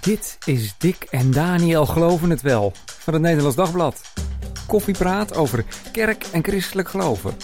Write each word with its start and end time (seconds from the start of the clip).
Dit 0.00 0.38
is 0.44 0.74
Dick 0.78 1.06
en 1.10 1.30
Daniel 1.30 1.86
Geloven 1.86 2.30
het 2.30 2.42
Wel 2.42 2.72
van 2.86 3.12
het 3.12 3.22
Nederlands 3.22 3.56
Dagblad. 3.56 4.00
Koffiepraat 4.66 5.36
over 5.36 5.64
kerk 5.92 6.24
en 6.32 6.44
christelijk 6.44 6.88
geloven. 6.88 7.34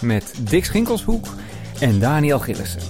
Met 0.00 0.34
Dick 0.40 0.64
Schinkelshoek 0.64 1.26
en 1.80 1.98
Daniel 1.98 2.38
Gillissen. 2.38 2.80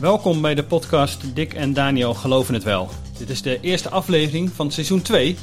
Welkom 0.00 0.40
bij 0.40 0.54
de 0.54 0.64
podcast 0.64 1.34
Dick 1.34 1.54
en 1.54 1.72
Daniel 1.72 2.14
Geloven 2.14 2.54
het 2.54 2.62
Wel. 2.62 2.88
Dit 3.18 3.30
is 3.30 3.42
de 3.42 3.60
eerste 3.60 3.88
aflevering 3.88 4.50
van 4.52 4.70
seizoen 4.70 5.02
2. 5.02 5.36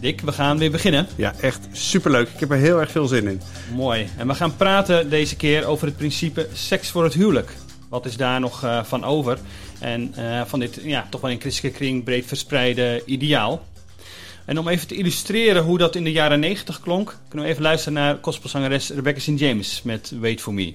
Dick, 0.00 0.20
we 0.20 0.32
gaan 0.32 0.58
weer 0.58 0.70
beginnen. 0.70 1.06
Ja, 1.16 1.34
echt 1.40 1.68
superleuk. 1.72 2.28
Ik 2.28 2.40
heb 2.40 2.50
er 2.50 2.56
heel 2.56 2.80
erg 2.80 2.90
veel 2.90 3.06
zin 3.06 3.26
in. 3.28 3.40
Mooi. 3.74 4.08
En 4.16 4.26
we 4.26 4.34
gaan 4.34 4.56
praten 4.56 5.10
deze 5.10 5.36
keer 5.36 5.66
over 5.66 5.86
het 5.86 5.96
principe 5.96 6.48
seks 6.52 6.90
voor 6.90 7.04
het 7.04 7.14
huwelijk. 7.14 7.52
Wat 7.88 8.06
is 8.06 8.16
daar 8.16 8.40
nog 8.40 8.64
uh, 8.64 8.84
van 8.84 9.04
over? 9.04 9.38
En 9.78 10.14
uh, 10.18 10.42
van 10.44 10.60
dit 10.60 10.80
ja, 10.82 11.06
toch 11.10 11.20
wel 11.20 11.30
in 11.30 11.40
christelijke 11.40 11.78
kring 11.78 12.04
breed 12.04 12.26
verspreide 12.26 13.02
ideaal. 13.06 13.64
En 14.44 14.58
om 14.58 14.68
even 14.68 14.88
te 14.88 14.96
illustreren 14.96 15.62
hoe 15.62 15.78
dat 15.78 15.94
in 15.94 16.04
de 16.04 16.12
jaren 16.12 16.40
90 16.40 16.80
klonk, 16.80 17.18
kunnen 17.28 17.46
we 17.46 17.52
even 17.52 17.64
luisteren 17.64 17.94
naar 17.94 18.18
gospelzangeres 18.20 18.90
Rebecca 18.90 19.20
St. 19.20 19.38
James 19.38 19.82
met 19.82 20.12
Wait 20.20 20.40
For 20.40 20.54
Me. 20.54 20.74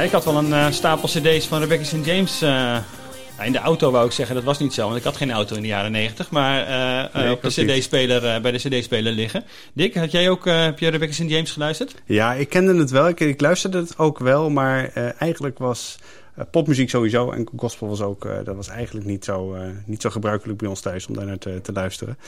Ja, 0.00 0.06
ik 0.06 0.12
had 0.12 0.24
wel 0.24 0.36
een 0.36 0.48
uh, 0.48 0.70
stapel 0.70 1.08
cd's 1.08 1.46
van 1.46 1.60
Rebecca 1.60 1.84
St. 1.84 2.04
James 2.04 2.42
uh, 2.42 2.76
in 3.44 3.52
de 3.52 3.58
auto 3.58 3.90
wou 3.90 4.06
ik 4.06 4.12
zeggen, 4.12 4.34
dat 4.34 4.44
was 4.44 4.58
niet 4.58 4.74
zo, 4.74 4.84
want 4.84 4.96
ik 4.96 5.04
had 5.04 5.16
geen 5.16 5.30
auto 5.30 5.56
in 5.56 5.62
de 5.62 5.68
jaren 5.68 5.92
90, 5.92 6.30
maar 6.30 6.68
uh, 6.68 7.14
nee, 7.22 7.32
op 7.32 7.42
de 7.42 7.48
CD-speler, 7.48 8.40
bij 8.40 8.52
de 8.52 8.58
CD-speler 8.58 9.12
liggen. 9.12 9.44
Dick, 9.72 9.94
had 9.94 10.10
jij 10.10 10.30
ook, 10.30 10.44
heb 10.44 10.78
je 10.78 10.88
Rebecca 10.88 11.12
St. 11.12 11.28
James 11.28 11.50
geluisterd? 11.50 11.94
Ja, 12.04 12.32
ik 12.32 12.48
kende 12.48 12.74
het 12.74 12.90
wel, 12.90 13.08
ik, 13.08 13.20
ik 13.20 13.40
luisterde 13.40 13.78
het 13.78 13.98
ook 13.98 14.18
wel, 14.18 14.50
maar 14.50 14.92
eigenlijk 15.18 15.58
was 15.58 15.98
popmuziek 16.50 16.90
sowieso 16.90 17.30
en 17.30 17.48
gospel 17.56 17.88
was 17.88 18.00
ook, 18.00 18.24
uh, 18.24 18.32
dat 18.44 18.56
was 18.56 18.68
eigenlijk 18.68 19.06
niet 19.06 19.24
zo, 19.24 19.54
uh, 19.54 19.60
niet 19.84 20.02
zo 20.02 20.10
gebruikelijk 20.10 20.58
bij 20.58 20.68
ons 20.68 20.80
thuis 20.80 21.06
om 21.06 21.14
daar 21.14 21.26
naar 21.26 21.38
te, 21.38 21.60
te 21.60 21.72
luisteren. 21.72 22.18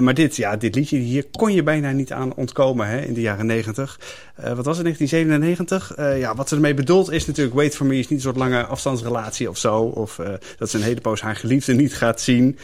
maar 0.00 0.14
dit, 0.14 0.36
ja, 0.36 0.56
dit 0.56 0.74
liedje 0.74 0.96
hier 0.96 1.24
kon 1.30 1.52
je 1.52 1.62
bijna 1.62 1.90
niet 1.90 2.12
aan 2.12 2.34
ontkomen 2.34 2.86
hè, 2.86 3.00
in 3.00 3.14
de 3.14 3.20
jaren 3.20 3.46
negentig. 3.46 4.00
wat 4.34 4.64
was 4.64 4.78
het, 4.78 4.86
1997? 4.86 5.96
ja, 6.18 6.34
wat 6.34 6.48
ze 6.48 6.54
ermee 6.54 6.74
bedoelt 6.74 7.10
is 7.10 7.26
natuurlijk, 7.26 7.56
Wait 7.56 7.76
For 7.76 7.86
Me 7.86 7.98
is 7.98 8.08
niet 8.08 8.18
een 8.18 8.24
soort 8.24 8.36
lange 8.36 8.64
afstandsrelatie 8.64 9.48
of 9.48 9.56
zo. 9.58 9.82
Of 9.82 10.20
dat 10.58 10.70
ze 10.70 10.76
een 10.76 10.82
hele 10.82 11.00
poos 11.00 11.20
haar 11.20 11.36
geliefde 11.36 11.74
niet 11.74 11.94
gaat 11.94 12.20
zien. 12.20 12.58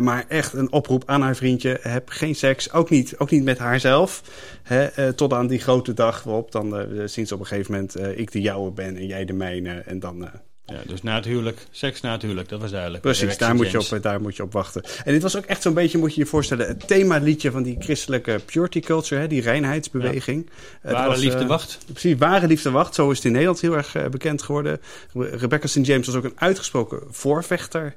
Maar 0.00 0.24
echt 0.28 0.52
een 0.52 0.72
oproep 0.72 1.02
aan 1.06 1.22
haar 1.22 1.36
vriendje, 1.36 1.78
heb 1.82 2.08
geen 2.08 2.34
seks, 2.34 2.72
ook 2.72 2.90
niet, 2.90 3.14
ook 3.18 3.30
niet 3.30 3.44
met 3.44 3.58
haarzelf. 3.58 4.22
Hè, 4.62 5.12
tot 5.12 5.32
aan 5.32 5.46
die 5.46 5.58
grote 5.58 5.94
dag 5.94 6.22
waarop 6.22 6.52
dan 6.52 6.86
sinds 7.04 7.32
op 7.32 7.40
een 7.40 7.46
gegeven 7.46 7.72
moment 7.72 8.18
ik 8.18 8.32
de 8.32 8.40
jouwe 8.40 8.70
ben 8.70 8.96
en 8.96 9.06
jij 9.06 9.24
de 9.24 9.32
mijne 9.32 9.82
en 9.86 10.00
dan 10.00 10.30
ja, 10.72 10.80
dus 10.86 11.02
na 11.02 11.14
het 11.14 11.24
huwelijk, 11.24 11.66
seks 11.70 12.00
na 12.00 12.12
het 12.12 12.22
huwelijk, 12.22 12.48
dat 12.48 12.60
was 12.60 12.70
duidelijk. 12.70 13.02
Precies, 13.02 13.38
daar 13.38 13.54
moet, 13.54 13.70
je 13.70 13.78
op, 13.78 14.02
daar 14.02 14.20
moet 14.20 14.36
je 14.36 14.42
op 14.42 14.52
wachten. 14.52 14.82
En 15.04 15.12
dit 15.12 15.22
was 15.22 15.36
ook 15.36 15.44
echt 15.44 15.62
zo'n 15.62 15.74
beetje, 15.74 15.98
moet 15.98 16.14
je 16.14 16.20
je 16.20 16.26
voorstellen, 16.26 16.66
het 16.66 16.86
themaliedje 16.86 17.50
van 17.50 17.62
die 17.62 17.76
christelijke 17.78 18.40
purity 18.44 18.80
culture, 18.80 19.20
hè, 19.20 19.26
die 19.26 19.40
reinheidsbeweging. 19.40 20.50
Ja. 20.82 20.92
Ware 20.92 21.08
was, 21.08 21.18
liefde 21.18 21.46
wacht. 21.46 21.78
Uh, 21.82 21.92
precies, 21.92 22.16
ware 22.18 22.46
liefde 22.46 22.70
wacht. 22.70 22.94
Zo 22.94 23.10
is 23.10 23.16
het 23.16 23.26
in 23.26 23.32
Nederland 23.32 23.60
heel 23.60 23.76
erg 23.76 23.96
uh, 23.96 24.06
bekend 24.06 24.42
geworden. 24.42 24.80
Rebecca 25.14 25.66
St. 25.66 25.86
James 25.86 26.06
was 26.06 26.16
ook 26.16 26.24
een 26.24 26.40
uitgesproken 26.40 27.02
voorvechter 27.10 27.96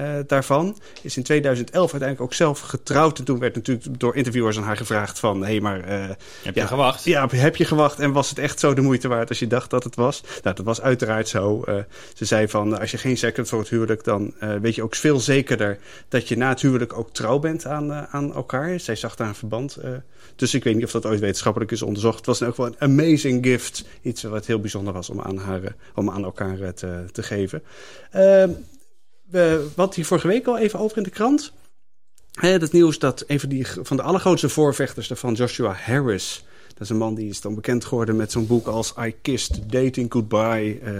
uh, 0.00 0.14
daarvan. 0.26 0.78
Is 1.02 1.16
in 1.16 1.22
2011 1.22 1.90
uiteindelijk 1.90 2.20
ook 2.20 2.34
zelf 2.34 2.60
getrouwd. 2.60 3.18
En 3.18 3.24
toen 3.24 3.38
werd 3.38 3.54
natuurlijk 3.54 4.00
door 4.00 4.16
interviewers 4.16 4.56
aan 4.56 4.62
haar 4.62 4.76
gevraagd 4.76 5.18
van... 5.18 5.40
hé, 5.40 5.46
hey, 5.46 5.60
maar... 5.60 5.78
Uh, 5.78 6.08
heb 6.42 6.54
ja, 6.54 6.62
je 6.62 6.66
gewacht? 6.66 7.04
Ja, 7.04 7.28
heb 7.30 7.56
je 7.56 7.64
gewacht? 7.64 7.98
En 7.98 8.12
was 8.12 8.28
het 8.28 8.38
echt 8.38 8.60
zo 8.60 8.74
de 8.74 8.80
moeite 8.80 9.08
waard 9.08 9.28
als 9.28 9.38
je 9.38 9.46
dacht 9.46 9.70
dat 9.70 9.84
het 9.84 9.94
was? 9.94 10.22
Nou, 10.42 10.56
dat 10.56 10.64
was 10.64 10.80
uiteraard 10.80 11.28
zo. 11.28 11.62
Uh, 11.68 11.74
ze 12.14 12.24
zei 12.24 12.48
van, 12.48 12.78
als 12.80 12.90
je 12.90 12.98
geen 12.98 13.16
hebt 13.20 13.48
voor 13.48 13.58
het 13.58 13.68
huwelijk... 13.68 14.04
dan 14.04 14.34
weet 14.60 14.74
je 14.74 14.82
ook 14.82 14.94
veel 14.94 15.20
zekerder 15.20 15.78
dat 16.08 16.28
je 16.28 16.36
na 16.36 16.48
het 16.48 16.60
huwelijk 16.60 16.98
ook 16.98 17.12
trouw 17.12 17.38
bent 17.38 17.66
aan, 17.66 17.92
aan 17.92 18.34
elkaar. 18.34 18.80
Zij 18.80 18.96
zag 18.96 19.16
daar 19.16 19.28
een 19.28 19.34
verband. 19.34 19.78
dus 20.36 20.54
ik 20.54 20.64
weet 20.64 20.74
niet 20.74 20.84
of 20.84 20.90
dat 20.90 21.06
ooit 21.06 21.20
wetenschappelijk 21.20 21.70
is 21.70 21.82
onderzocht. 21.82 22.16
Het 22.16 22.26
was 22.26 22.40
elk 22.40 22.54
geval 22.54 22.66
een 22.66 22.90
amazing 22.90 23.44
gift. 23.44 23.84
Iets 24.02 24.22
wat 24.22 24.46
heel 24.46 24.60
bijzonder 24.60 24.92
was 24.92 25.10
om 25.10 25.20
aan, 25.20 25.38
haar, 25.38 25.74
om 25.94 26.10
aan 26.10 26.24
elkaar 26.24 26.74
te, 26.74 27.04
te 27.12 27.22
geven. 27.22 27.62
Ehm, 28.10 28.50
we, 29.30 29.68
wat 29.74 29.94
hier 29.94 30.04
vorige 30.04 30.26
week 30.26 30.46
al 30.46 30.58
even 30.58 30.78
over 30.78 30.96
in 30.96 31.02
de 31.02 31.10
krant. 31.10 31.52
het 32.32 32.72
nieuws 32.72 32.98
dat 32.98 33.24
een 33.26 33.40
van, 33.40 33.48
die, 33.48 33.66
van 33.82 33.96
de 33.96 34.02
allergrootste 34.02 34.48
voorvechters 34.48 35.08
daarvan, 35.08 35.34
Joshua 35.34 35.72
Harris. 35.72 36.44
Dat 36.68 36.80
is 36.80 36.88
een 36.88 36.96
man 36.96 37.14
die 37.14 37.28
is 37.28 37.40
dan 37.40 37.54
bekend 37.54 37.84
geworden 37.84 38.16
met 38.16 38.32
zo'n 38.32 38.46
boek 38.46 38.66
als 38.66 38.94
I 39.00 39.14
Kissed 39.22 39.60
Dating 39.66 40.12
Goodbye. 40.12 40.80
Uh, 40.82 40.92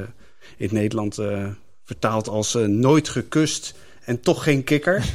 in 0.56 0.66
het 0.66 0.72
Nederland 0.72 1.18
uh, 1.18 1.46
vertaald 1.84 2.28
als 2.28 2.54
uh, 2.54 2.66
Nooit 2.66 3.08
gekust 3.08 3.74
en 4.04 4.20
toch 4.20 4.42
geen 4.42 4.64
kikker. 4.64 5.04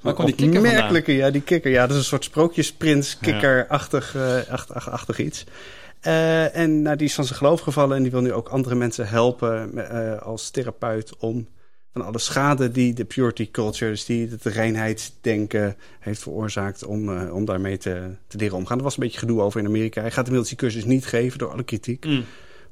Maar 0.00 0.14
komt 0.14 0.26
die 0.26 0.36
kikker 0.36 0.60
Merkelijke, 0.60 1.12
ja, 1.12 1.30
die 1.30 1.42
kikker. 1.42 1.70
Ja, 1.70 1.80
dat 1.80 1.90
is 1.90 1.96
een 1.96 2.04
soort 2.04 2.24
sprookjesprins, 2.24 3.18
kikker-achtig 3.18 4.12
ja. 4.12 4.44
achtig 4.68 5.18
iets. 5.18 5.44
en 6.52 6.82
nou, 6.82 6.96
die 6.96 7.06
is 7.06 7.14
van 7.14 7.24
zijn 7.24 7.38
geloof 7.38 7.60
gevallen 7.60 7.96
en 7.96 8.02
die 8.02 8.12
wil 8.12 8.20
nu 8.20 8.32
ook 8.32 8.48
andere 8.48 8.74
mensen 8.74 9.08
helpen 9.08 10.20
als 10.22 10.50
therapeut 10.50 11.16
om 11.16 11.48
van 11.96 12.06
alle 12.06 12.18
schade 12.18 12.70
die 12.70 12.94
de 12.94 13.04
purity 13.04 13.50
culture, 13.50 13.90
dus 13.90 14.04
die 14.04 14.28
het 14.28 14.44
reinheidsdenken 14.44 15.76
heeft 16.00 16.22
veroorzaakt 16.22 16.84
om, 16.84 17.08
uh, 17.08 17.34
om 17.34 17.44
daarmee 17.44 17.78
te, 17.78 18.10
te 18.26 18.36
leren 18.36 18.56
omgaan. 18.56 18.78
Er 18.78 18.84
was 18.84 18.96
een 18.96 19.02
beetje 19.02 19.18
gedoe 19.18 19.40
over 19.40 19.60
in 19.60 19.66
Amerika. 19.66 20.00
Hij 20.00 20.10
gaat 20.10 20.24
inmiddels 20.24 20.48
die 20.48 20.58
cursus 20.58 20.84
niet 20.84 21.06
geven 21.06 21.38
door 21.38 21.50
alle 21.50 21.62
kritiek. 21.62 22.04
Mm. 22.04 22.24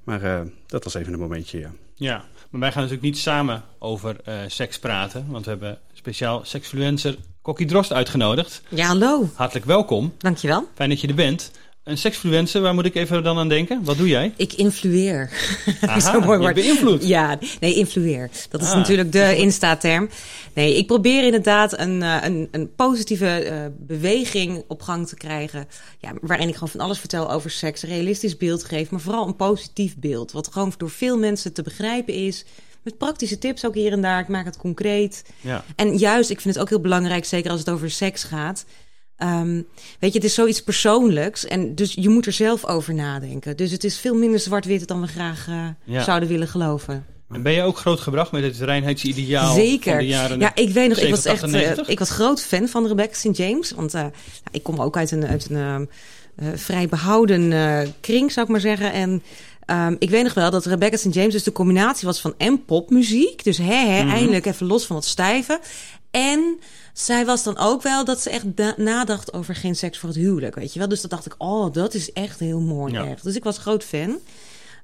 Maar 0.05 0.23
uh, 0.23 0.41
dat 0.67 0.84
was 0.84 0.95
even 0.95 1.13
een 1.13 1.19
momentje, 1.19 1.59
ja. 1.59 1.73
Ja, 1.95 2.25
maar 2.51 2.61
wij 2.61 2.73
gaan 2.73 2.83
natuurlijk 2.83 3.07
niet 3.07 3.19
samen 3.19 3.63
over 3.79 4.17
uh, 4.29 4.34
seks 4.47 4.79
praten, 4.79 5.27
want 5.29 5.45
we 5.45 5.51
hebben 5.51 5.79
speciaal 5.93 6.41
seksfluencer 6.45 7.17
Kokkie 7.43 7.67
Drost 7.67 7.93
uitgenodigd. 7.93 8.63
Ja, 8.69 8.87
hallo. 8.87 9.29
Hartelijk 9.34 9.67
welkom. 9.67 10.13
Dankjewel. 10.19 10.69
Fijn 10.75 10.89
dat 10.89 11.01
je 11.01 11.09
er 11.09 11.15
bent. 11.15 11.51
Een 11.84 11.99
seksfluencer, 11.99 12.61
waar 12.61 12.75
moet 12.75 12.84
ik 12.84 12.95
even 12.95 13.22
dan 13.22 13.39
aan 13.39 13.49
denken? 13.49 13.84
Wat 13.84 13.97
doe 13.97 14.09
jij? 14.09 14.33
Ik 14.37 14.53
influeer. 14.53 15.31
Aha, 15.81 16.00
Zo 16.00 16.21
mooi 16.21 16.39
woord. 16.39 16.55
beïnvloed. 16.55 17.06
Ja, 17.06 17.39
nee, 17.61 17.75
influeer. 17.75 18.31
Dat 18.49 18.62
is 18.62 18.69
ah. 18.69 18.77
natuurlijk 18.77 19.12
de 19.12 19.37
Insta-term. 19.37 20.09
Nee, 20.55 20.77
ik 20.77 20.87
probeer 20.87 21.25
inderdaad 21.25 21.78
een, 21.78 22.00
een, 22.00 22.49
een 22.50 22.75
positieve 22.75 23.47
uh, 23.47 23.56
beweging 23.78 24.65
op 24.69 24.83
gang 24.83 25.09
te 25.09 25.17
krijgen. 25.17 25.67
Ja, 25.99 26.12
waarin 26.21 26.49
ik 26.49 26.55
gewoon 26.55 26.69
van 26.69 26.81
alles 26.81 26.99
vertel 26.99 27.31
over 27.31 27.50
seks. 27.50 27.83
Een 27.83 27.89
realistisch 27.89 28.37
beeld 28.37 28.65
geef, 28.65 28.91
maar 28.91 29.01
vooral 29.01 29.27
een 29.27 29.37
positief 29.37 29.97
beeld. 29.97 30.33
Wat 30.33 30.53
gewoon 30.53 30.72
door 30.77 30.91
veel 30.91 31.19
mensen 31.19 31.53
te 31.53 31.62
begrijpen 31.62 32.15
is. 32.15 32.45
Met 32.83 32.99
praktische 32.99 33.39
tips 33.39 33.66
ook 33.66 33.75
hier 33.75 33.93
en 33.93 34.03
daar. 34.03 34.21
Ik 34.21 34.28
maak 34.28 34.45
het 34.45 34.56
concreet. 34.56 35.25
Ja. 35.41 35.65
En 35.77 35.97
juist, 35.97 36.31
ik 36.31 36.41
vind 36.41 36.55
het 36.55 36.62
ook 36.62 36.69
heel 36.69 36.81
belangrijk, 36.81 37.25
zeker 37.25 37.51
als 37.51 37.61
het 37.61 37.71
over 37.71 37.91
seks 37.91 38.25
gaat 38.25 38.65
Um, 39.19 39.67
weet 39.99 40.13
je, 40.13 40.19
het 40.19 40.25
is 40.25 40.35
zoiets 40.35 40.63
persoonlijks. 40.63 41.47
En 41.47 41.75
dus 41.75 41.93
je 41.93 42.09
moet 42.09 42.27
er 42.27 42.33
zelf 42.33 42.67
over 42.67 42.95
nadenken. 42.95 43.57
Dus 43.57 43.71
het 43.71 43.85
is 43.85 43.99
veel 43.99 44.15
minder 44.15 44.41
zwart-wit 44.41 44.89
dan 44.89 45.01
we 45.01 45.07
graag 45.07 45.47
uh, 45.49 45.67
ja. 45.85 46.03
zouden 46.03 46.29
willen 46.29 46.49
geloven. 46.49 47.07
En 47.29 47.43
ben 47.43 47.53
je 47.53 47.63
ook 47.63 47.79
grootgebracht 47.79 48.33
met 48.33 48.43
het 48.43 48.59
reinheidsideaal 48.59 49.55
Zeker. 49.55 49.93
van 49.93 50.01
de 50.01 50.07
jaren 50.07 50.39
Ja, 50.39 50.55
ik 50.55 50.71
weet 50.71 50.89
nog, 50.89 50.99
ik 50.99 51.11
was 51.11 51.25
echt 51.25 51.55
uh, 51.55 51.79
ik 51.87 51.99
was 51.99 52.11
groot 52.11 52.43
fan 52.43 52.69
van 52.69 52.87
Rebecca 52.87 53.15
St. 53.15 53.37
James. 53.37 53.71
Want 53.71 53.95
uh, 53.95 54.01
nou, 54.01 54.13
ik 54.51 54.63
kom 54.63 54.81
ook 54.81 54.97
uit 54.97 55.11
een, 55.11 55.27
uit 55.27 55.51
een 55.51 55.89
vrij 56.55 56.89
behouden 56.89 57.53
kring, 58.01 58.33
zou 58.33 58.47
ik 58.47 58.53
maar 58.53 58.61
zeggen. 58.61 58.93
En 58.93 59.23
Um, 59.71 59.97
ik 59.99 60.11
weet 60.11 60.23
nog 60.23 60.35
wel 60.35 60.51
dat 60.51 60.67
Rebecca 60.67 60.97
St. 60.97 61.15
James 61.15 61.33
dus 61.33 61.43
de 61.43 61.53
combinatie 61.53 62.07
was 62.07 62.21
van 62.21 62.35
en 62.39 62.65
popmuziek. 62.65 63.45
Dus 63.45 63.59
hè, 63.59 63.65
hè, 63.65 64.03
mm 64.03 64.09
-hmm. 64.09 64.17
eindelijk 64.17 64.47
even 64.47 64.67
los 64.67 64.87
van 64.87 64.97
het 64.97 65.05
stijve. 65.05 65.60
En 66.10 66.59
zij 66.95 67.25
was 67.25 67.43
dan 67.43 67.59
ook 67.59 67.83
wel 67.83 68.05
dat 68.05 68.21
ze 68.21 68.31
echt 68.31 68.77
nadacht 68.77 69.33
over 69.33 69.55
geen 69.55 69.77
seks 69.77 69.99
voor 69.99 70.09
het 70.09 70.19
huwelijk, 70.19 70.55
weet 70.55 70.73
je 70.73 70.79
wel. 70.79 70.89
Dus 70.89 71.01
dat 71.01 71.11
dacht 71.11 71.27
ik, 71.27 71.35
oh, 71.39 71.73
dat 71.73 71.95
is 71.95 72.13
echt 72.13 72.39
heel 72.39 72.61
mooi, 72.61 72.93
ja. 72.93 73.07
echt. 73.07 73.23
Dus 73.23 73.37
ik 73.37 73.45
was 73.45 73.59
groot 73.59 73.85
fan. 73.85 74.19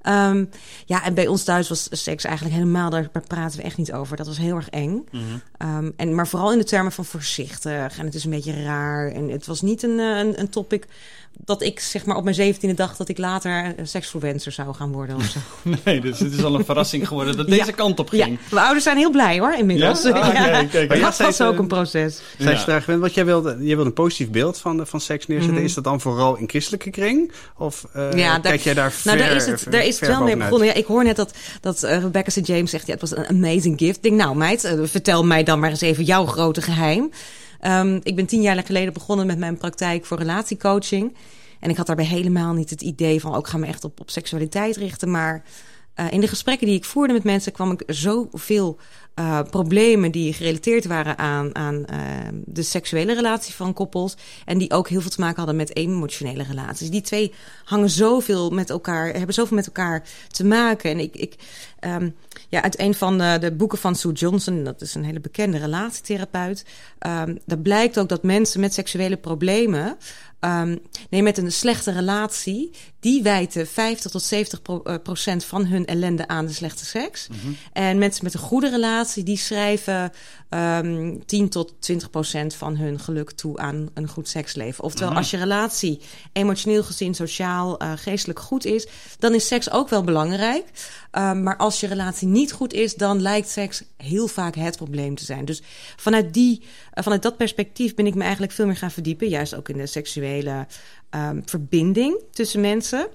Um, 0.03 0.51
ja, 0.87 1.05
en 1.05 1.15
bij 1.15 1.27
ons 1.27 1.45
thuis 1.45 1.69
was 1.69 1.89
seks 1.91 2.25
eigenlijk 2.25 2.57
helemaal, 2.57 2.91
daar 2.91 3.11
praten 3.27 3.59
we 3.59 3.65
echt 3.65 3.77
niet 3.77 3.93
over. 3.93 4.17
Dat 4.17 4.27
was 4.27 4.39
heel 4.39 4.57
erg 4.57 4.71
eng. 4.71 5.09
Mm 5.11 5.21
-hmm. 5.21 5.77
um, 5.77 5.93
en, 5.97 6.15
maar 6.15 6.29
vooral 6.29 6.53
in 6.53 6.59
de 6.59 6.65
termen 6.65 6.93
van 6.93 7.05
voorzichtig. 7.05 7.99
En 7.99 8.05
het 8.05 8.15
is 8.15 8.25
een 8.25 8.31
beetje 8.31 8.63
raar. 8.63 9.13
En 9.13 9.29
het 9.29 9.47
was 9.47 9.61
niet 9.61 9.83
een, 9.83 9.99
een, 9.99 10.41
een 10.41 10.49
topic 10.49 10.87
dat 11.45 11.63
ik 11.63 11.81
zeg 11.81 12.05
maar 12.05 12.17
op 12.17 12.25
mijn 12.25 12.35
zeventiende 12.35 12.75
dacht 12.75 12.99
dat 12.99 13.09
ik 13.09 13.19
later 13.19 13.75
seksfluencer 13.83 14.53
zou 14.53 14.75
gaan 14.75 14.93
worden 14.93 15.17
of 15.17 15.25
zo. 15.25 15.39
nee, 15.85 16.01
dus 16.01 16.19
het 16.19 16.33
is 16.33 16.45
al 16.45 16.55
een 16.55 16.65
verrassing 16.65 17.09
geworden 17.09 17.37
dat 17.37 17.49
deze 17.59 17.73
kant 17.73 17.99
op 17.99 18.09
ging. 18.09 18.23
Ja, 18.23 18.39
mijn 18.51 18.63
ouders 18.65 18.85
zijn 18.85 18.97
heel 18.97 19.11
blij 19.11 19.39
hoor, 19.39 19.55
inmiddels. 19.55 20.03
Ja? 20.03 20.11
Ah, 20.11 20.35
ja. 20.35 20.65
Kijk, 20.65 20.89
maar 20.89 20.99
dat 20.99 21.17
was 21.17 21.41
ook 21.41 21.59
een 21.59 21.67
proces. 21.67 22.21
Zij 22.39 22.59
vraag, 22.59 22.87
want 22.87 23.15
jij 23.15 23.25
wilde, 23.25 23.57
jij 23.59 23.75
wilde 23.75 23.85
een 23.85 23.93
positief 23.93 24.31
beeld 24.31 24.59
van, 24.59 24.87
van 24.87 25.01
seks 25.01 25.27
neerzetten. 25.27 25.57
Mhm. 25.57 25.65
Is 25.65 25.75
dat 25.75 25.85
dan 25.85 26.01
vooral 26.01 26.37
in 26.37 26.49
christelijke 26.49 26.91
kring? 26.91 27.33
Of 27.57 27.87
uh, 27.97 28.13
ja, 28.13 28.39
kijk 28.39 28.61
jij 28.61 28.75
daar 28.75 28.93
ver, 28.93 29.07
Nou, 29.07 29.19
daar 29.19 29.37
is 29.37 29.47
het, 29.47 29.67
daar 29.71 29.85
is 29.85 30.01
het 30.01 30.09
wel 30.09 30.23
mee 30.23 30.37
begonnen. 30.37 30.67
Ja, 30.67 30.75
ik 30.75 30.87
hoor 30.87 31.05
net 31.05 31.17
dat, 31.17 31.35
dat 31.61 31.85
uh, 31.85 31.99
Rebecca 31.99 32.31
St. 32.31 32.47
James 32.47 32.71
zegt, 32.71 32.87
ja, 32.87 32.93
het 32.93 33.01
was 33.01 33.17
een 33.17 33.27
amazing 33.27 33.79
gift. 33.79 33.97
Ik 33.97 34.03
denk, 34.03 34.17
nou 34.17 34.37
meid, 34.37 34.75
vertel 34.83 35.25
mij 35.25 35.43
dan 35.43 35.61
maar 35.61 35.71
eens 35.71 35.81
even 35.81 36.05
jouw 36.05 36.27
grote 36.27 36.63
geheim. 36.63 37.11
Um, 37.63 38.01
ik 38.03 38.17
ben 38.17 38.27
tien 38.27 38.43
jaar 38.43 38.65
geleden 38.65 38.93
begonnen 38.93 39.27
met 39.27 39.39
mijn 39.39 39.57
praktijk 39.57 40.05
voor 40.05 40.19
relatiecoaching. 40.19 41.17
En 41.61 41.71
ik 41.71 41.77
had 41.77 41.87
daarbij 41.87 42.05
helemaal 42.05 42.53
niet 42.53 42.71
het 42.71 42.83
idee 42.83 43.21
van, 43.21 43.35
ook 43.35 43.45
oh, 43.47 43.51
ga 43.51 43.59
me 43.59 43.67
echt 43.67 43.85
op, 43.85 44.01
op 44.01 44.11
seksualiteit 44.11 44.77
richten. 44.77 45.11
Maar 45.11 45.43
uh, 46.01 46.11
in 46.11 46.21
de 46.21 46.29
gesprekken 46.29 46.67
die 46.67 46.77
ik 46.77 46.85
voerde 46.85 47.13
met 47.13 47.25
mensen 47.25 47.53
kwam 47.53 47.71
ik 47.71 47.83
zoveel 47.87 48.79
uh, 49.21 49.41
problemen 49.51 50.11
die 50.11 50.33
gerelateerd 50.33 50.85
waren 50.85 51.19
aan, 51.19 51.55
aan 51.55 51.75
uh, 51.75 51.99
de 52.45 52.63
seksuele 52.63 53.15
relatie 53.15 53.55
van 53.55 53.73
koppels. 53.73 54.17
En 54.45 54.59
die 54.59 54.73
ook 54.73 54.89
heel 54.89 55.01
veel 55.01 55.11
te 55.11 55.21
maken 55.21 55.37
hadden 55.37 55.57
met 55.57 55.77
emotionele 55.77 56.43
relaties. 56.43 56.91
Die 56.91 57.01
twee 57.01 57.33
hangen 57.65 57.91
zoveel 57.91 58.51
met 58.51 58.71
elkaar, 58.71 59.13
hebben 59.13 59.35
zoveel 59.35 59.57
met 59.57 59.67
elkaar 59.67 60.03
te 60.29 60.45
maken. 60.45 60.91
En 60.91 60.99
ik, 60.99 61.17
ik 61.17 61.35
um, 61.81 62.15
ja, 62.49 62.63
uit 62.63 62.81
een 62.81 62.95
van 62.95 63.19
de, 63.19 63.37
de, 63.41 63.53
boeken 63.53 63.79
van 63.79 63.95
Sue 63.95 64.13
Johnson, 64.13 64.65
dat 64.65 64.81
is 64.81 64.95
een 64.95 65.05
hele 65.05 65.21
bekende 65.21 65.59
relatietherapeut. 65.59 66.65
Um, 67.07 67.39
daar 67.47 67.59
blijkt 67.59 67.99
ook 67.99 68.09
dat 68.09 68.23
mensen 68.23 68.61
met 68.61 68.75
seksuele 68.75 69.17
problemen 69.17 69.97
Um, 70.41 70.79
nee, 71.11 71.23
met 71.23 71.39
een 71.39 71.53
slechte 71.53 71.93
relatie, 71.93 72.71
die 73.01 73.23
wijten 73.23 73.67
50 73.67 74.11
tot 74.11 74.23
70 74.23 74.61
eh, 74.63 74.95
procent 75.03 75.45
van 75.45 75.67
hun 75.67 75.87
ellende 75.87 76.29
aan 76.29 76.47
de 76.47 76.53
slechte 76.53 76.85
seks. 76.85 77.29
Mm 77.29 77.37
-hmm. 77.43 77.57
En 77.73 77.99
mensen 77.99 78.25
met 78.25 78.35
een 78.35 78.41
goede 78.41 78.71
relatie, 78.71 79.23
die 79.23 79.37
schrijven 79.37 80.13
um, 80.51 81.27
10 81.27 81.49
tot 81.49 81.75
20 81.79 82.11
procent 82.11 82.55
van 82.55 82.77
hun 82.77 83.01
geluk 83.01 83.31
toe 83.31 83.59
aan 83.59 83.89
een 83.95 84.09
goed 84.09 84.29
seksleven. 84.29 84.85
Oftewel, 84.85 85.09
mm 85.09 85.15
-hmm. 85.15 85.23
als 85.23 85.31
je 85.31 85.37
relatie 85.37 86.01
emotioneel 86.33 86.83
gezien, 86.83 87.15
sociaal, 87.15 87.83
uh, 87.83 87.93
geestelijk 87.97 88.39
goed 88.39 88.65
is, 88.65 88.87
dan 89.19 89.35
is 89.35 89.47
seks 89.47 89.71
ook 89.71 89.89
wel 89.89 90.03
belangrijk. 90.03 90.65
Um, 91.13 91.43
maar 91.43 91.57
als 91.57 91.81
je 91.81 91.87
relatie 91.87 92.29
niet 92.29 92.53
goed 92.53 92.73
is, 92.73 92.95
dan 92.95 93.21
lijkt 93.21 93.49
seks 93.49 93.83
heel 93.97 94.27
vaak 94.29 94.55
het 94.55 94.77
probleem 94.77 95.15
te 95.15 95.25
zijn. 95.25 95.45
Dus 95.45 95.63
vanuit, 95.97 96.35
die, 96.35 96.61
uh, 96.61 97.03
vanuit 97.05 97.23
dat 97.23 97.37
perspectief 97.37 97.95
ben 97.95 98.07
ik 98.07 98.15
me 98.15 98.23
eigenlijk 98.23 98.53
veel 98.53 98.67
meer 98.67 98.77
gaan 98.77 98.91
verdiepen, 98.91 99.29
juist 99.29 99.55
ook 99.55 99.69
in 99.69 99.77
de 99.77 99.87
seksuele 99.87 100.30
um, 100.39 101.43
verbinding 101.45 102.23
tussen 102.33 102.61
mensen. 102.61 103.09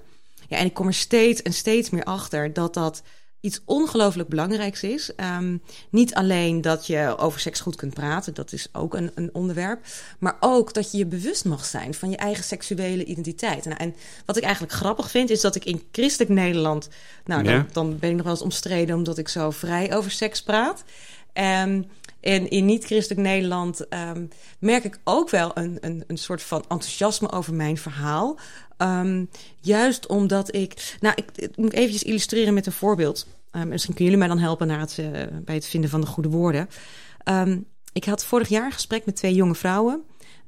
Ja, 0.48 0.56
en 0.56 0.66
ik 0.66 0.74
kom 0.74 0.86
er 0.86 0.94
steeds 0.94 1.42
en 1.42 1.52
steeds 1.52 1.90
meer 1.90 2.04
achter 2.04 2.52
dat 2.52 2.74
dat 2.74 3.02
iets 3.40 3.60
ongelooflijk 3.64 4.28
belangrijks 4.28 4.82
is. 4.82 5.12
Um, 5.38 5.62
niet 5.90 6.14
alleen 6.14 6.60
dat 6.60 6.86
je 6.86 7.14
over 7.18 7.40
seks 7.40 7.60
goed 7.60 7.76
kunt 7.76 7.94
praten, 7.94 8.34
dat 8.34 8.52
is 8.52 8.68
ook 8.72 8.94
een, 8.94 9.10
een, 9.14 9.30
onderwerp. 9.32 9.84
Maar 10.18 10.36
ook 10.40 10.74
dat 10.74 10.90
je 10.90 10.98
je 10.98 11.06
bewust 11.06 11.44
mag 11.44 11.64
zijn 11.64 11.94
van 11.94 12.10
je 12.10 12.16
eigen 12.16 12.44
seksuele 12.44 13.04
identiteit. 13.04 13.64
Nou, 13.64 13.76
en 13.76 13.94
wat 14.24 14.36
ik 14.36 14.42
eigenlijk 14.42 14.72
grappig 14.72 15.10
vind, 15.10 15.30
is 15.30 15.40
dat 15.40 15.54
ik 15.54 15.64
in 15.64 15.82
christelijk 15.92 16.30
Nederland. 16.30 16.88
Nou, 17.24 17.42
dan, 17.42 17.68
dan 17.72 17.98
ben 17.98 18.10
ik 18.10 18.16
nog 18.16 18.24
wel 18.24 18.34
eens 18.34 18.42
omstreden 18.42 18.96
omdat 18.96 19.18
ik 19.18 19.28
zo 19.28 19.50
vrij 19.50 19.96
over 19.96 20.10
seks 20.10 20.42
praat. 20.42 20.84
Um, 21.34 21.86
en 22.26 22.50
in 22.50 22.64
niet-christelijk 22.64 23.20
Nederland 23.20 23.86
um, 23.94 24.28
merk 24.58 24.84
ik 24.84 24.98
ook 25.04 25.30
wel 25.30 25.50
een, 25.54 25.78
een, 25.80 26.04
een 26.06 26.18
soort 26.18 26.42
van 26.42 26.64
enthousiasme 26.68 27.30
over 27.30 27.54
mijn 27.54 27.78
verhaal. 27.78 28.38
Um, 28.78 29.30
juist 29.60 30.06
omdat 30.06 30.54
ik. 30.54 30.96
Nou, 31.00 31.14
ik, 31.16 31.30
ik, 31.34 31.56
moet 31.56 31.72
eventjes 31.72 32.02
illustreren 32.02 32.54
met 32.54 32.66
een 32.66 32.72
voorbeeld. 32.72 33.26
Um, 33.52 33.68
misschien 33.68 33.94
kunnen 33.94 34.12
jullie 34.12 34.28
mij 34.28 34.36
dan 34.36 34.44
helpen 34.44 34.66
naar 34.66 34.80
het, 34.80 34.96
uh, 35.00 35.06
bij 35.44 35.54
het 35.54 35.66
vinden 35.66 35.90
van 35.90 36.00
de 36.00 36.06
goede 36.06 36.28
woorden. 36.28 36.68
ik 37.92 38.04
had 38.04 38.24
vorig 38.24 38.48
jaar 38.48 38.64
een 38.64 38.72
gesprek 38.72 39.04
met 39.04 39.16
twee 39.16 39.34
jonge 39.34 39.54
vrouwen. 39.54 40.02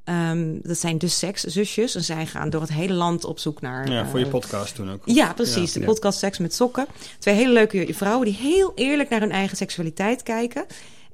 Um, 0.04 0.60
dat 0.62 0.78
zijn 0.78 0.98
dus 0.98 1.19
sekszusjes. 1.19 1.94
En 1.94 2.04
zij 2.04 2.26
gaan 2.26 2.50
door 2.50 2.60
het 2.60 2.72
hele 2.72 2.94
land 2.94 3.25
op 3.25 3.38
zoek 3.38 3.60
naar... 3.60 3.90
Ja, 3.90 4.06
voor 4.06 4.19
je 4.19 4.26
podcast 4.26 4.75
toen 4.75 4.90
ook. 4.90 5.02
Ja, 5.04 5.32
precies. 5.32 5.72
de 5.72 5.80
podcast 5.80 6.19
Seks 6.19 6.38
met 6.38 6.54
Sokken. 6.54 6.86
Twee 7.19 7.34
hele 7.34 7.52
leuke 7.52 7.94
vrouwen 7.94 8.26
die 8.26 8.36
heel 8.36 8.72
eerlijk 8.75 9.08
naar 9.08 9.20
hun 9.20 9.30
eigen 9.30 9.56
seksualiteit 9.56 10.22
kijken. 10.22 10.66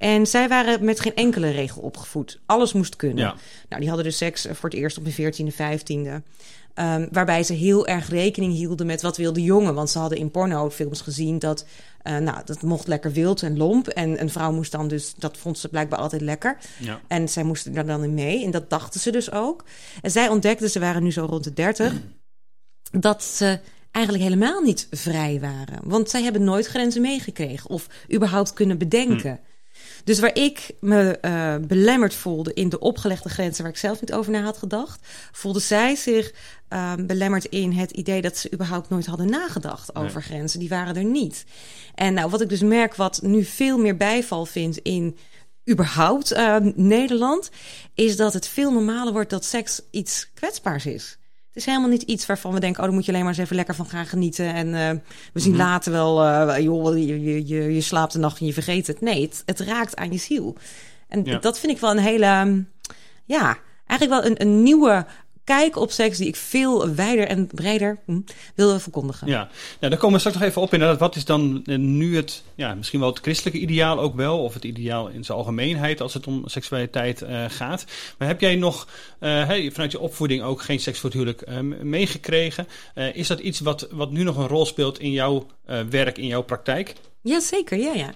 En 0.04 0.26
zij 0.26 0.48
waren 0.48 0.84
met 0.84 1.00
geen 1.00 1.14
enkele 1.14 1.50
regel 1.50 1.82
opgevoed. 1.82 2.40
Alles 2.46 2.72
moest 2.72 2.96
kunnen. 2.96 3.24
Ja. 3.24 3.34
Nou, 3.68 3.80
die 3.80 3.88
hadden 3.88 4.06
dus 4.06 4.16
seks 4.16 4.46
voor 4.52 4.68
het 4.70 4.78
eerst 4.78 4.98
op 4.98 5.04
hun 5.04 5.32
14e, 5.32 5.54
15e. 5.54 6.22
Um, 6.74 7.08
waarbij 7.12 7.42
ze 7.42 7.52
heel 7.52 7.86
erg 7.86 8.08
rekening 8.08 8.52
hielden 8.52 8.86
met 8.86 9.02
wat 9.02 9.16
wilde 9.16 9.42
jongen. 9.42 9.74
Want 9.74 9.90
ze 9.90 9.98
hadden 9.98 10.18
in 10.18 10.30
pornofilms 10.30 11.00
gezien 11.00 11.38
dat, 11.38 11.66
uh, 12.02 12.16
nou, 12.16 12.40
dat 12.44 12.62
mocht 12.62 12.86
lekker 12.86 13.12
wild 13.12 13.42
en 13.42 13.56
lomp. 13.56 13.88
En 13.88 14.20
een 14.20 14.30
vrouw 14.30 14.52
moest 14.52 14.72
dan 14.72 14.88
dus, 14.88 15.14
dat 15.16 15.36
vond 15.36 15.58
ze 15.58 15.68
blijkbaar 15.68 15.98
altijd 15.98 16.22
lekker. 16.22 16.56
Ja. 16.78 17.00
En 17.08 17.28
zij 17.28 17.42
moesten 17.42 17.72
daar 17.72 17.86
dan 17.86 18.04
in 18.04 18.14
mee. 18.14 18.44
En 18.44 18.50
dat 18.50 18.70
dachten 18.70 19.00
ze 19.00 19.10
dus 19.10 19.32
ook. 19.32 19.64
En 20.02 20.10
zij 20.10 20.28
ontdekten, 20.28 20.70
ze 20.70 20.80
waren 20.80 21.02
nu 21.02 21.12
zo 21.12 21.24
rond 21.24 21.44
de 21.44 21.52
30, 21.52 21.92
dat 22.90 23.22
ze 23.22 23.60
eigenlijk 23.90 24.24
helemaal 24.24 24.60
niet 24.60 24.86
vrij 24.90 25.40
waren. 25.40 25.80
Want 25.82 26.10
zij 26.10 26.22
hebben 26.22 26.44
nooit 26.44 26.66
grenzen 26.66 27.02
meegekregen 27.02 27.70
of 27.70 27.86
überhaupt 28.12 28.52
kunnen 28.52 28.78
bedenken. 28.78 29.30
Hm. 29.30 29.52
Dus 30.04 30.20
waar 30.20 30.36
ik 30.36 30.70
me 30.80 31.18
uh, 31.22 31.54
belemmerd 31.66 32.14
voelde 32.14 32.54
in 32.54 32.68
de 32.68 32.78
opgelegde 32.78 33.28
grenzen 33.28 33.62
waar 33.62 33.72
ik 33.72 33.78
zelf 33.78 34.00
niet 34.00 34.12
over 34.12 34.32
na 34.32 34.42
had 34.42 34.58
gedacht, 34.58 35.06
voelde 35.32 35.60
zij 35.60 35.94
zich 35.94 36.32
uh, 36.68 36.92
belemmerd 36.94 37.44
in 37.44 37.72
het 37.72 37.90
idee 37.90 38.22
dat 38.22 38.36
ze 38.36 38.52
überhaupt 38.52 38.88
nooit 38.88 39.06
hadden 39.06 39.30
nagedacht 39.30 39.94
over 39.94 40.22
grenzen. 40.22 40.60
Die 40.60 40.68
waren 40.68 40.96
er 40.96 41.04
niet. 41.04 41.44
En 41.94 42.14
nou, 42.14 42.30
wat 42.30 42.40
ik 42.40 42.48
dus 42.48 42.60
merk, 42.60 42.94
wat 42.94 43.22
nu 43.22 43.44
veel 43.44 43.78
meer 43.78 43.96
bijval 43.96 44.46
vindt 44.46 44.78
in 44.78 45.16
überhaupt 45.70 46.32
uh, 46.32 46.56
Nederland, 46.74 47.50
is 47.94 48.16
dat 48.16 48.32
het 48.32 48.48
veel 48.48 48.72
normaler 48.72 49.12
wordt 49.12 49.30
dat 49.30 49.44
seks 49.44 49.80
iets 49.90 50.30
kwetsbaars 50.34 50.86
is. 50.86 51.18
Het 51.54 51.62
is 51.62 51.68
helemaal 51.68 51.90
niet 51.90 52.02
iets 52.02 52.26
waarvan 52.26 52.52
we 52.52 52.60
denken: 52.60 52.80
oh, 52.80 52.86
dan 52.86 52.94
moet 52.94 53.04
je 53.04 53.12
alleen 53.12 53.24
maar 53.24 53.32
eens 53.32 53.42
even 53.42 53.56
lekker 53.56 53.74
van 53.74 53.86
gaan 53.86 54.06
genieten. 54.06 54.54
En 54.54 54.66
uh, 54.66 54.90
we 55.32 55.40
zien 55.40 55.52
mm 55.52 55.58
-hmm. 55.58 55.68
later 55.68 55.92
wel, 55.92 56.24
uh, 56.24 56.58
joh, 56.58 56.96
je, 56.96 57.46
je, 57.46 57.74
je 57.74 57.80
slaapt 57.80 58.14
een 58.14 58.20
nacht 58.20 58.40
en 58.40 58.46
je 58.46 58.52
vergeet 58.52 58.86
het. 58.86 59.00
Nee, 59.00 59.22
het, 59.22 59.42
het 59.46 59.60
raakt 59.60 59.96
aan 59.96 60.12
je 60.12 60.18
ziel. 60.18 60.56
En 61.08 61.24
ja. 61.24 61.38
dat 61.38 61.58
vind 61.58 61.72
ik 61.72 61.78
wel 61.78 61.90
een 61.90 61.98
hele, 61.98 62.64
ja, 63.24 63.58
eigenlijk 63.86 64.22
wel 64.22 64.30
een, 64.30 64.40
een 64.40 64.62
nieuwe 64.62 65.06
kijk 65.44 65.76
op 65.76 65.90
seks 65.90 66.18
die 66.18 66.28
ik 66.28 66.36
veel 66.36 66.94
wijder 66.94 67.26
en 67.26 67.46
breder 67.46 67.98
hm, 68.06 68.20
wil 68.54 68.80
verkondigen. 68.80 69.28
Ja, 69.28 69.48
nou, 69.80 69.90
daar 69.90 69.96
komen 69.96 70.12
we 70.12 70.18
straks 70.18 70.36
nog 70.36 70.46
even 70.48 70.62
op 70.62 70.72
inderdaad. 70.72 70.98
Wat 70.98 71.16
is 71.16 71.24
dan 71.24 71.62
eh, 71.64 71.78
nu 71.78 72.16
het, 72.16 72.42
ja, 72.54 72.74
misschien 72.74 73.00
wel 73.00 73.08
het 73.08 73.18
christelijke 73.18 73.58
ideaal 73.58 74.00
ook 74.00 74.14
wel, 74.14 74.42
of 74.42 74.54
het 74.54 74.64
ideaal 74.64 75.08
in 75.08 75.24
zijn 75.24 75.38
algemeenheid 75.38 76.00
als 76.00 76.14
het 76.14 76.26
om 76.26 76.42
seksualiteit 76.44 77.22
uh, 77.22 77.44
gaat. 77.48 77.84
Maar 78.18 78.28
heb 78.28 78.40
jij 78.40 78.56
nog 78.56 78.88
uh, 79.20 79.46
hey, 79.46 79.70
vanuit 79.70 79.92
je 79.92 80.00
opvoeding 80.00 80.42
ook 80.42 80.62
geen 80.62 80.80
seks 80.80 80.98
voor 80.98 81.10
het 81.10 81.18
huwelijk 81.18 81.48
uh, 81.48 81.82
meegekregen? 81.82 82.66
is 83.12 83.26
dat 83.26 83.38
iets 83.38 83.60
wat, 83.60 83.88
wat 83.90 84.10
nu 84.10 84.22
nog 84.22 84.36
een 84.36 84.48
rol 84.48 84.66
speelt 84.66 84.98
in 84.98 85.10
jouw 85.10 85.46
werk, 85.90 86.18
in 86.18 86.26
jouw 86.26 86.42
praktijk? 86.42 86.94
Jazeker, 87.22 87.78
ja, 87.78 87.92
ja. 87.92 88.12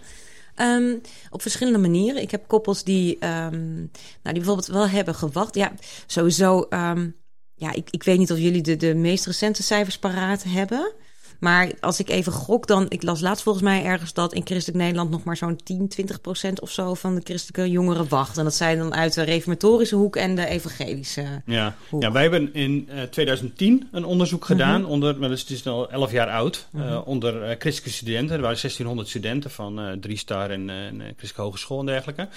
Um, 0.61 1.01
op 1.31 1.43
verschillende 1.43 1.79
manieren. 1.79 2.23
Ik 2.23 2.31
heb 2.31 2.49
koppels 2.49 2.85
die, 2.85 3.15
um, 3.15 3.21
nou, 3.21 3.89
die 4.23 4.33
bijvoorbeeld 4.33 4.67
wel 4.67 4.89
hebben 4.89 5.15
gewacht. 5.15 5.55
Ja, 5.55 5.73
sowieso. 6.07 6.67
Um, 6.71 7.17
ja, 7.59 7.73
ik, 7.73 7.89
ik 7.91 8.03
weet 8.03 8.19
niet 8.19 8.33
of 8.33 8.39
jullie 8.39 8.63
de, 8.63 8.77
de 8.77 8.95
meest 8.95 9.27
recente 9.27 9.63
cijfers 9.63 9.99
paraat 9.99 10.45
hebben. 10.45 10.93
Maar 11.39 11.73
als 11.81 12.01
ik 12.01 12.09
even 12.09 12.33
gok, 12.33 12.67
dan. 12.67 12.87
Ik 12.89 13.03
las 13.03 13.21
laatst 13.21 13.43
volgens 13.43 13.65
mij 13.65 13.85
ergens 13.85 14.13
dat 14.13 14.33
in 14.33 14.43
christelijk 14.45 14.83
Nederland 14.83 15.11
nog 15.11 15.25
maar 15.25 15.37
zo'n 15.37 15.57
10, 15.65 15.89
20 15.89 16.21
procent 16.21 16.61
of 16.61 16.71
zo 16.71 16.95
van 16.95 17.15
de 17.15 17.21
christelijke 17.25 17.71
jongeren 17.71 18.09
wacht. 18.09 18.39
En 18.39 18.45
dat 18.45 18.55
zijn 18.55 18.79
dan 18.79 18.95
uit 18.95 19.15
de 19.15 19.23
reformatorische 19.23 19.95
hoek 19.95 20.17
en 20.17 20.35
de 20.35 20.47
evangelische 20.47 21.43
ja. 21.47 21.77
hoek. 21.89 22.03
Ja, 22.03 22.13
wij 22.13 22.23
hebben 22.23 22.55
in 22.55 22.89
uh, 22.91 23.03
eh, 23.03 23.09
2010 23.09 23.89
een 23.93 24.05
onderzoek 24.05 24.41
mhm. 24.41 24.49
gedaan. 24.53 24.85
Onder, 24.85 25.19
maar 25.19 25.31
het 25.31 25.51
is 25.51 25.67
al 25.67 25.91
11 25.91 26.13
jaar 26.13 26.29
oud. 26.29 26.69
-hmm. 26.71 26.83
uh, 26.83 27.01
onder 27.05 27.35
uh, 27.35 27.41
christelijke 27.59 27.91
studenten. 27.91 28.37
Er 28.37 28.43
waren 28.43 28.59
1600 28.61 29.09
studenten 29.09 29.51
van 29.51 29.97
drie 30.01 30.17
star 30.17 30.51
en 30.51 30.69
christelijke 30.99 31.41
hogeschool 31.43 31.81
en 31.81 31.87
dergelijke. 31.87 32.29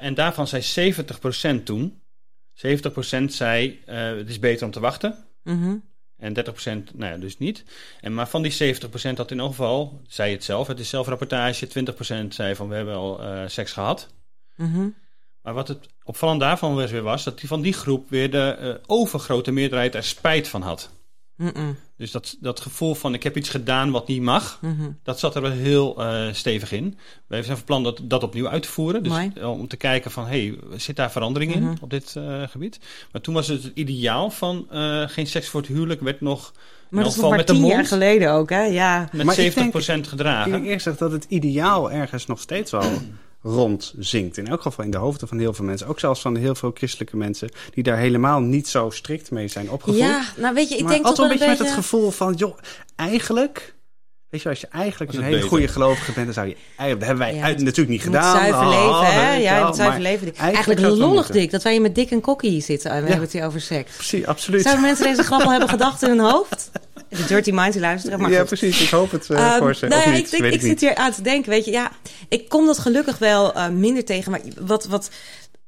en 0.00 0.14
daarvan 0.14 0.46
zei 0.46 0.62
70 0.62 1.18
procent 1.18 1.66
toen. 1.66 1.99
70 2.60 2.92
procent 2.92 3.34
zei 3.34 3.80
het 3.86 4.28
is 4.28 4.38
beter 4.38 4.66
om 4.66 4.72
te 4.72 4.80
wachten. 4.80 5.24
Mm 5.42 5.62
-hmm. 5.62 5.82
En 6.16 6.34
30% 6.34 6.94
nou 6.94 7.12
ja, 7.12 7.16
dus 7.16 7.38
niet. 7.38 7.64
En 8.00 8.14
maar 8.14 8.28
van 8.28 8.42
die 8.42 8.52
70% 8.52 8.56
had 8.92 9.30
in 9.30 9.36
ieder 9.36 9.46
geval, 9.46 10.00
zei 10.08 10.32
het 10.32 10.44
zelf, 10.44 10.66
het 10.66 10.80
is 10.80 10.88
zelfrapportage, 10.88 11.68
20% 12.24 12.28
zei 12.28 12.54
van 12.54 12.68
we 12.68 12.74
hebben 12.74 12.94
al 12.94 13.22
uh, 13.22 13.42
seks 13.46 13.72
gehad. 13.72 14.08
Mm 14.56 14.72
-hmm. 14.72 14.94
Maar 15.42 15.54
wat 15.54 15.68
het 15.68 15.88
opvallend 16.02 16.40
daarvan 16.40 16.76
weer 16.76 17.02
was, 17.02 17.24
dat 17.24 17.38
die 17.38 17.48
van 17.48 17.60
die 17.60 17.72
groep 17.72 18.10
weer 18.10 18.30
de 18.30 18.56
uh, 18.60 18.74
overgrote 18.86 19.50
meerderheid 19.50 19.94
er 19.94 20.04
spijt 20.04 20.48
van 20.48 20.62
had. 20.62 20.90
-mm. 21.54 21.76
Dus 22.00 22.10
dat, 22.10 22.36
dat 22.40 22.60
gevoel 22.60 22.94
van 22.94 23.14
ik 23.14 23.22
heb 23.22 23.36
iets 23.36 23.48
gedaan 23.48 23.90
wat 23.90 24.08
niet 24.08 24.22
mag, 24.22 24.58
Mhm. 24.60 24.88
dat 25.02 25.18
zat 25.18 25.34
er 25.34 25.42
wel 25.42 25.50
heel 25.50 26.02
eh, 26.04 26.32
stevig 26.32 26.72
in. 26.72 26.98
We 27.26 27.42
zijn 27.42 27.56
van 27.56 27.64
plan 27.66 27.82
dat, 27.82 28.00
dat 28.02 28.22
opnieuw 28.22 28.48
uit 28.48 28.62
te 28.62 28.68
voeren. 28.68 29.02
Dus 29.02 29.12
Mooi. 29.12 29.32
om 29.44 29.68
te 29.68 29.76
kijken 29.76 30.10
van, 30.10 30.26
hey, 30.26 30.58
zit 30.76 30.96
daar 30.96 31.10
verandering 31.10 31.54
in 31.54 31.62
Mhm. 31.62 31.74
op 31.80 31.90
dit 31.90 32.16
eh, 32.16 32.42
gebied? 32.48 32.78
Maar 33.12 33.20
toen 33.20 33.34
was 33.34 33.48
het 33.48 33.62
het 33.62 33.72
ideaal 33.74 34.30
van 34.30 34.66
eh, 34.70 35.02
geen 35.08 35.26
seks 35.26 35.48
voor 35.48 35.60
het 35.60 35.70
huwelijk 35.70 36.00
werd 36.00 36.20
nog 36.20 36.52
Maar 36.88 37.02
dat 37.02 37.12
is 37.12 37.18
nog 37.18 37.28
maar 37.28 37.38
met 37.38 37.46
de 37.46 37.52
tien 37.52 37.66
jaar 37.66 37.76
mond. 37.76 37.88
geleden 37.88 38.32
ook, 38.32 38.50
hè? 38.50 38.62
Ja. 38.62 39.08
met 39.12 39.24
Maar 39.24 39.38
ik 39.38 39.52
70% 39.52 39.86
denk- 39.86 40.04
Ik 40.04 40.08
gedragen. 40.10 40.50
denk 40.50 40.64
eerst 40.64 40.98
dat 40.98 41.12
het 41.12 41.26
ideaal 41.28 41.90
ergens 41.92 42.26
nog 42.26 42.40
steeds 42.40 42.70
wel 42.70 42.90
rondzinkt. 43.42 44.36
In 44.36 44.46
elk 44.46 44.62
geval 44.62 44.84
in 44.84 44.90
de 44.90 44.96
hoofden 44.96 45.28
van 45.28 45.38
heel 45.38 45.52
veel 45.52 45.64
mensen. 45.64 45.86
Ook 45.86 46.00
zelfs 46.00 46.20
van 46.20 46.36
heel 46.36 46.54
veel 46.54 46.70
christelijke 46.74 47.16
mensen... 47.16 47.50
die 47.74 47.82
daar 47.82 47.96
helemaal 47.96 48.40
niet 48.40 48.68
zo 48.68 48.90
strikt 48.90 49.30
mee 49.30 49.48
zijn 49.48 49.70
opgevoed. 49.70 49.98
Ja, 49.98 50.22
nou 50.36 50.54
weet 50.54 50.68
je, 50.68 50.76
ik 50.76 50.82
maar 50.82 50.92
denk 50.92 51.04
altijd 51.04 51.26
een 51.26 51.32
een 51.32 51.38
beetje 51.38 51.58
met 51.58 51.68
het 51.68 51.76
gevoel 51.76 52.10
van... 52.10 52.34
joh, 52.34 52.58
eigenlijk... 52.96 53.74
Weet 54.30 54.42
je, 54.42 54.48
als 54.48 54.60
je 54.60 54.66
eigenlijk 54.72 55.10
een 55.10 55.16
het 55.16 55.24
hele 55.26 55.36
beter. 55.36 55.50
goede 55.50 55.68
gelovige 55.68 56.12
bent... 56.12 56.24
dan 56.26 56.34
zou 56.34 56.46
je... 56.48 56.56
eigenlijk- 56.76 56.98
Dat 56.98 57.08
hebben 57.08 57.26
wij 57.26 57.34
Ja, 57.34 57.42
uit- 57.44 57.54
het- 57.56 57.64
natuurlijk 57.64 57.88
niet 57.90 58.02
gedaan. 58.02 58.36
zuiver 58.36 58.60
Oh, 58.60 58.68
leven, 58.68 59.14
hè? 59.22 59.34
Ja, 59.34 59.54
wel, 59.56 59.66
moet 59.66 59.76
zuiver 59.76 60.00
maar 60.00 60.10
leven. 60.12 60.34
eigenlijk 60.36 60.80
het 60.80 60.96
lollig. 60.98 61.26
Dick, 61.30 61.50
dat 61.50 61.62
wij 61.62 61.72
hier 61.72 61.80
met 61.80 61.94
Dick 61.94 62.10
en 62.10 62.20
Kokkie 62.20 62.50
hier 62.50 62.62
zitten. 62.62 62.90
En 62.90 62.96
we 62.96 63.02
Ja. 63.02 63.06
hebben 63.08 63.24
het 63.24 63.32
hier 63.32 63.44
over 63.46 63.60
seks. 63.60 63.94
Precies, 63.96 64.26
absoluut. 64.26 64.62
Zouden 64.62 64.84
mensen 64.84 65.04
deze 65.06 65.22
grap 65.22 65.40
al 65.42 65.50
hebben 65.50 65.68
gedacht 65.68 66.02
in 66.02 66.08
hun 66.08 66.18
hoofd? 66.18 66.70
De 67.08 67.24
Dirty 67.26 67.50
Minds 67.50 67.72
die 67.72 67.80
luisteren, 67.80 68.20
maar 68.20 68.30
ja, 68.30 68.38
goed. 68.38 68.46
precies. 68.46 68.80
Ik 68.82 68.88
hoop 68.90 69.10
het 69.10 69.30
eh, 69.30 69.46
Ehm, 69.46 69.58
voor 69.58 69.74
ze. 69.74 69.86
nou 69.86 70.00
ja, 70.10 70.16
ik, 70.16 70.28
ik, 70.30 70.60
zit 70.60 70.80
hier 70.80 70.94
aan 70.94 71.12
te 71.12 71.22
denken, 71.22 71.50
weet 71.50 71.64
je, 71.64 71.70
ja, 71.70 71.90
ik 72.28 72.48
kom 72.48 72.66
dat 72.66 72.78
gelukkig 72.78 73.18
wel 73.18 73.54
eh, 73.54 73.68
minder 73.68 74.04
tegen, 74.04 74.30
maar 74.30 74.40
wat, 74.60 74.84
wat 74.86 75.10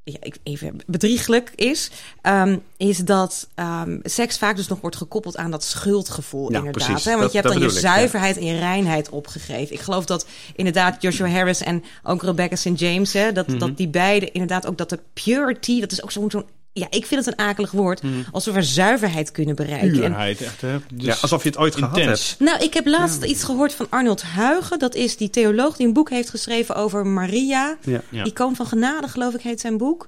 ja, 0.04 0.16
ik- 0.20 0.36
even 0.42 0.80
bedrieglijk 0.86 1.52
is, 1.54 1.90
ehm, 2.22 2.58
is 2.76 2.98
dat 2.98 3.48
ehm, 3.54 3.98
seks 4.02 4.38
vaak 4.38 4.56
dus 4.56 4.68
nog 4.68 4.80
wordt 4.80 4.96
gekoppeld 4.96 5.36
aan 5.36 5.50
dat 5.50 5.64
schuldgevoel, 5.64 6.50
Ja, 6.52 6.58
inderdaad. 6.58 6.84
precies. 6.86 7.04
Hè? 7.04 7.10
Want 7.10 7.22
Dat- 7.22 7.32
je 7.32 7.38
hebt 7.38 7.48
dan 7.52 7.58
je 7.60 7.64
bedoel 7.66 7.78
ik, 7.82 7.84
ja. 7.88 7.94
zuiverheid 7.94 8.36
en 8.36 8.44
je 8.44 8.58
reinheid 8.58 9.08
opgegeven. 9.10 9.74
Ik 9.74 9.80
geloof 9.80 10.04
dat 10.04 10.26
inderdaad 10.56 11.02
Joshua 11.02 11.28
Harris 11.28 11.60
en 11.62 11.84
ook 12.02 12.22
Rebecca 12.22 12.56
St. 12.56 12.70
James, 12.78 13.12
hè, 13.12 13.32
dat, 13.32 13.46
Mhm. 13.46 13.58
dat 13.58 13.76
die 13.76 13.88
beide 13.88 14.30
inderdaad 14.30 14.66
ook 14.66 14.78
dat 14.78 14.88
de 14.90 14.98
purity, 15.12 15.80
dat 15.80 15.92
is 15.92 16.02
ook 16.02 16.12
zo'n, 16.12 16.30
zo'n 16.30 16.44
ja, 16.72 16.86
ik 16.90 17.06
vind 17.06 17.24
het 17.24 17.38
een 17.38 17.44
akelig 17.44 17.70
woord, 17.70 18.02
Mhm. 18.02 18.12
alsof 18.30 18.54
we 18.54 18.62
zuiverheid 18.62 19.30
kunnen 19.30 19.54
bereiken. 19.54 19.88
En- 19.88 19.94
Puurheid, 20.00 20.40
echt. 20.40 20.60
Hè? 20.60 20.78
Dus 20.94 21.04
ja, 21.04 21.16
alsof 21.20 21.42
je 21.42 21.48
het 21.48 21.58
ooit 21.58 21.74
gehad 21.74 21.96
hebt. 21.96 22.36
nou, 22.38 22.62
ik 22.64 22.74
heb 22.74 22.86
laatst 22.86 23.22
iets 23.24 23.44
gehoord 23.44 23.74
van 23.74 23.86
Arnold 23.90 24.22
Huigen. 24.22 24.78
Dat 24.78 24.94
is 24.94 25.16
die 25.16 25.30
theoloog 25.30 25.76
die 25.76 25.86
een 25.86 25.92
boek 25.92 26.10
heeft 26.10 26.30
geschreven 26.30 26.74
over 26.74 27.06
Maria. 27.06 27.76
Ja. 27.84 28.00
Ja. 28.08 28.24
Icoon 28.24 28.56
van 28.56 28.66
genade, 28.66 29.08
geloof 29.08 29.34
ik, 29.34 29.40
heet 29.40 29.60
zijn 29.60 29.76
boek. 29.78 30.06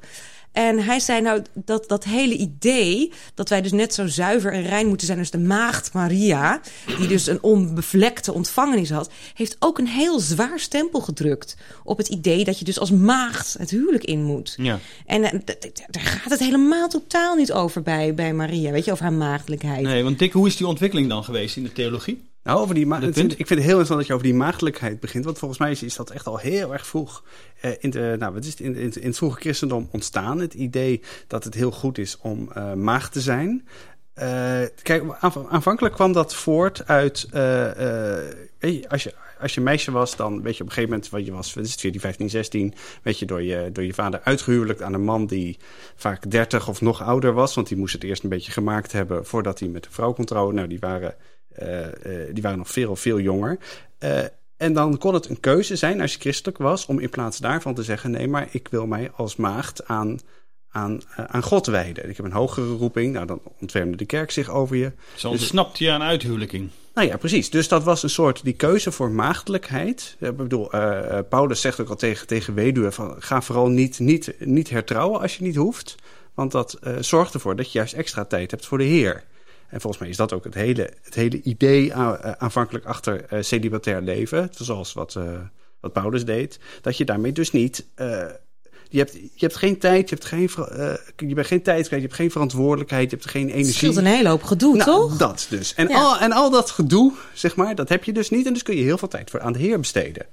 En 0.54 0.78
hij 0.78 1.00
zei 1.00 1.20
nou 1.20 1.42
dat 1.54 1.88
dat 1.88 2.04
hele 2.04 2.36
idee 2.36 3.12
dat 3.34 3.48
wij 3.48 3.62
dus 3.62 3.72
net 3.72 3.94
zo 3.94 4.06
zuiver 4.06 4.52
en 4.52 4.62
rein 4.62 4.86
moeten 4.86 5.06
zijn 5.06 5.18
als 5.18 5.30
de 5.30 5.38
maagd 5.38 5.92
Maria, 5.92 6.60
die 6.98 7.08
dus 7.08 7.26
een 7.26 7.42
onbevlekte 7.42 8.32
ontvangenis 8.32 8.90
had, 8.90 9.10
heeft 9.34 9.56
ook 9.58 9.78
een 9.78 9.86
heel 9.86 10.20
zwaar 10.20 10.60
stempel 10.60 11.00
gedrukt 11.00 11.56
op 11.84 11.98
het 11.98 12.08
idee 12.08 12.44
dat 12.44 12.58
je 12.58 12.64
dus 12.64 12.78
als 12.78 12.90
maagd 12.90 13.56
het 13.58 13.70
huwelijk 13.70 14.04
in 14.04 14.22
moet. 14.22 14.54
Ja. 14.56 14.78
En 15.06 15.24
eh, 15.24 15.40
daar 15.90 16.02
gaat 16.02 16.30
het 16.30 16.40
helemaal 16.40 16.88
totaal 16.88 17.36
niet 17.36 17.52
over 17.52 17.82
bij, 17.82 18.14
bij 18.14 18.32
Maria, 18.34 18.70
weet 18.70 18.84
je, 18.84 18.92
over 18.92 19.04
haar 19.04 19.12
maagdelijkheid. 19.12 19.82
Nee, 19.82 20.02
want 20.02 20.18
Dick, 20.18 20.32
hoe 20.32 20.46
is 20.46 20.56
die 20.56 20.66
ontwikkeling 20.66 21.08
dan 21.08 21.24
geweest 21.24 21.56
in 21.56 21.62
de 21.62 21.72
theologie? 21.72 22.32
Nou, 22.44 22.60
over 22.60 22.74
die 22.74 22.86
ik 22.86 23.14
vind 23.14 23.32
ik 23.38 23.46
vind 23.46 23.48
het 23.48 23.58
heel 23.58 23.68
interessant 23.68 23.98
dat 23.98 24.06
je 24.06 24.12
over 24.12 24.26
die 24.26 24.34
maagdelijkheid 24.34 25.00
begint. 25.00 25.24
Want 25.24 25.38
volgens 25.38 25.60
mij 25.60 25.70
is, 25.70 25.82
is 25.82 25.96
dat 25.96 26.10
echt 26.10 26.26
al 26.26 26.38
heel 26.38 26.72
erg 26.72 26.86
vroeg 26.86 27.24
eh, 27.60 27.70
in, 27.78 27.90
de, 27.90 28.16
nou, 28.18 28.32
wat 28.32 28.44
is 28.44 28.50
het, 28.50 28.60
in, 28.60 28.76
in, 28.76 28.92
in 29.00 29.06
het 29.06 29.16
vroege 29.16 29.40
christendom 29.40 29.88
ontstaan. 29.92 30.40
Het 30.40 30.54
idee 30.54 31.02
dat 31.26 31.44
het 31.44 31.54
heel 31.54 31.70
goed 31.70 31.98
is 31.98 32.18
om 32.18 32.50
eh 32.52 32.72
maagd 32.72 33.12
te 33.12 33.20
zijn. 33.20 33.68
Eh, 34.14 34.60
kijk, 34.82 35.02
aanv- 35.20 35.48
aanvankelijk 35.48 35.94
kwam 35.94 36.12
dat 36.12 36.34
voort 36.34 36.86
uit. 36.86 37.28
weet 38.58 38.74
je, 38.80 38.88
als, 38.88 39.02
je, 39.02 39.14
als 39.40 39.54
je 39.54 39.60
meisje 39.60 39.90
was, 39.90 40.16
dan 40.16 40.42
weet 40.42 40.56
je 40.56 40.62
op 40.62 40.68
een 40.68 40.74
gegeven 40.74 40.94
moment, 40.94 41.10
wat 41.10 41.26
je 41.26 41.32
was, 41.32 41.54
wat 41.54 41.64
is 41.64 41.70
het, 41.70 41.80
14, 41.80 42.00
15, 42.00 42.30
16, 42.30 42.74
werd 43.02 43.18
je 43.18 43.26
door 43.26 43.42
je, 43.42 43.70
door 43.72 43.84
je 43.84 43.94
vader 43.94 44.20
uitgehuwelijkt 44.24 44.82
aan 44.82 44.94
een 44.94 45.04
man 45.04 45.26
die 45.26 45.58
vaak 45.96 46.30
30 46.30 46.68
of 46.68 46.80
nog 46.80 47.02
ouder 47.02 47.32
was. 47.32 47.54
Want 47.54 47.68
die 47.68 47.76
moest 47.76 47.92
het 47.92 48.04
eerst 48.04 48.22
een 48.22 48.28
beetje 48.28 48.52
gemaakt 48.52 48.92
hebben 48.92 49.26
voordat 49.26 49.58
hij 49.58 49.68
met 49.68 49.86
een 49.86 49.92
vrouw 49.92 50.12
kon 50.12 50.24
trouwen. 50.24 50.54
Nou, 50.54 50.68
die 50.68 50.78
waren, 50.78 51.14
die 52.32 52.42
waren 52.42 52.58
nog 52.58 52.70
veel, 52.70 52.96
veel 52.96 53.20
jonger. 53.20 53.58
Eh, 53.98 54.24
en 54.56 54.72
dan 54.72 54.98
kon 54.98 55.14
het 55.14 55.28
een 55.28 55.40
keuze 55.40 55.76
zijn 55.76 56.00
als 56.00 56.12
je 56.12 56.20
christelijk 56.20 56.58
was, 56.58 56.86
om 56.86 56.98
in 56.98 57.10
plaats 57.10 57.38
daarvan 57.38 57.74
te 57.74 57.82
zeggen: 57.82 58.10
nee, 58.10 58.28
maar 58.28 58.48
ik 58.50 58.68
wil 58.70 58.86
mij 58.86 59.10
als 59.16 59.36
maagd 59.36 59.86
aan, 59.86 60.18
aan, 60.68 61.00
eh, 61.16 61.24
aan 61.24 61.42
God 61.42 61.66
wijden. 61.66 62.08
Ik 62.08 62.16
heb 62.16 62.26
een 62.26 62.32
hogere 62.32 62.72
roeping. 62.72 63.12
Nou, 63.12 63.26
dan 63.26 63.40
ontfermde 63.60 63.96
de 63.96 64.04
kerk 64.04 64.30
zich 64.30 64.50
over 64.50 64.76
je. 64.76 64.92
Zo 65.14 65.28
ontsnapt 65.28 65.78
je 65.78 65.90
aan 65.90 66.02
uithuwelijking. 66.02 66.70
Nou 66.94 67.08
ja, 67.08 67.16
precies. 67.16 67.50
Dus 67.50 67.68
dat 67.68 67.84
was 67.84 68.02
een 68.02 68.10
soort 68.10 68.44
die 68.44 68.52
keuze 68.52 68.92
voor 68.92 69.10
maagdelijkheid. 69.10 70.16
Ik 70.20 70.36
bedoel, 70.36 70.72
eh, 70.72 71.18
eh, 71.18 71.24
Paulus 71.28 71.60
zegt 71.60 71.80
ook 71.80 71.88
al 71.88 71.96
tegen, 71.96 72.26
tegen 72.26 72.54
weduwen 72.54 72.92
van 72.92 73.14
ga 73.18 73.42
vooral 73.42 73.68
niet, 73.68 73.98
niet, 73.98 74.34
niet 74.38 74.70
hertrouwen 74.70 75.20
als 75.20 75.36
je 75.36 75.42
niet 75.42 75.56
hoeft. 75.56 75.94
Want 76.34 76.52
dat 76.52 76.72
eh, 76.72 76.94
zorgt 77.00 77.34
ervoor 77.34 77.56
dat 77.56 77.72
je 77.72 77.78
juist 77.78 77.94
extra 77.94 78.24
tijd 78.24 78.50
hebt 78.50 78.66
voor 78.66 78.78
de 78.78 78.84
Heer. 78.84 79.24
En 79.68 79.80
volgens 79.80 80.02
mij 80.02 80.10
is 80.10 80.16
dat 80.16 80.32
ook 80.32 80.44
het 80.44 80.54
hele, 80.54 80.90
het 81.02 81.14
hele 81.14 81.40
idee 81.42 81.92
eh, 81.92 82.12
aanvankelijk 82.38 82.84
achter 82.84 83.24
eh, 83.24 83.42
celibatair 83.42 84.02
leven. 84.02 84.48
Zoals 84.56 84.92
wat, 84.92 85.14
eh, 85.14 85.22
wat 85.80 85.92
Paulus 85.92 86.24
deed. 86.24 86.58
Dat 86.80 86.96
je 86.96 87.04
daarmee 87.04 87.32
dus 87.32 87.50
niet... 87.50 87.86
je 88.88 88.98
hebt, 88.98 89.12
je 89.12 89.28
hebt 89.36 89.56
geen 89.56 89.78
tijd, 89.78 90.08
je, 90.08 90.14
hebt 90.14 90.26
geen, 90.26 90.50
je 91.28 91.34
bent 91.34 91.46
geen 91.46 91.62
tijd 91.62 91.86
kwijt, 91.86 92.02
je 92.02 92.06
hebt 92.08 92.18
geen 92.20 92.30
verantwoordelijkheid, 92.30 93.10
je 93.10 93.16
hebt 93.16 93.30
geen 93.30 93.44
Het 93.46 93.52
energie. 93.54 93.74
scheelt 93.74 93.96
een 93.96 94.04
hele 94.04 94.28
hoop 94.28 94.42
gedoe, 94.42 94.76
Nou, 94.76 94.90
toch? 94.90 95.16
dat 95.16 95.46
dus. 95.50 95.74
En, 95.74 95.88
Ja. 95.88 96.02
al, 96.02 96.18
en 96.18 96.32
al 96.32 96.50
dat 96.50 96.70
gedoe, 96.70 97.12
zeg 97.32 97.56
maar, 97.56 97.74
dat 97.74 97.88
heb 97.88 98.04
je 98.04 98.12
dus 98.12 98.30
niet. 98.30 98.46
En 98.46 98.52
dus 98.52 98.62
kun 98.62 98.76
je 98.76 98.82
heel 98.82 98.98
veel 98.98 99.08
tijd 99.08 99.30
voor 99.30 99.40
aan 99.40 99.52
de 99.52 99.58
Heer 99.58 99.78
besteden. 99.80 100.26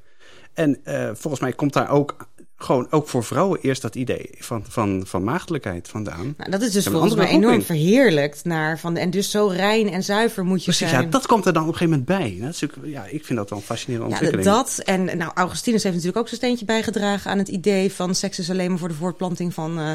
En 0.53 0.79
volgens 1.13 1.39
mij 1.41 1.53
komt 1.53 1.73
daar 1.73 1.89
ook 1.89 2.15
gewoon 2.63 2.87
ook 2.89 3.07
voor 3.09 3.23
vrouwen 3.23 3.59
eerst 3.61 3.81
dat 3.81 3.95
idee 3.95 4.29
van, 4.37 4.63
van, 4.67 5.03
van 5.05 5.23
maagdelijkheid 5.23 5.87
vandaan. 5.87 6.33
Nou, 6.37 6.51
dat 6.51 6.61
is 6.61 6.71
dus 6.71 6.87
volgens 6.87 7.15
mij 7.15 7.27
enorm 7.27 7.61
verheerlijkt 7.61 8.43
naar 8.45 8.79
van 8.79 8.97
en 8.97 9.09
dus 9.09 9.31
zo 9.31 9.47
rein 9.47 9.89
en 9.89 10.03
zuiver 10.03 10.45
moet 10.45 10.59
je 10.59 10.63
Precies, 10.63 10.89
zijn. 10.89 11.01
ja, 11.03 11.09
dat 11.09 11.27
komt 11.27 11.45
er 11.45 11.53
dan 11.53 11.61
op 11.61 11.67
een 11.67 11.75
gegeven 11.77 12.05
moment 12.07 12.19
bij. 12.19 12.45
Dat 12.45 12.53
is 12.53 12.61
natuurlijk- 12.61 12.93
ja, 12.93 13.05
ik 13.05 13.25
vind 13.25 13.39
dat 13.39 13.49
wel 13.49 13.59
een 13.59 13.65
fascinerende 13.65 14.09
Ja, 14.09 14.19
ontwikkeling. 14.19 14.57
dat 14.57 14.81
en 14.85 15.17
nou 15.17 15.31
Augustinus 15.33 15.83
heeft 15.83 15.95
natuurlijk 15.95 16.21
ook 16.21 16.27
zijn 16.27 16.41
steentje 16.41 16.65
bijgedragen 16.65 17.31
aan 17.31 17.37
het 17.37 17.47
idee 17.47 17.91
van 17.91 18.15
seks 18.15 18.39
is 18.39 18.49
alleen 18.49 18.69
maar 18.69 18.79
voor 18.79 18.87
de 18.87 18.93
voortplanting 18.93 19.53
van, 19.53 19.79
eh, 19.79 19.91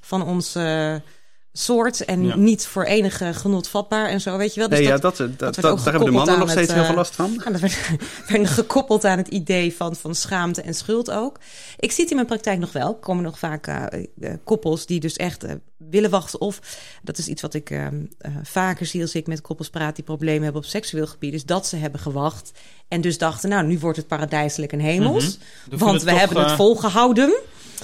van 0.00 0.22
ons 0.22 0.54
soort 1.56 2.04
en 2.04 2.24
Ja. 2.26 2.36
niet 2.36 2.66
voor 2.66 2.84
enige 2.84 3.34
genot 3.34 3.68
vatbaar 3.68 4.08
en 4.08 4.20
zo, 4.20 4.36
weet 4.36 4.54
je 4.54 4.60
wel. 4.60 4.68
Dus 4.68 4.78
nee, 4.78 4.88
dat, 4.88 5.02
ja, 5.02 5.08
dat, 5.08 5.16
dat, 5.16 5.38
dat, 5.38 5.56
werd 5.56 5.84
daar 5.84 5.92
hebben 5.92 6.04
de 6.04 6.16
mannen 6.16 6.38
nog 6.38 6.50
steeds 6.50 6.66
het, 6.66 6.76
heel 6.76 6.84
veel 6.84 6.90
eh, 6.90 6.96
last 6.96 7.14
van. 7.14 7.40
Ja, 7.44 7.50
dat 7.50 7.60
werd, 7.60 7.90
werd 8.28 8.48
gekoppeld 8.48 9.04
aan 9.04 9.18
het 9.18 9.28
idee 9.28 9.74
van, 9.74 9.96
van 9.96 10.14
schaamte 10.14 10.62
en 10.62 10.74
schuld 10.74 11.10
ook. 11.10 11.38
Ik 11.78 11.90
zie 11.92 12.00
het 12.00 12.10
in 12.10 12.16
mijn 12.16 12.28
praktijk 12.28 12.58
nog 12.58 12.72
wel. 12.72 12.88
Er 12.88 12.94
komen 12.94 13.24
nog 13.24 13.38
vaak 13.38 13.66
eh, 13.66 13.84
eh, 14.20 14.34
koppels 14.44 14.86
die 14.86 15.00
dus 15.00 15.16
echt 15.16 15.44
eh, 15.44 15.52
willen 15.90 16.10
wachten. 16.10 16.40
Of 16.40 16.60
dat 17.02 17.18
is 17.18 17.28
iets 17.28 17.42
wat 17.42 17.54
ik 17.54 17.70
eh, 17.70 17.86
eh, 17.86 17.92
vaker 18.42 18.86
zie 18.86 19.02
als 19.02 19.14
ik 19.14 19.26
met 19.26 19.40
koppels 19.40 19.70
praat 19.70 19.94
die 19.94 20.04
problemen 20.04 20.42
hebben 20.42 20.62
op 20.62 20.68
seksueel 20.68 21.06
gebied. 21.06 21.34
Is 21.34 21.44
dat 21.44 21.66
ze 21.66 21.76
hebben 21.76 22.00
gewacht 22.00 22.52
en 22.88 23.00
dus 23.00 23.18
dachten, 23.18 23.48
nou, 23.48 23.66
nu 23.66 23.78
wordt 23.78 23.96
het 23.96 24.06
paradijselijk 24.06 24.72
en 24.72 24.78
hemels. 24.78 25.38
Mhm. 25.70 25.78
Want 25.78 26.02
we 26.02 26.10
toch, 26.10 26.18
hebben 26.18 26.38
het 26.38 26.50
eh, 26.50 26.56
volgehouden. 26.56 27.34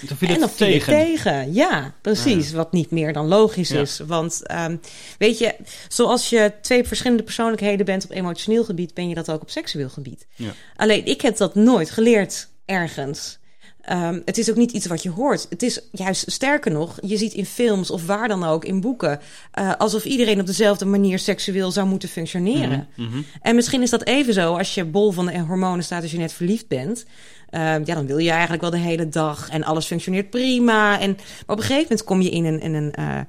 En 0.08 0.16
viel 0.16 0.48
tegen. 0.56 0.92
tegen. 0.92 1.52
Ja, 1.52 1.94
precies. 2.00 2.52
Wat 2.52 2.72
niet 2.72 2.90
meer 2.90 3.12
dan 3.12 3.26
logisch 3.28 3.59
Ja. 3.68 3.80
is. 3.80 4.00
Want 4.06 4.46
ehm, 4.46 4.76
weet 5.18 5.38
je, 5.38 5.54
zoals 5.88 6.30
je 6.30 6.52
twee 6.62 6.84
verschillende 6.84 7.22
persoonlijkheden 7.22 7.86
bent 7.86 8.04
op 8.04 8.10
emotioneel 8.10 8.64
gebied, 8.64 8.94
ben 8.94 9.08
je 9.08 9.14
dat 9.14 9.30
ook 9.30 9.42
op 9.42 9.50
seksueel 9.50 9.88
gebied. 9.88 10.26
Ja. 10.34 10.52
Alleen 10.76 11.06
ik 11.06 11.20
heb 11.20 11.36
dat 11.36 11.54
nooit 11.54 11.90
geleerd 11.90 12.48
ergens. 12.64 13.38
Ehm, 13.80 14.20
het 14.24 14.38
is 14.38 14.50
ook 14.50 14.56
niet 14.56 14.72
iets 14.72 14.86
wat 14.86 15.02
je 15.02 15.10
hoort. 15.10 15.46
Het 15.48 15.62
is 15.62 15.80
juist 15.92 16.32
sterker 16.32 16.72
nog, 16.72 16.98
je 17.02 17.16
ziet 17.16 17.32
in 17.32 17.46
films 17.46 17.90
of 17.90 18.06
waar 18.06 18.28
dan 18.28 18.44
ook 18.44 18.64
in 18.64 18.80
boeken, 18.80 19.20
eh, 19.52 19.72
alsof 19.78 20.04
iedereen 20.04 20.40
op 20.40 20.46
dezelfde 20.46 20.84
manier 20.84 21.18
seksueel 21.18 21.70
zou 21.70 21.86
moeten 21.86 22.08
functioneren. 22.08 22.88
Mhm. 22.96 23.22
En 23.42 23.54
misschien 23.54 23.82
is 23.82 23.90
dat 23.90 24.04
even 24.04 24.34
zo 24.34 24.56
als 24.56 24.74
je 24.74 24.84
bol 24.84 25.10
van 25.12 25.26
de 25.26 25.38
hormonen 25.38 25.84
staat 25.84 26.02
als 26.02 26.10
je 26.10 26.18
net 26.18 26.32
verliefd 26.32 26.68
bent. 26.68 27.04
Ehm, 27.50 27.82
ja, 27.84 27.94
dan 27.94 28.06
wil 28.06 28.18
je 28.18 28.30
eigenlijk 28.30 28.62
wel 28.62 28.70
de 28.70 28.78
hele 28.78 29.08
dag 29.08 29.48
en 29.48 29.64
alles 29.64 29.86
functioneert 29.86 30.30
prima. 30.30 31.00
En, 31.00 31.10
maar 31.10 31.56
op 31.56 31.56
een 31.56 31.62
gegeven 31.62 31.82
moment 31.82 32.04
kom 32.04 32.20
je 32.20 32.30
in 32.30 32.44
een, 32.44 32.60
in 32.60 32.74
een, 32.74 32.92
eh, 32.92 33.20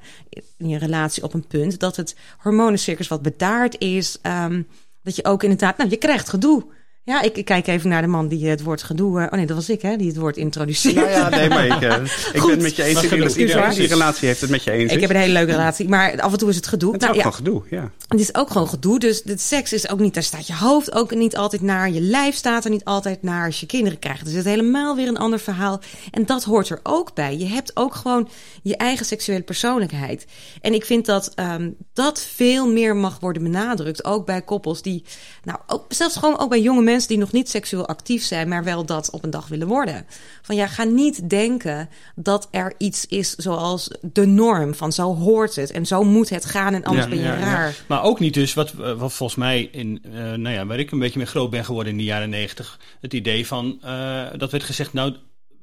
in 0.57 0.69
je 0.69 0.77
relatie 0.77 1.23
op 1.23 1.33
een 1.33 1.47
punt 1.47 1.79
dat 1.79 1.95
het 1.95 2.15
hormonencircus 2.37 3.07
wat 3.07 3.21
bedaard 3.21 3.79
is. 3.79 4.17
ehm, 4.21 4.61
dat 5.03 5.15
je 5.15 5.25
ook 5.25 5.43
inderdaad, 5.43 5.77
nou, 5.77 5.89
je 5.89 5.97
krijgt 5.97 6.29
gedoe. 6.29 6.65
Ja, 7.03 7.21
ik, 7.21 7.37
ik, 7.37 7.45
kijk 7.45 7.67
even 7.67 7.89
naar 7.89 8.01
de 8.01 8.07
man 8.07 8.27
die 8.27 8.47
het 8.47 8.63
woord 8.63 8.83
gedoe... 8.83 9.21
oh 9.21 9.31
nee, 9.31 9.45
dat 9.45 9.55
was 9.55 9.69
ik, 9.69 9.81
hè, 9.81 9.95
die 9.95 10.07
het 10.07 10.17
woord 10.17 10.37
introduceert. 10.37 10.95
Nou 10.95 11.09
ja, 11.09 11.29
nee, 11.29 11.49
maar 11.49 11.65
ik, 11.65 11.81
uh, 11.81 11.95
ik 12.33 12.41
ben 12.41 12.49
het 12.49 12.61
met 12.61 12.75
je 12.75 12.83
eens. 12.83 13.03
Iedereen 13.37 13.73
die 13.73 13.87
relatie 13.87 14.27
heeft 14.27 14.41
het 14.41 14.49
met 14.49 14.63
je 14.63 14.71
eens. 14.71 14.91
Ik 14.91 15.01
heb 15.01 15.09
een 15.09 15.15
hele 15.15 15.33
leuke 15.33 15.51
relatie, 15.51 15.89
maar 15.89 16.21
af 16.21 16.31
en 16.31 16.37
toe 16.37 16.49
is 16.49 16.55
het 16.55 16.67
gedoe. 16.67 16.93
Het 16.93 17.01
is 17.01 17.07
nou, 17.07 17.19
ook 17.19 17.23
ja, 17.25 17.31
gewoon 17.31 17.45
gedoe, 17.45 17.79
ja. 17.79 17.91
Het 18.07 18.19
is 18.19 18.35
ook 18.35 18.49
gewoon 18.49 18.67
gedoe, 18.67 18.99
dus 18.99 19.21
de 19.21 19.37
seks 19.37 19.73
is 19.73 19.89
ook 19.89 19.99
niet... 19.99 20.13
Daar 20.13 20.23
staat 20.23 20.47
je 20.47 20.55
hoofd 20.55 20.93
ook 20.93 21.15
niet 21.15 21.37
altijd 21.37 21.61
naar, 21.61 21.91
je 21.91 22.01
lijf 22.01 22.35
staat 22.35 22.63
er 22.65 22.71
niet 22.71 22.85
altijd 22.85 23.23
naar 23.23 23.45
als 23.45 23.59
je 23.59 23.65
kinderen 23.65 23.99
krijgt. 23.99 24.23
Dus 24.23 24.33
het 24.33 24.45
is 24.45 24.51
helemaal 24.51 24.95
weer 24.95 25.07
een 25.07 25.17
ander 25.17 25.39
verhaal. 25.39 25.81
En 26.11 26.25
dat 26.25 26.43
hoort 26.43 26.69
er 26.69 26.79
ook 26.83 27.13
bij. 27.13 27.37
Je 27.37 27.47
hebt 27.47 27.71
ook 27.73 27.95
gewoon 27.95 28.29
je 28.63 28.77
eigen 28.77 29.05
seksuele 29.05 29.43
persoonlijkheid. 29.43 30.25
En 30.61 30.73
ik 30.73 30.85
vind 30.85 31.05
dat 31.05 31.31
um, 31.35 31.75
dat 31.93 32.21
veel 32.21 32.71
meer 32.71 32.95
mag 32.95 33.19
worden 33.19 33.43
benadrukt. 33.43 34.05
Ook 34.05 34.25
bij 34.25 34.41
koppels 34.41 34.81
die, 34.81 35.03
nou, 35.43 35.59
ook, 35.67 35.85
zelfs 35.87 36.15
gewoon 36.15 36.39
ook 36.39 36.49
bij 36.49 36.61
jonge 36.61 36.81
mensen 36.81 36.90
die 36.99 37.17
nog 37.17 37.31
niet 37.31 37.49
seksueel 37.49 37.87
actief 37.87 38.23
zijn, 38.23 38.47
maar 38.47 38.63
wel 38.63 38.85
dat 38.85 39.09
op 39.09 39.23
een 39.23 39.29
dag 39.29 39.47
willen 39.47 39.67
worden. 39.67 40.05
Van 40.41 40.55
ja, 40.55 40.67
ga 40.67 40.83
niet 40.83 41.29
denken 41.29 41.89
dat 42.15 42.47
er 42.51 42.73
iets 42.77 43.05
is 43.05 43.35
zoals 43.35 43.91
de 44.01 44.25
norm. 44.25 44.75
Van 44.75 44.91
zo 44.91 45.15
hoort 45.15 45.55
het 45.55 45.71
en 45.71 45.85
zo 45.85 46.03
moet 46.03 46.29
het 46.29 46.45
gaan 46.45 46.73
en 46.73 46.83
anders 46.83 47.07
ben 47.07 47.19
je 47.19 47.35
raar. 47.35 47.67
Ja. 47.67 47.73
Maar 47.87 48.03
ook 48.03 48.19
niet 48.19 48.33
dus, 48.33 48.53
wat, 48.53 48.73
wat 48.73 49.13
volgens 49.13 49.35
mij 49.35 49.69
in, 49.71 50.03
uh, 50.05 50.13
nou 50.13 50.49
ja, 50.49 50.65
waar 50.65 50.79
ik 50.79 50.91
een 50.91 50.99
beetje 50.99 51.19
mee 51.19 51.27
groot 51.27 51.49
ben 51.49 51.65
geworden 51.65 51.91
in 51.91 51.97
de 51.97 52.03
jaren 52.03 52.29
negentig. 52.29 52.79
Het 53.01 53.13
idee 53.13 53.47
van, 53.47 53.79
uh, 53.85 54.23
dat 54.37 54.51
werd 54.51 54.63
gezegd, 54.63 54.93
nou 54.93 55.15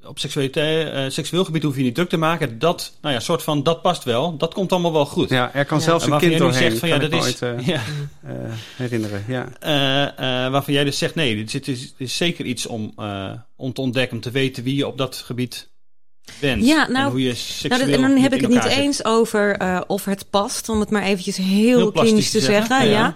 op 0.05 0.19
seksualiteit, 0.19 0.95
uh, 0.95 1.05
seksueel 1.09 1.45
gebied 1.45 1.62
hoef 1.62 1.76
je 1.76 1.83
niet 1.83 1.95
druk 1.95 2.09
te 2.09 2.17
maken. 2.17 2.59
Dat, 2.59 2.93
nou 3.00 3.14
ja, 3.14 3.21
soort 3.21 3.43
van, 3.43 3.62
dat 3.62 3.83
past 3.83 4.05
wel. 4.05 4.37
Dat 4.37 4.55
komt 4.55 4.73
allemaal 4.73 4.93
wel 4.93 5.07
goed. 5.07 5.28
Ja, 5.28 5.55
er 5.55 5.64
kan 5.64 5.81
zelfs 5.81 6.07
een 6.07 6.19
kind 6.19 6.38
doorheen. 6.38 6.62
Zegt 6.62 6.78
van, 6.78 6.88
ja, 6.88 6.99
dat 6.99 7.12
is, 7.12 7.25
ooit, 7.25 7.43
uh, 7.43 7.67
ja. 7.75 7.83
uh, 8.25 8.31
herinneren. 8.76 9.25
Ja. 9.28 9.49
waarvan 10.50 10.75
jij 10.75 10.85
dus 10.85 10.99
zegt, 10.99 11.14
nee, 11.14 11.45
dit 11.45 11.69
is, 11.69 11.95
is 11.97 12.17
zeker 12.17 12.45
iets 12.45 12.67
om, 12.67 12.95
om 13.57 13.73
te 13.73 13.81
ontdekken, 13.81 14.17
om 14.17 14.23
te 14.23 14.31
weten 14.31 14.62
wie 14.62 14.75
je 14.75 14.87
op 14.87 14.99
dat 14.99 15.17
gebied 15.17 15.69
bent. 16.40 16.67
Ja, 16.67 16.88
nou, 16.88 17.05
en, 17.05 17.11
hoe 17.11 17.23
je 17.23 17.59
nou, 17.69 17.85
dat, 17.85 17.95
en 17.95 18.00
dan 18.00 18.17
heb 18.17 18.33
ik 18.33 18.40
het 18.40 18.50
niet 18.50 18.62
zit. 18.62 18.73
eens 18.73 19.05
over 19.05 19.61
of 19.87 20.05
het 20.05 20.31
past, 20.31 20.69
om 20.69 20.81
het 20.81 20.90
maar 20.90 21.02
eventjes 21.02 21.37
heel, 21.37 21.78
heel 21.78 21.93
klinisch 21.93 22.31
te 22.31 22.40
zeggen. 22.40 22.67
zeggen 22.67 22.88
ja. 22.88 23.14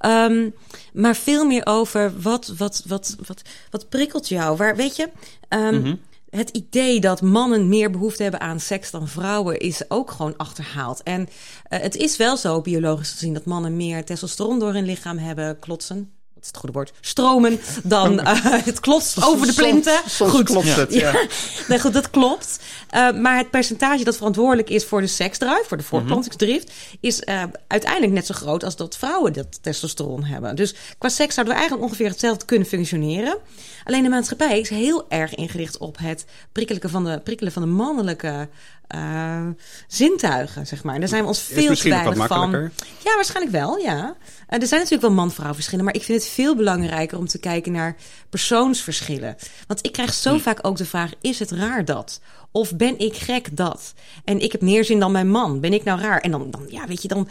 ja. 0.00 0.24
Um, 0.24 0.54
maar 0.92 1.16
veel 1.16 1.44
meer 1.44 1.66
over 1.66 2.12
wat, 2.20 2.52
wat, 2.56 2.82
wat, 2.86 3.16
wat, 3.26 3.42
wat 3.70 3.88
prikkelt 3.88 4.28
jou? 4.28 4.56
Waar, 4.56 4.76
weet 4.76 4.96
je, 4.96 5.08
um, 5.48 5.74
mm 5.74 5.82
-hmm 5.82 6.00
het 6.30 6.50
idee 6.50 7.00
dat 7.00 7.22
mannen 7.22 7.68
meer 7.68 7.90
behoefte 7.90 8.22
hebben 8.22 8.40
aan 8.40 8.60
seks 8.60 8.90
dan 8.90 9.08
vrouwen 9.08 9.58
is 9.58 9.90
ook 9.90 10.10
gewoon 10.10 10.36
achterhaald. 10.36 11.02
En 11.02 11.20
uh, 11.20 11.26
het 11.80 11.96
is 11.96 12.16
wel 12.16 12.36
zo, 12.36 12.60
biologisch 12.60 13.10
gezien, 13.10 13.34
dat 13.34 13.44
mannen 13.44 13.76
meer 13.76 14.04
testosteron 14.04 14.58
door 14.58 14.72
hun 14.72 14.84
lichaam 14.84 15.18
hebben 15.18 15.58
klotsen 15.58 16.19
is 16.40 16.46
het 16.46 16.56
goede 16.56 16.74
woord, 16.74 16.92
stromen 17.00 17.60
dan 17.82 18.12
uh, 18.20 18.44
het 18.70 18.80
klotst 18.80 19.24
over 19.24 19.46
de 19.46 19.52
plinten. 19.52 20.00
Soms, 20.06 20.30
goed. 20.30 20.44
klopt 20.44 20.76
het, 20.76 20.92
ja. 20.92 21.12
ja. 21.12 21.26
nee, 21.68 21.80
goed, 21.80 21.92
dat 21.92 22.10
klopt. 22.10 22.60
Uh, 22.94 23.12
maar 23.12 23.36
het 23.36 23.50
percentage 23.50 24.04
dat 24.04 24.16
verantwoordelijk 24.16 24.70
is 24.70 24.84
voor 24.84 25.00
de 25.00 25.06
seksdrive, 25.06 25.64
voor 25.66 25.76
de 25.76 25.82
mhm. 25.82 25.92
voortplantingsdrift, 25.92 26.72
is 27.00 27.20
uh, 27.20 27.42
uiteindelijk 27.66 28.12
net 28.12 28.26
zo 28.26 28.34
groot 28.34 28.64
als 28.64 28.76
dat 28.76 28.96
vrouwen 28.96 29.32
dat 29.32 29.62
testosteron 29.62 30.24
hebben. 30.24 30.56
Dus 30.56 30.74
qua 30.98 31.08
seks 31.08 31.34
zouden 31.34 31.54
we 31.54 31.60
eigenlijk 31.60 31.90
ongeveer 31.90 32.10
hetzelfde 32.10 32.44
kunnen 32.44 32.68
functioneren. 32.68 33.38
Alleen 33.84 34.02
de 34.02 34.08
maatschappij 34.08 34.60
is 34.60 34.68
heel 34.68 35.04
erg 35.08 35.34
ingericht 35.34 35.78
op 35.78 35.98
het 35.98 36.24
prikkelen 36.52 36.90
van 36.90 37.04
de, 37.04 37.20
prikkelen 37.24 37.52
van 37.52 37.62
de 37.62 37.68
mannelijke 37.68 38.48
uh, 38.94 39.46
zintuigen, 39.86 40.66
zeg 40.66 40.82
maar. 40.82 40.98
Daar 40.98 41.08
zijn 41.08 41.22
we 41.22 41.28
ons 41.28 41.42
veel 41.42 41.74
te 41.74 41.88
weinig 41.88 42.26
van. 42.26 42.70
Ja, 43.04 43.14
waarschijnlijk 43.14 43.56
wel, 43.56 43.78
ja. 43.78 43.96
Uh, 43.96 44.60
er 44.60 44.66
zijn 44.66 44.80
natuurlijk 44.80 45.02
wel 45.02 45.10
man-vrouw 45.10 45.54
verschillen, 45.54 45.84
maar 45.84 45.94
ik 45.94 46.02
vind 46.02 46.22
het 46.22 46.30
veel 46.30 46.56
belangrijker 46.56 47.18
om 47.18 47.26
te 47.26 47.38
kijken 47.38 47.72
naar 47.72 47.96
persoonsverschillen. 48.30 49.36
Want 49.66 49.86
ik 49.86 49.92
krijg 49.92 50.14
zo 50.14 50.32
hm. 50.32 50.40
vaak 50.40 50.66
ook 50.66 50.76
de 50.76 50.84
vraag: 50.84 51.10
is 51.20 51.38
het 51.38 51.50
raar 51.50 51.84
dat? 51.84 52.20
Of 52.52 52.76
ben 52.76 52.98
ik 52.98 53.16
gek 53.16 53.56
dat? 53.56 53.94
En 54.24 54.40
ik 54.40 54.52
heb 54.52 54.60
meer 54.60 54.84
zin 54.84 55.00
dan 55.00 55.12
mijn 55.12 55.30
man. 55.30 55.60
Ben 55.60 55.72
ik 55.72 55.84
nou 55.84 56.00
raar? 56.00 56.20
En 56.20 56.30
dan, 56.30 56.50
dan 56.50 56.64
ja, 56.68 56.86
weet 56.86 57.02
je, 57.02 57.08
dan 57.08 57.28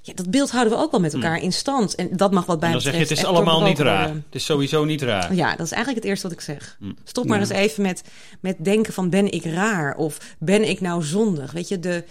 ja, 0.00 0.12
dat 0.14 0.30
beeld 0.30 0.50
houden 0.50 0.72
we 0.72 0.78
ook 0.78 0.90
wel 0.90 1.00
met 1.00 1.14
elkaar 1.14 1.34
hmm. 1.34 1.44
in 1.44 1.52
stand. 1.52 1.94
En 1.94 2.08
dat 2.16 2.32
mag 2.32 2.46
wat 2.46 2.60
bij 2.60 2.72
dan 2.72 2.80
zeg 2.80 2.92
je, 2.92 2.98
het 2.98 3.10
is 3.10 3.24
allemaal 3.24 3.62
niet 3.62 3.78
raar. 3.78 4.08
Het 4.08 4.22
is 4.30 4.44
sowieso 4.44 4.84
niet 4.84 5.02
raar. 5.02 5.34
Ja, 5.34 5.56
dat 5.56 5.66
is 5.66 5.72
eigenlijk 5.72 6.02
het 6.02 6.10
eerste 6.10 6.28
wat 6.28 6.36
ik 6.36 6.42
zeg. 6.42 6.76
Hmm. 6.78 6.96
Stop 7.04 7.26
maar 7.26 7.40
eens 7.40 7.48
even 7.48 7.82
met, 7.82 8.02
met 8.40 8.56
denken 8.58 8.92
van 8.92 9.10
ben 9.10 9.32
ik 9.32 9.44
raar? 9.44 9.96
Of 9.96 10.18
ben 10.38 10.68
ik 10.68 10.80
nou 10.80 11.02
zondig? 11.02 11.52
Weet 11.52 11.68
je, 11.68 11.80
de, 11.80 12.04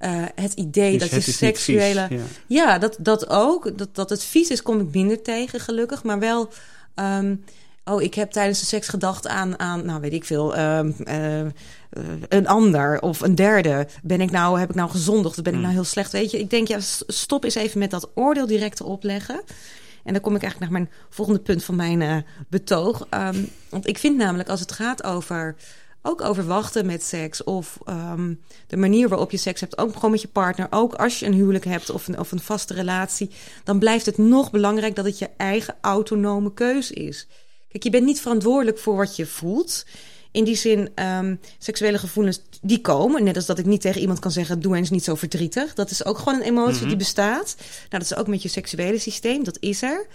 uh, 0.00 0.24
het 0.34 0.52
idee 0.52 0.98
dus 0.98 1.10
dat 1.10 1.24
je 1.24 1.32
seksuele... 1.32 2.06
ja. 2.10 2.22
ja, 2.46 2.78
dat, 2.78 2.96
dat 3.00 3.28
ook. 3.28 3.78
Dat, 3.78 3.94
dat 3.94 4.10
het 4.10 4.24
vies 4.24 4.50
is, 4.50 4.62
kom 4.62 4.80
ik 4.80 4.94
minder 4.94 5.22
tegen, 5.22 5.60
gelukkig. 5.60 6.02
Maar 6.02 6.18
wel... 6.18 6.48
Um, 6.94 7.44
oh, 7.84 8.02
ik 8.02 8.14
heb 8.14 8.30
tijdens 8.30 8.60
de 8.60 8.66
seks 8.66 8.88
gedacht 8.88 9.26
aan, 9.26 9.58
aan 9.58 9.86
nou 9.86 10.00
weet 10.00 10.12
ik 10.12 10.24
veel, 10.24 10.58
um, 10.58 10.94
uh, 11.04 11.40
een 12.28 12.46
ander 12.46 13.00
of 13.00 13.20
een 13.20 13.34
derde. 13.34 13.86
Ben 14.02 14.20
ik 14.20 14.30
nou, 14.30 14.58
heb 14.60 14.68
ik 14.68 14.74
nou 14.74 14.90
gezondigd 14.90 15.38
of 15.38 15.44
ben 15.44 15.52
ik 15.52 15.58
nou 15.58 15.72
hmm. 15.72 15.74
heel 15.74 15.90
slecht? 15.90 16.12
Weet 16.12 16.30
je, 16.30 16.38
ik 16.38 16.50
denk 16.50 16.68
ja, 16.68 16.78
stop 17.06 17.44
eens 17.44 17.54
even 17.54 17.78
met 17.78 17.90
dat 17.90 18.10
oordeel 18.14 18.46
direct 18.46 18.80
opleggen. 18.80 19.40
En 20.04 20.12
dan 20.12 20.22
kom 20.22 20.34
ik 20.34 20.42
eigenlijk 20.42 20.72
naar 20.72 20.80
mijn 20.80 20.94
volgende 21.10 21.40
punt 21.40 21.64
van 21.64 21.76
mijn 21.76 22.00
uh, 22.00 22.16
betoog. 22.48 23.06
Um, 23.10 23.48
want 23.68 23.86
ik 23.86 23.98
vind 23.98 24.16
namelijk 24.16 24.48
als 24.48 24.60
het 24.60 24.72
gaat 24.72 25.04
over 25.04 25.56
ook 26.02 26.20
over 26.20 26.46
wachten 26.46 26.86
met 26.86 27.02
seks 27.02 27.44
of 27.44 27.78
um, 27.88 28.40
de 28.66 28.76
manier 28.76 29.08
waarop 29.08 29.30
je 29.30 29.36
seks 29.36 29.60
hebt, 29.60 29.78
ook 29.78 29.94
gewoon 29.94 30.10
met 30.10 30.20
je 30.22 30.28
partner, 30.28 30.66
ook 30.70 30.94
als 30.94 31.18
je 31.18 31.26
een 31.26 31.32
huwelijk 31.32 31.64
hebt 31.64 31.90
of 31.90 32.08
een, 32.08 32.18
of 32.18 32.32
een 32.32 32.40
vaste 32.40 32.74
relatie, 32.74 33.30
dan 33.64 33.78
blijft 33.78 34.06
het 34.06 34.18
nog 34.18 34.50
belangrijk 34.50 34.96
dat 34.96 35.04
het 35.04 35.18
je 35.18 35.30
eigen 35.36 35.76
autonome 35.80 36.52
keus 36.54 36.90
is. 36.90 37.26
Kijk, 37.68 37.82
je 37.82 37.90
bent 37.90 38.04
niet 38.04 38.20
verantwoordelijk 38.20 38.78
voor 38.78 38.96
wat 38.96 39.16
je 39.16 39.26
voelt. 39.26 39.86
In 40.38 40.44
die 40.44 40.56
zin, 40.56 40.88
um, 40.94 41.40
seksuele 41.58 41.98
gevoelens 41.98 42.40
die 42.62 42.80
komen. 42.80 43.24
Net 43.24 43.36
als 43.36 43.46
dat 43.46 43.58
ik 43.58 43.66
niet 43.66 43.80
tegen 43.80 44.00
iemand 44.00 44.18
kan 44.18 44.30
zeggen: 44.30 44.60
doe 44.60 44.76
eens 44.76 44.90
niet 44.90 45.04
zo 45.04 45.14
verdrietig. 45.14 45.74
Dat 45.74 45.90
is 45.90 46.04
ook 46.04 46.18
gewoon 46.18 46.34
een 46.34 46.46
emotie 46.46 46.78
die 46.78 46.86
mhm. 46.86 46.98
bestaat. 46.98 47.54
Nou, 47.58 47.88
dat 47.88 48.02
is 48.02 48.14
ook 48.14 48.26
met 48.26 48.42
je 48.42 48.48
seksuele 48.48 48.98
systeem, 48.98 49.44
dat 49.44 49.56
is 49.60 49.82
er. 49.82 50.06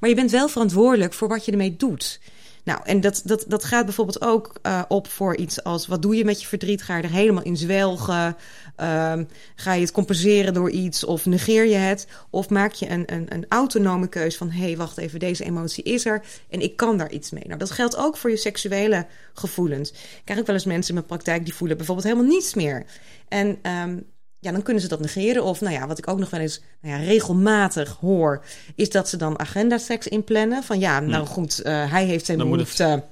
Maar 0.00 0.08
je 0.08 0.14
bent 0.16 0.30
wel 0.30 0.48
verantwoordelijk 0.48 1.14
voor 1.14 1.28
wat 1.28 1.44
je 1.44 1.50
ermee 1.50 1.76
doet. 1.76 2.20
Nou, 2.64 2.80
en 2.84 3.00
dat, 3.00 3.22
dat, 3.24 3.44
dat 3.48 3.64
gaat 3.64 3.84
bijvoorbeeld 3.84 4.22
ook 4.22 4.52
uh, 4.62 4.82
op 4.88 5.08
voor 5.08 5.36
iets 5.36 5.64
als: 5.64 5.86
wat 5.86 6.02
doe 6.02 6.16
je 6.16 6.24
met 6.24 6.40
je 6.40 6.46
verdriet? 6.46 6.82
Ga 6.82 6.96
je 6.96 7.02
er 7.02 7.10
helemaal 7.10 7.42
in 7.42 7.56
zwelgen? 7.56 8.36
Um, 8.76 9.28
ga 9.56 9.72
je 9.72 9.80
het 9.80 9.90
compenseren 9.92 10.54
door 10.54 10.70
iets 10.70 11.04
of 11.04 11.26
negeer 11.26 11.66
je 11.66 11.74
het? 11.74 12.06
Of 12.30 12.48
maak 12.48 12.72
je 12.72 12.90
een, 12.90 13.12
een, 13.12 13.26
een 13.28 13.46
autonome 13.48 14.08
keus 14.08 14.36
van: 14.36 14.50
hé, 14.50 14.62
hey, 14.62 14.76
wacht 14.76 14.98
even, 14.98 15.18
deze 15.18 15.44
emotie 15.44 15.84
is 15.84 16.04
er 16.06 16.22
en 16.48 16.60
ik 16.60 16.76
kan 16.76 16.98
daar 16.98 17.10
iets 17.10 17.30
mee. 17.30 17.44
Nou, 17.46 17.58
dat 17.58 17.70
geldt 17.70 17.96
ook 17.96 18.16
voor 18.16 18.30
je 18.30 18.36
seksuele 18.36 19.06
gevoelens. 19.32 19.90
Ik 19.90 20.20
krijg 20.24 20.40
ook 20.40 20.46
wel 20.46 20.54
eens 20.54 20.64
mensen 20.64 20.88
in 20.88 20.94
mijn 20.94 21.06
praktijk 21.06 21.44
die 21.44 21.54
voelen 21.54 21.76
bijvoorbeeld 21.76 22.06
helemaal 22.06 22.30
niets 22.30 22.54
meer. 22.54 22.84
En 23.28 23.58
um, 23.62 24.10
ja, 24.42 24.52
dan 24.52 24.62
kunnen 24.62 24.82
ze 24.82 24.88
dat 24.88 25.00
negeren. 25.00 25.44
Of 25.44 25.60
nou 25.60 25.74
ja, 25.74 25.86
wat 25.86 25.98
ik 25.98 26.08
ook 26.08 26.18
nog 26.18 26.30
wel 26.30 26.40
eens 26.40 26.60
nou 26.80 26.98
ja, 26.98 27.04
regelmatig 27.04 27.96
hoor, 28.00 28.44
is 28.74 28.90
dat 28.90 29.08
ze 29.08 29.16
dan 29.16 29.38
agenda-seks 29.38 30.08
inplannen. 30.08 30.62
Van 30.62 30.78
ja, 30.78 31.00
nou 31.00 31.26
goed, 31.26 31.60
uh, 31.64 31.90
hij 31.90 32.04
heeft 32.04 32.26
zijn 32.26 32.38
dan 32.38 32.50
behoefte. 32.50 32.82
Het, 32.82 33.04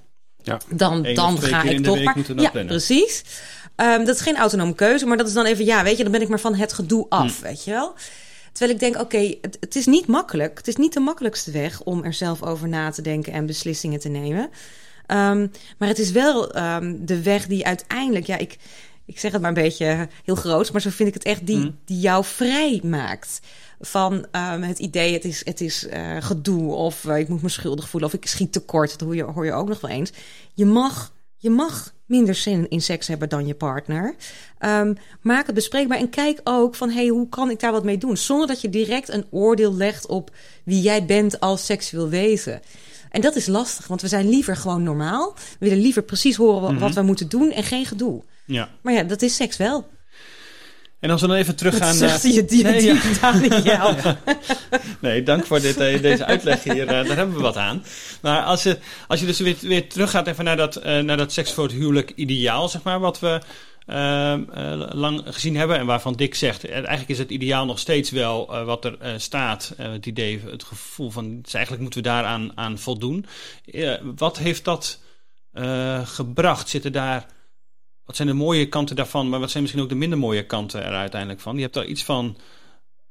ja, 0.43 0.61
dan 0.69 1.03
dan 1.15 1.41
ga 1.41 1.63
ik 1.63 1.85
toch 1.85 2.03
maar. 2.03 2.17
Ja, 2.19 2.33
plannen. 2.35 2.67
precies. 2.67 3.25
Um, 3.77 4.05
dat 4.05 4.15
is 4.15 4.21
geen 4.21 4.37
autonome 4.37 4.75
keuze, 4.75 5.07
maar 5.07 5.17
dat 5.17 5.27
is 5.27 5.33
dan 5.33 5.47
even, 5.47 5.65
ja, 5.65 5.83
weet 5.83 5.97
je, 5.97 6.03
dan 6.03 6.13
ben 6.13 6.23
ik 6.23 6.29
maar 6.29 6.41
van 6.41 6.55
het 6.55 6.73
gedoe 6.73 7.07
af, 7.09 7.39
hm. 7.39 7.43
weet 7.43 7.65
je 7.65 7.71
wel. 7.71 7.95
Terwijl 8.53 8.75
ik 8.75 8.81
denk, 8.81 8.95
oké, 8.95 9.05
okay, 9.05 9.39
het, 9.41 9.57
het, 9.61 9.77
is 9.77 9.87
niet 9.87 10.07
makkelijk. 10.07 10.59
Het 10.59 10.69
is 10.69 10.77
niet 10.77 10.93
de 10.93 11.01
makkelijkste 11.01 11.51
weg 11.51 11.83
om 11.83 12.05
er 12.05 12.13
zelf 12.13 12.43
over 12.43 12.69
na 12.69 12.91
te 12.91 13.03
denken 13.03 13.33
en 13.33 13.47
beslissingen 13.47 14.01
te 14.01 14.09
nemen. 14.09 14.51
Um, 15.07 15.51
maar 15.79 15.89
het 15.89 15.99
is 15.99 16.11
wel 16.11 16.57
um, 16.57 17.07
de 17.07 17.23
weg 17.23 17.47
die 17.47 17.67
uiteindelijk, 17.67 18.27
ja, 18.27 18.39
ik, 18.39 18.57
ik 19.11 19.19
zeg 19.19 19.33
het 19.33 19.41
maar 19.41 19.51
een 19.51 19.63
beetje 19.63 20.09
heel 20.25 20.35
groot, 20.35 20.73
maar 20.73 20.81
zo 20.81 20.91
vind 20.91 21.09
ik 21.09 21.15
het 21.15 21.25
echt, 21.25 21.47
die, 21.47 21.57
mm. 21.57 21.79
die 21.85 22.01
jou 22.01 22.25
vrij 22.25 22.81
maakt. 22.85 23.41
Van 23.81 24.13
um, 24.13 24.63
het 24.63 24.79
idee, 24.79 25.13
het 25.13 25.25
is, 25.25 25.45
het 25.45 25.61
is 25.61 25.87
uh, 25.87 26.17
gedoe, 26.21 26.75
of 26.75 27.05
uh, 27.05 27.19
ik 27.19 27.29
moet 27.29 27.43
me 27.43 27.49
schuldig 27.49 27.89
voelen, 27.89 28.09
of 28.09 28.15
ik 28.15 28.27
schiet 28.27 28.53
tekort. 28.53 28.91
Dat 28.91 29.01
hoor 29.01 29.17
je, 29.17 29.23
hoor 29.23 29.45
je 29.45 29.53
ook 29.53 29.69
nog 29.69 29.81
wel 29.81 29.91
eens. 29.91 30.13
Je 30.55 30.65
mag, 30.65 31.13
je 31.37 31.51
mag 31.51 31.95
minder 32.07 32.35
zin 32.35 32.69
in 32.69 32.83
seks 32.83 33.07
hebben 33.07 33.29
dan 33.29 33.47
je 33.47 33.55
partner. 33.55 34.15
Um, 34.59 34.97
maak 35.21 35.47
het 35.47 35.55
bespreekbaar 35.55 35.99
en 35.99 36.11
kijk 36.11 36.41
ook 36.45 36.75
van, 36.75 36.91
hey, 36.91 37.07
hoe 37.07 37.29
kan 37.29 37.51
ik 37.51 37.61
daar 37.61 37.73
wat 37.73 37.85
mee 37.85 37.99
doen? 37.99 38.17
Zonder 38.17 38.47
dat 38.47 38.61
je 38.61 38.71
direct 38.71 39.09
een 39.09 39.27
oordeel 39.31 39.75
legt 39.75 40.07
op 40.07 40.31
wie 40.65 40.81
jij 40.81 41.05
bent 41.05 41.41
als 41.41 41.67
seksueel 41.67 42.09
wezen. 42.09 42.61
En 43.11 43.21
dat 43.21 43.37
is 43.37 43.47
lastig, 43.47 43.87
want 43.87 44.01
we 44.01 44.09
zijn 44.09 44.29
liever 44.29 44.57
gewoon 44.57 44.83
normaal. 44.83 45.35
We 45.35 45.69
willen 45.69 45.83
liever 45.83 46.03
precies 46.03 46.37
horen 46.37 46.61
wat, 46.61 46.71
mm 46.71 46.79
-hmm. 46.79 46.95
we 46.95 47.03
moeten 47.03 47.29
doen 47.29 47.51
en 47.51 47.63
geen 47.63 47.87
gedoe. 47.87 48.23
Ja. 48.51 48.69
Maar 48.83 48.93
ja, 48.93 49.03
dat 49.03 49.23
is 49.23 49.35
seks 49.35 49.57
wel. 49.57 49.89
En 51.01 51.11
als 51.11 51.21
we 51.21 51.27
dan 51.27 51.37
even 51.37 51.57
teruggaan 51.57 51.99
naar... 51.99 52.27
je 52.27 52.45
die, 52.45 52.63
nee, 52.63 52.81
die, 52.81 53.63
ja. 53.71 53.97
nee, 55.01 55.23
dank 55.23 55.47
voor 55.47 55.61
dit, 55.61 55.77
eh, 55.77 56.03
deze 56.03 56.25
uitleg 56.25 56.63
hier. 56.63 56.83
Uh, 56.83 56.87
daar 56.87 57.17
hebben 57.17 57.35
we 57.37 57.43
wat 57.43 57.57
aan. 57.57 57.85
Maar 58.21 58.43
als 58.43 58.63
je, 58.63 58.79
als 59.09 59.21
je 59.21 59.27
dus 59.27 59.39
weer, 59.39 59.57
weer 59.61 59.89
teruggaat 59.89 60.27
even 60.27 60.45
naar 60.45 60.57
dat, 60.57 60.85
naar 60.85 61.17
dat 61.17 61.33
seks 61.33 61.53
voor 61.53 61.65
het 61.65 61.73
huwelijk 61.73 62.13
ideaal, 62.15 62.69
zeg 62.69 62.83
maar, 62.83 63.01
wat 63.01 63.21
we 63.21 63.41
ehm, 63.87 64.43
lang 64.99 65.23
gezien 65.25 65.57
hebben. 65.57 65.79
En 65.79 65.87
waarvan 65.87 66.13
Dick 66.13 66.35
zegt, 66.35 66.69
eigenlijk 66.69 67.09
is 67.09 67.19
het 67.19 67.31
ideaal 67.31 67.67
nog 67.67 67.79
steeds 67.79 68.11
wel 68.11 68.65
wat 68.65 68.85
er 68.85 68.99
staat. 69.17 69.75
het 69.77 70.07
idee, 70.07 70.41
het 70.51 70.65
gevoel 70.65 71.11
van, 71.11 71.43
dus 71.43 71.55
eigenlijk 71.55 71.83
moeten 71.83 72.03
we 72.03 72.09
daaraan 72.09 72.53
aan 72.55 72.79
voldoen. 72.79 73.27
wat 74.17 74.39
heeft 74.39 74.65
dat 74.65 75.01
gebracht? 76.05 76.69
Zitten 76.69 76.93
daar... 76.93 77.27
Wat 78.11 78.19
zijn 78.19 78.31
de 78.31 78.45
mooie 78.45 78.69
kanten 78.69 78.97
daarvan, 78.97 79.29
maar 79.29 79.41
wat 79.41 79.51
zijn 79.51 79.63
misschien 79.63 79.83
ook 79.83 79.89
de 79.89 79.95
minder 79.95 80.19
mooie 80.19 80.47
kanten 80.47 80.85
er 80.85 80.93
uiteindelijk 80.93 81.41
van? 81.41 81.57
Je 81.57 81.63
hebt 81.63 81.75
daar 81.75 81.85
iets 81.85 82.05
van 82.05 82.37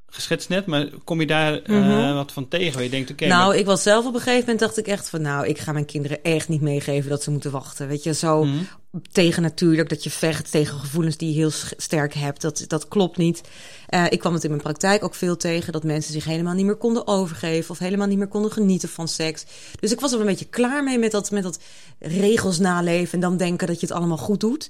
geschetst 0.09 0.49
net, 0.49 0.65
maar 0.65 0.87
kom 1.03 1.19
je 1.19 1.27
daar 1.27 1.61
mm 1.65 2.13
wat 2.13 2.31
van 2.31 2.47
tegen? 2.47 2.83
Je 2.83 2.89
denkt, 2.89 3.11
oké. 3.11 3.27
nou, 3.27 3.55
ik 3.55 3.65
was 3.65 3.83
zelf 3.83 4.05
op 4.05 4.13
een 4.13 4.19
gegeven 4.19 4.39
moment 4.39 4.59
dacht 4.59 4.77
ik 4.77 4.87
echt 4.87 5.09
van, 5.09 5.21
nou, 5.21 5.47
ik 5.47 5.57
ga 5.57 5.71
mijn 5.71 5.85
kinderen 5.85 6.23
echt 6.23 6.49
niet 6.49 6.61
meegeven 6.61 7.09
dat 7.09 7.23
ze 7.23 7.31
moeten 7.31 7.51
wachten. 7.51 7.87
Weet 7.87 8.03
je, 8.03 8.13
zo 8.13 8.43
mm 8.43 8.67
tegen 9.11 9.41
natuurlijk 9.41 9.89
dat 9.89 10.03
je 10.03 10.09
vecht 10.09 10.51
tegen 10.51 10.79
gevoelens 10.79 11.17
die 11.17 11.29
je 11.29 11.39
heel 11.39 11.51
sterk 11.77 12.13
hebt. 12.13 12.41
Dat, 12.41 12.65
dat 12.67 12.87
klopt 12.87 13.17
niet. 13.17 13.41
Uh, 13.89 14.05
ik 14.09 14.19
kwam 14.19 14.33
het 14.33 14.43
in 14.43 14.49
mijn 14.49 14.61
praktijk 14.61 15.03
ook 15.03 15.15
veel 15.15 15.37
tegen 15.37 15.73
dat 15.73 15.83
mensen 15.83 16.13
zich 16.13 16.25
helemaal 16.25 16.53
niet 16.53 16.65
meer 16.65 16.75
konden 16.75 17.07
overgeven 17.07 17.71
of 17.71 17.79
helemaal 17.79 18.07
niet 18.07 18.17
meer 18.17 18.27
konden 18.27 18.51
genieten 18.51 18.89
van 18.89 19.07
seks. 19.07 19.45
Dus 19.79 19.91
ik 19.91 19.99
was 19.99 20.13
er 20.13 20.19
een 20.19 20.25
beetje 20.25 20.45
klaar 20.45 20.83
mee 20.83 20.99
met 20.99 21.11
dat, 21.11 21.31
met 21.31 21.43
dat 21.43 21.59
regels 21.99 22.59
naleven 22.59 23.13
en 23.13 23.19
dan 23.19 23.37
denken 23.37 23.67
dat 23.67 23.79
je 23.79 23.87
het 23.87 23.95
allemaal 23.95 24.17
goed 24.17 24.39
doet. 24.39 24.69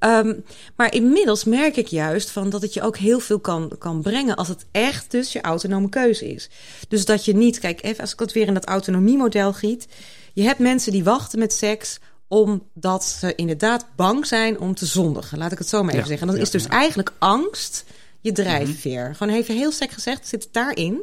Um, 0.00 0.44
maar 0.76 0.94
inmiddels 0.94 1.44
merk 1.44 1.76
ik 1.76 1.86
juist 1.86 2.30
van 2.30 2.50
dat 2.50 2.62
het 2.62 2.74
je 2.74 2.82
ook 2.82 2.96
heel 2.96 3.20
veel 3.20 3.38
kan, 3.38 3.72
kan 3.78 4.02
brengen 4.02 4.36
als 4.36 4.48
het 4.48 4.66
echt 4.70 5.10
dus 5.10 5.32
je 5.32 5.40
autonome 5.40 5.88
keuze 5.88 6.28
is. 6.28 6.50
Dus 6.88 7.04
dat 7.04 7.24
je 7.24 7.34
niet, 7.34 7.58
kijk, 7.58 7.82
even 7.82 8.00
als 8.00 8.12
ik 8.12 8.18
het 8.18 8.32
weer 8.32 8.46
in 8.46 8.54
dat 8.54 8.64
autonomiemodel 8.64 9.52
giet. 9.52 9.88
Je 10.32 10.42
hebt 10.42 10.58
mensen 10.58 10.92
die 10.92 11.04
wachten 11.04 11.38
met 11.38 11.52
seks 11.52 11.98
omdat 12.28 13.04
ze 13.04 13.34
inderdaad 13.34 13.86
bang 13.96 14.26
zijn 14.26 14.60
om 14.60 14.74
te 14.74 14.86
zondigen. 14.86 15.38
Laat 15.38 15.52
ik 15.52 15.58
het 15.58 15.68
zo 15.68 15.82
maar 15.82 15.94
even 15.94 16.06
zeggen. 16.06 16.28
En 16.28 16.34
dan 16.34 16.42
is 16.42 16.50
dus 16.50 16.66
eigenlijk 16.66 17.12
angst 17.18 17.84
je 18.20 18.32
drijfveer. 18.32 19.00
Mm 19.00 19.06
-hmm. 19.06 19.14
Gewoon 19.14 19.34
even 19.34 19.54
heel 19.56 19.72
sec 19.72 19.90
gezegd, 19.90 20.28
zit 20.28 20.42
het 20.42 20.52
daarin. 20.52 21.02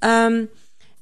Um, 0.00 0.50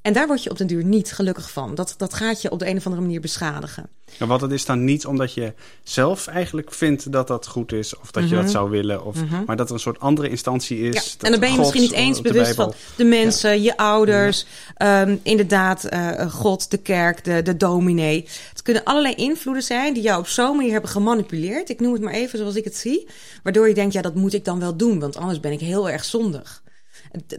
en 0.06 0.12
daar 0.12 0.26
word 0.26 0.42
je 0.42 0.50
op 0.50 0.58
den 0.58 0.66
duur 0.66 0.84
niet 0.84 1.12
gelukkig 1.12 1.50
van. 1.50 1.74
Dat, 1.74 1.94
dat 1.96 2.14
gaat 2.14 2.42
je 2.42 2.50
op 2.50 2.58
de 2.58 2.68
een 2.68 2.76
of 2.76 2.84
andere 2.84 3.02
manier 3.02 3.20
beschadigen. 3.20 3.88
Ja, 4.18 4.26
want 4.26 4.40
het 4.40 4.50
is 4.50 4.64
dan 4.64 4.84
niet 4.84 5.06
omdat 5.06 5.34
je 5.34 5.52
zelf 5.82 6.26
eigenlijk 6.26 6.72
vindt 6.72 7.12
dat 7.12 7.26
dat 7.26 7.46
goed 7.46 7.72
is, 7.72 7.96
of 7.96 8.10
dat 8.10 8.28
je 8.28 8.34
dat 8.34 8.44
mhm. 8.44 8.52
zou 8.52 8.70
willen, 8.70 9.04
of, 9.04 9.14
mhm. 9.14 9.44
maar 9.46 9.56
dat 9.56 9.68
er 9.68 9.74
een 9.74 9.80
soort 9.80 10.00
andere 10.00 10.28
instantie 10.28 10.78
is. 10.78 10.94
Ja, 10.94 11.24
en 11.26 11.30
dan 11.30 11.40
ben 11.40 11.52
je 11.52 11.58
misschien 11.58 11.80
niet 11.80 11.92
eens 11.92 12.20
bewust 12.20 12.54
van 12.54 12.72
de 12.96 13.04
mensen, 13.04 13.62
je 13.62 13.76
ouders, 13.76 14.46
um, 14.82 15.20
inderdaad, 15.22 15.92
uh, 15.92 16.32
God, 16.32 16.70
de 16.70 16.78
kerk, 16.78 17.24
de, 17.24 17.42
de 17.42 17.56
dominee. 17.56 18.28
Het 18.50 18.62
kunnen 18.62 18.84
allerlei 18.84 19.14
invloeden 19.14 19.62
zijn 19.62 19.94
die 19.94 20.02
jou 20.02 20.18
op 20.18 20.26
zo'n 20.26 20.56
manier 20.56 20.72
hebben 20.72 20.90
gemanipuleerd. 20.90 21.68
Ik 21.68 21.80
noem 21.80 21.92
het 21.92 22.02
maar 22.02 22.12
even 22.12 22.38
zoals 22.38 22.54
ik 22.54 22.64
het 22.64 22.76
zie. 22.76 23.06
Waardoor 23.42 23.68
je 23.68 23.74
denkt, 23.74 23.92
ja, 23.92 24.02
dat 24.02 24.14
moet 24.14 24.34
ik 24.34 24.44
dan 24.44 24.58
wel 24.60 24.76
doen, 24.76 25.00
want 25.00 25.16
anders 25.16 25.40
ben 25.40 25.52
ik 25.52 25.60
heel 25.60 25.90
erg 25.90 26.04
zondig. 26.04 26.62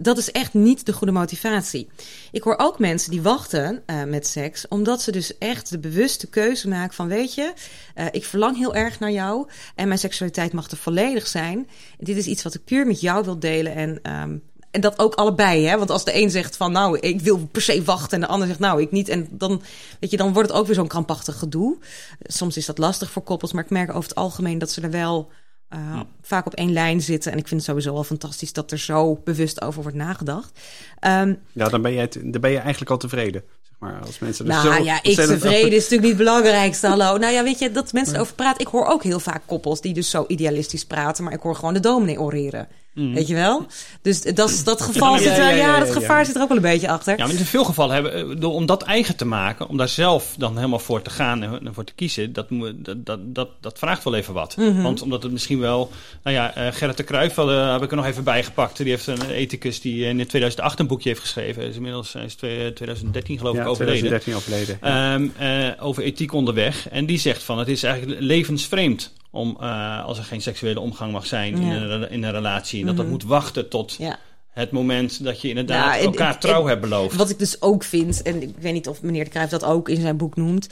Dat 0.02 0.18
is 0.18 0.32
echt 0.32 0.54
niet 0.54 0.86
de 0.86 0.94
goede 0.94 1.14
motivatie. 1.14 1.90
Ik 2.32 2.44
hoor 2.44 2.58
ook 2.58 2.80
mensen 2.80 3.12
die 3.12 3.22
wachten 3.22 3.84
uh, 3.88 4.04
met 4.04 4.28
seks, 4.28 4.68
omdat 4.68 5.02
ze 5.02 5.12
dus 5.12 5.38
echt 5.38 5.70
de 5.70 5.80
bewuste 5.80 6.28
keuze 6.28 6.68
maken 6.68 6.96
van: 6.96 7.08
weet 7.08 7.34
je, 7.34 7.54
uh, 7.96 8.06
ik 8.12 8.26
verlang 8.26 8.58
heel 8.58 8.76
erg 8.76 9.00
naar 9.00 9.12
jou 9.12 9.48
en 9.76 9.88
mijn 9.88 10.00
seksualiteit 10.00 10.54
mag 10.54 10.72
er 10.72 10.78
volledig 10.78 11.28
zijn. 11.28 11.68
Dit 11.98 12.18
is 12.18 12.26
iets 12.26 12.44
wat 12.44 12.54
ik 12.54 12.64
puur 12.64 12.88
met 12.88 13.02
jou 13.02 13.24
wil 13.24 13.40
delen 13.40 13.76
en. 13.76 14.12
Um, 14.22 14.44
en 14.72 14.82
dat 14.82 15.00
ook 15.00 15.16
allebei, 15.16 15.66
hè? 15.66 15.78
Want 15.78 15.90
als 15.90 16.06
de 16.06 16.16
een 16.16 16.30
zegt 16.30 16.58
van, 16.58 16.72
nou, 16.72 17.00
ik 17.00 17.22
wil 17.22 17.48
per 17.52 17.62
se 17.62 17.84
wachten, 17.84 18.14
en 18.14 18.20
de 18.20 18.28
ander 18.28 18.48
zegt, 18.48 18.60
nou, 18.60 18.82
ik 18.82 18.92
niet. 18.92 19.10
En 19.10 19.28
dan, 19.32 19.62
weet 20.00 20.12
je, 20.12 20.18
dan 20.18 20.34
wordt 20.34 20.50
het 20.50 20.58
ook 20.58 20.66
weer 20.66 20.76
zo'n 20.76 20.88
krampachtig 20.88 21.40
gedoe. 21.40 21.78
Soms 22.22 22.58
is 22.58 22.66
dat 22.66 22.78
lastig 22.78 23.12
voor 23.12 23.22
koppels, 23.22 23.54
maar 23.54 23.64
ik 23.64 23.70
merk 23.70 23.90
over 23.90 24.10
het 24.10 24.16
algemeen 24.16 24.58
dat 24.58 24.72
ze 24.72 24.82
er 24.82 24.92
wel 24.92 25.32
uh, 25.74 26.00
vaak 26.22 26.46
op 26.46 26.54
één 26.54 26.74
lijn 26.74 27.02
zitten. 27.02 27.32
En 27.32 27.38
ik 27.38 27.48
vind 27.48 27.60
het 27.60 27.70
sowieso 27.70 27.94
wel 27.94 28.04
fantastisch 28.04 28.54
dat 28.54 28.72
er 28.72 28.80
zo 28.80 29.16
bewust 29.24 29.62
over 29.62 29.82
wordt 29.82 29.98
nagedacht. 29.98 30.60
Um, 31.08 31.40
ja, 31.52 31.70
dan 31.70 31.82
ben, 31.82 31.92
je, 31.92 32.10
dan 32.24 32.42
ben 32.42 32.52
je 32.52 32.58
eigenlijk 32.58 32.92
al 32.92 32.98
tevreden. 32.98 33.44
Zeg 33.62 33.76
maar 33.80 34.02
als 34.02 34.20
mensen 34.20 34.46
er 34.46 34.52
nou 34.52 34.76
zo 34.76 34.84
ja, 34.84 35.04
ik 35.04 35.16
tevreden 35.16 35.72
is 35.72 35.90
natuurlijk 35.90 36.02
niet 36.02 36.02
het 36.02 36.18
belangrijkste. 36.18 36.88
Hallo. 36.88 37.18
Nou 37.28 37.34
ja, 37.34 37.44
weet 37.44 37.60
je, 37.60 37.72
dat 37.72 37.94
mensen 37.94 38.16
erover 38.16 38.36
praten. 38.36 38.62
Ik 38.62 38.68
hoor 38.68 38.86
ook 38.86 39.04
heel 39.04 39.20
vaak 39.20 39.42
koppels 39.46 39.82
die 39.82 39.94
dus 39.94 40.10
zo 40.10 40.26
idealistisch 40.28 40.86
praten. 40.86 41.24
Maar 41.24 41.34
ik 41.34 41.42
hoor 41.42 41.56
gewoon 41.56 41.74
de 41.74 41.80
dominee 41.80 42.20
oreren. 42.20 42.68
Mm. 42.98 43.14
Weet 43.14 43.28
je 43.28 43.34
wel? 43.34 43.66
Dus 44.02 44.22
dat, 44.22 44.62
dat 44.64 44.82
geval 44.82 45.18
zit 45.18 45.38
er, 45.38 45.56
ja, 45.56 45.80
dat 45.80 45.92
gevaar 45.92 46.26
zit 46.26 46.36
er 46.36 46.42
ook 46.42 46.48
wel 46.48 46.58
een 46.58 46.64
beetje 46.64 46.90
achter. 46.90 47.18
Ja, 47.18 47.26
maar 47.26 47.36
in 47.36 47.46
veel 47.46 47.64
gevallen 47.64 47.94
hebben, 47.94 48.40
door, 48.40 48.54
om 48.54 48.66
dat 48.66 48.84
eigen 48.84 49.16
te 49.16 49.26
maken, 49.26 49.68
om 49.68 49.78
daar 49.78 49.88
zelf 49.88 50.36
dan 50.38 50.56
helemaal 50.56 50.80
voor 50.80 51.02
te 51.02 51.10
gaan 51.10 51.44
en 51.44 51.74
voor 51.74 51.84
te 51.84 51.94
kiezen, 51.94 52.34
dat, 52.34 52.48
dat, 52.86 53.20
dat, 53.22 53.50
dat, 53.62 53.80
vraagt 53.80 54.04
wel 54.04 54.16
even 54.16 54.34
wat. 54.34 54.58
Mm 54.58 54.66
-hmm. 54.66 54.84
Want 54.84 55.02
omdat 55.02 55.24
het 55.24 55.32
misschien 55.32 55.60
wel, 55.60 55.92
nou 56.24 56.36
ja, 56.36 56.58
uh, 56.58 56.68
Gerrit 56.72 56.98
de 56.98 57.04
Kruijf 57.04 57.38
uh, 57.38 57.72
heb 57.72 57.84
ik 57.84 57.90
er 57.90 57.98
nog 57.98 58.06
even 58.06 58.24
bijgepakt. 58.24 58.78
Die 58.78 58.90
heeft 58.90 59.08
een 59.08 59.30
ethicus 59.30 59.82
die 59.82 60.06
in 60.06 60.18
2008 60.28 60.80
een 60.80 60.88
boekje 60.88 61.10
heeft 61.10 61.22
geschreven. 61.22 61.64
Is 61.64 61.76
inmiddels 61.76 62.16
is 62.16 62.36
2013 62.36 63.38
geloof 63.38 63.56
ik 63.56 63.62
ja, 63.62 63.68
overleden. 63.68 64.20
2013 64.20 64.36
overleden. 64.36 65.14
Um, 65.14 65.34
uh, 65.42 65.86
over 65.86 66.04
ethiek 66.04 66.34
onderweg. 66.34 66.90
En 66.90 67.06
die 67.06 67.20
zegt 67.20 67.44
van, 67.44 67.60
het 67.60 67.68
is 67.68 67.84
eigenlijk 67.84 68.22
levensvreemd 68.22 69.14
om, 69.38 69.58
uh, 69.62 70.06
als 70.06 70.18
er 70.18 70.24
geen 70.24 70.42
seksuele 70.42 70.80
omgang 70.80 71.12
mag 71.12 71.26
zijn 71.26 71.58
in, 71.58 71.72
een, 71.72 72.10
in 72.10 72.24
een 72.24 72.32
relatie. 72.32 72.80
En 72.80 72.86
dat 72.86 72.96
dat 72.96 73.06
mhm. 73.06 73.14
moet 73.14 73.24
wachten 73.24 73.70
tot 73.70 73.96
ja. 74.00 74.20
het 74.50 74.72
moment 74.72 75.24
dat 75.24 75.42
je 75.42 75.50
inderdaad 75.50 75.96
ja, 75.96 76.02
elkaar 76.02 76.40
trouw 76.40 76.66
hebt 76.66 76.82
beloofd. 76.82 77.16
Wat 77.16 77.30
ik 77.30 77.40
dus 77.40 77.62
ook 77.62 77.84
vind, 77.84 78.22
en 78.22 78.42
ik 78.42 78.56
weet 78.60 78.74
niet 78.74 78.88
of 78.88 79.02
meneer 79.02 79.24
de 79.24 79.30
Cruijff 79.30 79.52
dat 79.52 79.64
ook 79.64 79.90
in 79.90 80.02
zijn 80.02 80.18
boek 80.18 80.36
noemt. 80.36 80.68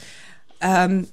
Um, 0.60 1.08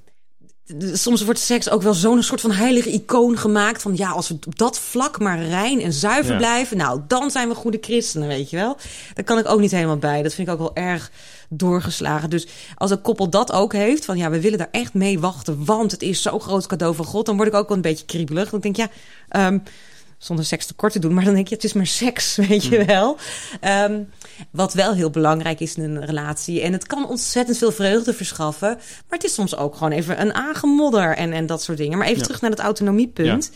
soms 0.94 1.24
wordt 1.24 1.40
seks 1.40 1.70
ook 1.70 1.82
wel 1.82 1.94
zo'n 1.94 2.24
soort 2.24 2.42
van 2.42 2.52
heilige 2.52 2.92
icoon 2.92 3.38
gemaakt. 3.38 3.82
Van 3.82 3.96
ja, 3.96 4.10
als 4.10 4.28
we 4.28 4.38
op 4.48 4.58
dat 4.58 4.80
vlak 4.80 5.20
maar 5.20 5.44
rein 5.44 5.82
en 5.82 5.94
zuiver 5.94 6.32
ja. 6.32 6.38
blijven, 6.38 6.78
nou, 6.78 7.02
dan 7.08 7.32
zijn 7.32 7.50
we 7.50 7.56
goede 7.56 7.78
christenen, 7.82 8.28
weet 8.28 8.50
je 8.50 8.58
wel. 8.58 8.78
Daar 9.14 9.26
kan 9.26 9.38
ik 9.38 9.50
ook 9.50 9.60
niet 9.60 9.72
helemaal 9.72 9.98
bij. 9.98 10.22
Dat 10.22 10.34
vind 10.34 10.48
ik 10.48 10.54
ook 10.54 10.60
wel 10.60 10.76
erg 10.76 11.12
doorgeslagen. 11.58 12.30
Dus 12.30 12.48
als 12.76 12.92
een 12.92 13.02
koppel 13.02 13.30
dat 13.30 13.52
ook 13.52 13.74
heeft, 13.74 14.06
van 14.06 14.18
ja, 14.18 14.30
we 14.30 14.42
willen 14.42 14.58
daar 14.58 14.68
echt 14.72 14.94
mee 14.94 15.20
wachten, 15.20 15.66
want 15.66 15.92
het 15.92 16.02
is 16.02 16.22
zo'n 16.22 16.42
groot 16.42 16.68
cadeau 16.68 16.96
van 16.96 17.06
God, 17.06 17.26
dan 17.26 17.36
word 17.36 17.48
ik 17.48 17.54
ook 17.54 17.68
wel 17.68 17.78
een 17.78 17.84
beetje 17.84 18.06
kriebelig. 18.06 18.50
Dan 18.50 18.60
denk 18.60 18.78
ik, 18.78 18.90
ja, 19.30 19.48
um, 19.48 19.64
zonder 20.18 20.46
seks 20.46 20.66
tekort 20.66 20.94
te 20.94 21.00
doen, 21.00 21.14
maar 21.14 21.24
dan 21.24 21.34
denk 21.34 21.48
je, 21.48 21.56
het 21.56 21.64
is 21.64 21.74
maar 21.74 21.88
seks, 21.88 22.36
weet 22.48 22.64
je 22.64 22.76
hmm. 22.76 22.86
wel. 22.86 23.18
Um, 23.62 24.10
wat 24.52 24.74
wel 24.74 24.94
heel 24.94 25.10
belangrijk 25.10 25.60
is 25.60 25.76
in 25.76 25.84
een 25.84 26.06
relatie. 26.06 26.62
En 26.62 26.74
het 26.74 26.88
kan 26.88 27.08
ontzettend 27.08 27.58
veel 27.58 27.72
vreugde 27.72 28.14
verschaffen. 28.14 28.76
Maar 28.78 29.18
het 29.20 29.24
is 29.24 29.34
soms 29.34 29.56
ook 29.56 29.76
gewoon 29.76 29.92
even 29.92 30.22
een 30.22 30.34
aangemodder 30.34 31.16
en, 31.16 31.34
en 31.34 31.46
dat 31.46 31.64
soort 31.64 31.78
dingen. 31.78 31.98
Maar 31.98 32.08
even 32.08 32.20
ja. 32.20 32.26
terug 32.26 32.42
naar 32.42 32.50
het 32.50 32.60
autonomiepunt. 32.60 33.52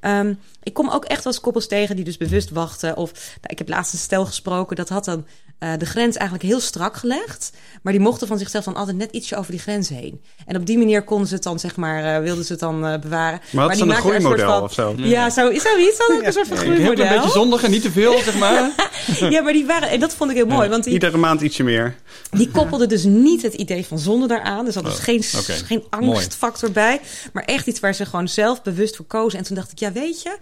Ja. 0.00 0.20
Um, 0.20 0.38
ik 0.62 0.74
kom 0.74 0.90
ook 0.90 1.04
echt 1.04 1.26
eens 1.26 1.40
koppels 1.40 1.66
tegen 1.66 1.96
die 1.96 2.04
dus 2.04 2.16
bewust 2.16 2.50
wachten. 2.50 2.96
Of 2.96 3.12
nou, 3.12 3.46
ik 3.46 3.58
heb 3.58 3.68
laatst 3.68 3.92
een 3.92 3.98
stel 3.98 4.26
gesproken, 4.26 4.76
dat 4.76 4.88
had 4.88 5.04
dan 5.04 5.26
uh, 5.60 5.72
de 5.78 5.86
grens 5.86 6.16
eigenlijk 6.16 6.48
heel 6.48 6.60
strak 6.60 6.96
gelegd. 6.96 7.50
Maar 7.82 7.92
die 7.92 8.02
mochten 8.02 8.26
van 8.26 8.38
zichzelf 8.38 8.64
dan 8.64 8.74
altijd 8.74 8.96
net 8.96 9.12
ietsje 9.12 9.36
over 9.36 9.50
die 9.50 9.60
grens 9.60 9.88
heen. 9.88 10.20
En 10.46 10.56
op 10.56 10.66
die 10.66 10.78
manier 10.78 11.02
konden 11.02 11.28
ze 11.28 11.34
het 11.34 11.42
dan, 11.42 11.58
zeg 11.58 11.76
maar, 11.76 12.04
uh, 12.04 12.24
wilden 12.24 12.44
ze 12.44 12.52
het 12.52 12.60
dan 12.60 12.86
uh, 12.86 12.98
bewaren. 12.98 13.40
Maar, 13.50 13.66
maar 13.66 13.74
die 13.76 13.84
een 13.84 13.94
groeimodel 13.94 14.46
van, 14.46 14.62
of 14.62 14.72
zo? 14.72 14.94
Ja, 14.96 15.30
zo, 15.30 15.52
zoiets. 15.52 15.98
Dat 15.98 16.18
ja. 16.20 16.26
een 16.26 16.32
soort 16.32 16.46
van 16.46 16.56
ja, 16.56 16.62
groeimodel. 16.62 17.06
Een 17.06 17.12
beetje 17.12 17.30
zondig 17.30 17.62
en 17.62 17.70
niet 17.70 17.82
te 17.82 17.90
veel, 17.90 18.18
zeg 18.18 18.38
maar. 18.38 18.70
ja, 19.30 19.42
maar 19.42 19.52
die 19.52 19.66
waren, 19.66 19.88
en 19.88 20.00
dat 20.00 20.14
vond 20.14 20.30
ik 20.30 20.36
heel 20.36 20.46
mooi. 20.46 20.68
Want 20.68 20.84
die, 20.84 20.92
Iedere 20.92 21.16
maand 21.16 21.40
ietsje 21.40 21.62
meer. 21.62 21.96
Die 22.30 22.50
koppelden 22.50 22.88
dus 22.88 23.04
niet 23.04 23.42
het 23.42 23.54
idee 23.54 23.86
van 23.86 23.98
zonde 23.98 24.26
daaraan. 24.26 24.64
Dus 24.64 24.74
dat 24.74 24.82
was 24.82 24.96
oh, 24.96 25.02
geen, 25.02 25.24
okay. 25.38 25.56
geen 25.56 25.84
angstfactor 25.90 26.70
bij. 26.70 27.00
Maar 27.32 27.44
echt 27.44 27.66
iets 27.66 27.80
waar 27.80 27.94
ze 27.94 28.06
gewoon 28.06 28.28
zelf 28.28 28.62
bewust 28.62 28.96
voor 28.96 29.06
kozen. 29.06 29.38
En 29.38 29.44
toen 29.44 29.56
dacht 29.56 29.72
ik, 29.72 29.78
ja, 29.78 29.92
weet 29.92 30.22
je 30.22 30.36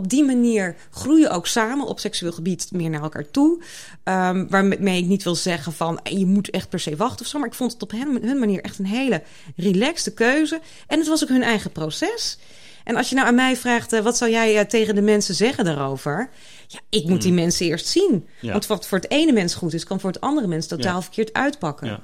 op 0.00 0.08
die 0.08 0.24
manier 0.24 0.76
groeien 0.90 1.30
ook 1.30 1.46
samen 1.46 1.86
op 1.86 1.98
seksueel 1.98 2.32
gebied 2.32 2.68
meer 2.72 2.90
naar 2.90 3.02
elkaar 3.02 3.30
toe. 3.30 3.62
Um, 4.04 4.48
waarmee 4.48 4.98
ik 4.98 5.06
niet 5.06 5.22
wil 5.22 5.34
zeggen 5.34 5.72
van 5.72 6.00
je 6.02 6.26
moet 6.26 6.50
echt 6.50 6.68
per 6.68 6.80
se 6.80 6.96
wachten 6.96 7.24
of 7.24 7.26
zo. 7.26 7.38
Maar 7.38 7.48
ik 7.48 7.54
vond 7.54 7.72
het 7.72 7.82
op 7.82 7.90
hen, 7.90 8.18
hun 8.22 8.38
manier 8.38 8.60
echt 8.60 8.78
een 8.78 8.86
hele 8.86 9.22
relaxte 9.56 10.14
keuze. 10.14 10.60
En 10.86 10.98
het 10.98 11.08
was 11.08 11.22
ook 11.22 11.28
hun 11.28 11.42
eigen 11.42 11.72
proces. 11.72 12.38
En 12.84 12.96
als 12.96 13.08
je 13.08 13.14
nou 13.14 13.26
aan 13.26 13.34
mij 13.34 13.56
vraagt, 13.56 13.92
uh, 13.92 14.00
wat 14.00 14.16
zou 14.16 14.30
jij 14.30 14.54
uh, 14.54 14.60
tegen 14.60 14.94
de 14.94 15.02
mensen 15.02 15.34
zeggen 15.34 15.64
daarover? 15.64 16.30
Ja, 16.66 16.78
ik 16.88 17.08
moet 17.08 17.22
die 17.22 17.30
hmm. 17.30 17.40
mensen 17.40 17.66
eerst 17.66 17.86
zien. 17.86 18.26
Ja. 18.40 18.52
Want 18.52 18.66
wat 18.66 18.86
voor 18.86 18.98
het 18.98 19.10
ene 19.10 19.32
mens 19.32 19.54
goed 19.54 19.74
is, 19.74 19.84
kan 19.84 20.00
voor 20.00 20.10
het 20.10 20.20
andere 20.20 20.46
mens 20.46 20.66
totaal 20.66 20.96
ja. 20.96 21.02
verkeerd 21.02 21.32
uitpakken. 21.32 21.86
Ja. 21.86 22.00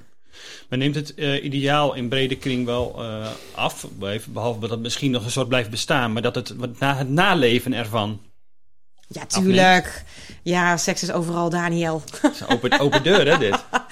Maar 0.68 0.78
neemt 0.78 0.94
het 0.94 1.12
uh, 1.16 1.44
ideaal 1.44 1.94
in 1.94 2.08
brede 2.08 2.36
kring 2.36 2.64
wel 2.64 2.94
uh, 2.98 3.26
af, 3.54 3.86
behalve 4.28 4.60
dat 4.60 4.70
het 4.70 4.80
misschien 4.80 5.10
nog 5.10 5.24
een 5.24 5.30
soort 5.30 5.48
blijft 5.48 5.70
bestaan, 5.70 6.12
maar 6.12 6.22
dat 6.22 6.34
het, 6.34 6.78
na 6.78 6.96
het 6.96 7.08
naleven 7.08 7.72
ervan. 7.72 8.20
Ja, 9.08 9.26
tuurlijk. 9.26 10.04
Ja, 10.42 10.76
seks 10.76 11.02
is 11.02 11.12
overal, 11.12 11.50
Daniel. 11.50 12.02
open, 12.48 12.78
open 12.80 13.02
deur, 13.02 13.26
hè, 13.26 13.38
dit? 13.38 13.64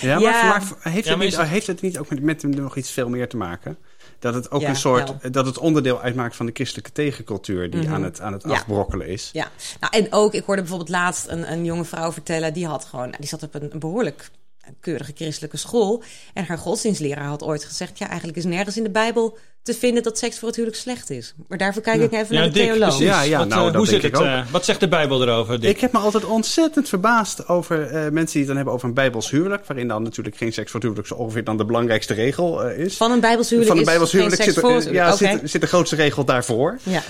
Ja, 0.00 0.14
maar, 0.14 0.22
ja. 0.22 0.48
maar 0.48 0.62
heeft, 0.92 1.04
ja, 1.04 1.10
het 1.10 1.20
niet, 1.20 1.40
heeft, 1.40 1.66
het 1.66 1.80
niet, 1.80 1.98
ook 1.98 2.08
met, 2.10 2.22
met 2.22 2.42
nog 2.42 2.76
iets 2.76 2.90
veel 2.90 3.08
meer 3.08 3.28
te 3.28 3.36
maken? 3.36 3.78
Dat 4.18 4.34
het 4.34 4.50
ook 4.50 4.60
ja, 4.60 4.68
een 4.68 4.76
soort, 4.76 5.14
wel. 5.20 5.30
dat 5.30 5.46
het 5.46 5.58
onderdeel 5.58 6.00
uitmaakt 6.00 6.36
van 6.36 6.46
de 6.46 6.52
christelijke 6.54 6.92
tegencultuur 6.92 7.70
die 7.70 7.80
mm 7.80 7.86
-hmm. 7.86 7.94
aan 7.94 8.02
het, 8.02 8.20
aan 8.20 8.32
het 8.32 8.44
afbrokkelen 8.44 9.06
is. 9.06 9.30
Ja, 9.32 9.50
nou, 9.80 9.96
en 9.96 10.12
ook, 10.12 10.34
ik 10.34 10.44
hoorde 10.44 10.60
bijvoorbeeld 10.60 10.90
laatst 10.90 11.28
een, 11.28 11.52
een 11.52 11.64
jonge 11.64 11.84
vrouw 11.84 12.12
vertellen, 12.12 12.52
die 12.52 12.66
had 12.66 12.84
gewoon, 12.84 13.14
die 13.18 13.28
zat 13.28 13.42
op 13.42 13.54
een, 13.54 13.72
een 13.72 13.78
behoorlijk 13.78 14.30
keurige 14.80 15.12
christelijke 15.14 15.56
school. 15.56 16.02
En 16.34 16.44
haar 16.44 16.58
godsdienstleraar 16.58 17.26
had 17.26 17.42
ooit 17.42 17.64
gezegd: 17.64 17.98
ja, 17.98 18.06
eigenlijk 18.06 18.38
is 18.38 18.44
nergens 18.44 18.76
in 18.76 18.82
de 18.82 18.90
Bijbel 18.90 19.38
te 19.68 19.74
vinden 19.74 20.02
dat 20.02 20.18
seks 20.18 20.38
voor 20.38 20.48
het 20.48 20.56
huwelijk 20.56 20.80
slecht 20.82 21.10
is. 21.10 21.34
Maar 21.48 21.58
daarvoor 21.58 21.82
kijk 21.82 22.00
ik 22.00 22.12
even 22.12 22.34
naar 22.34 22.44
de 22.44 22.50
theoloog. 22.50 22.98
Ja, 22.98 23.22
ja, 23.22 23.38
wat, 23.38 23.48
nou, 23.48 23.70
uh, 23.70 23.76
hoe 23.76 23.86
zit 23.86 24.02
het? 24.02 24.20
Uh, 24.20 24.40
wat 24.50 24.64
zegt 24.64 24.80
de 24.80 24.88
Bijbel 24.88 25.22
erover? 25.22 25.60
Dick? 25.60 25.70
Ik 25.70 25.80
heb 25.80 25.92
me 25.92 25.98
altijd 25.98 26.24
ontzettend 26.24 26.88
verbaasd 26.88 27.48
over 27.48 27.84
uh, 27.84 27.92
mensen 27.92 28.12
die 28.12 28.38
het 28.38 28.46
dan 28.46 28.56
hebben 28.56 28.74
over 28.74 28.88
een 28.88 28.94
Bijbels 28.94 29.30
huwelijk, 29.30 29.66
waarin 29.66 29.88
dan 29.88 30.02
natuurlijk 30.02 30.36
geen 30.36 30.52
seks 30.52 30.70
voor 30.70 30.80
het 30.80 30.82
huwelijk 30.82 31.08
zo 31.08 31.14
ongeveer 31.14 31.44
dan 31.44 31.56
de 31.56 31.64
belangrijkste 31.64 32.14
regel 32.14 32.68
is. 32.68 32.96
Van 32.96 33.10
een 33.10 33.20
Bijbels 33.20 33.50
huwelijk. 33.50 33.70
Van 33.70 33.80
een 33.80 33.90
Bijbels 33.90 34.12
huwelijk 34.12 34.42
zit, 34.42 34.56
er, 34.56 34.92
ja, 34.92 35.12
okay. 35.12 35.38
zit, 35.38 35.50
zit, 35.50 35.60
de 35.60 35.66
grootste 35.66 35.96
regel 35.96 36.24
daarvoor. 36.24 36.78
Ja. 36.82 37.02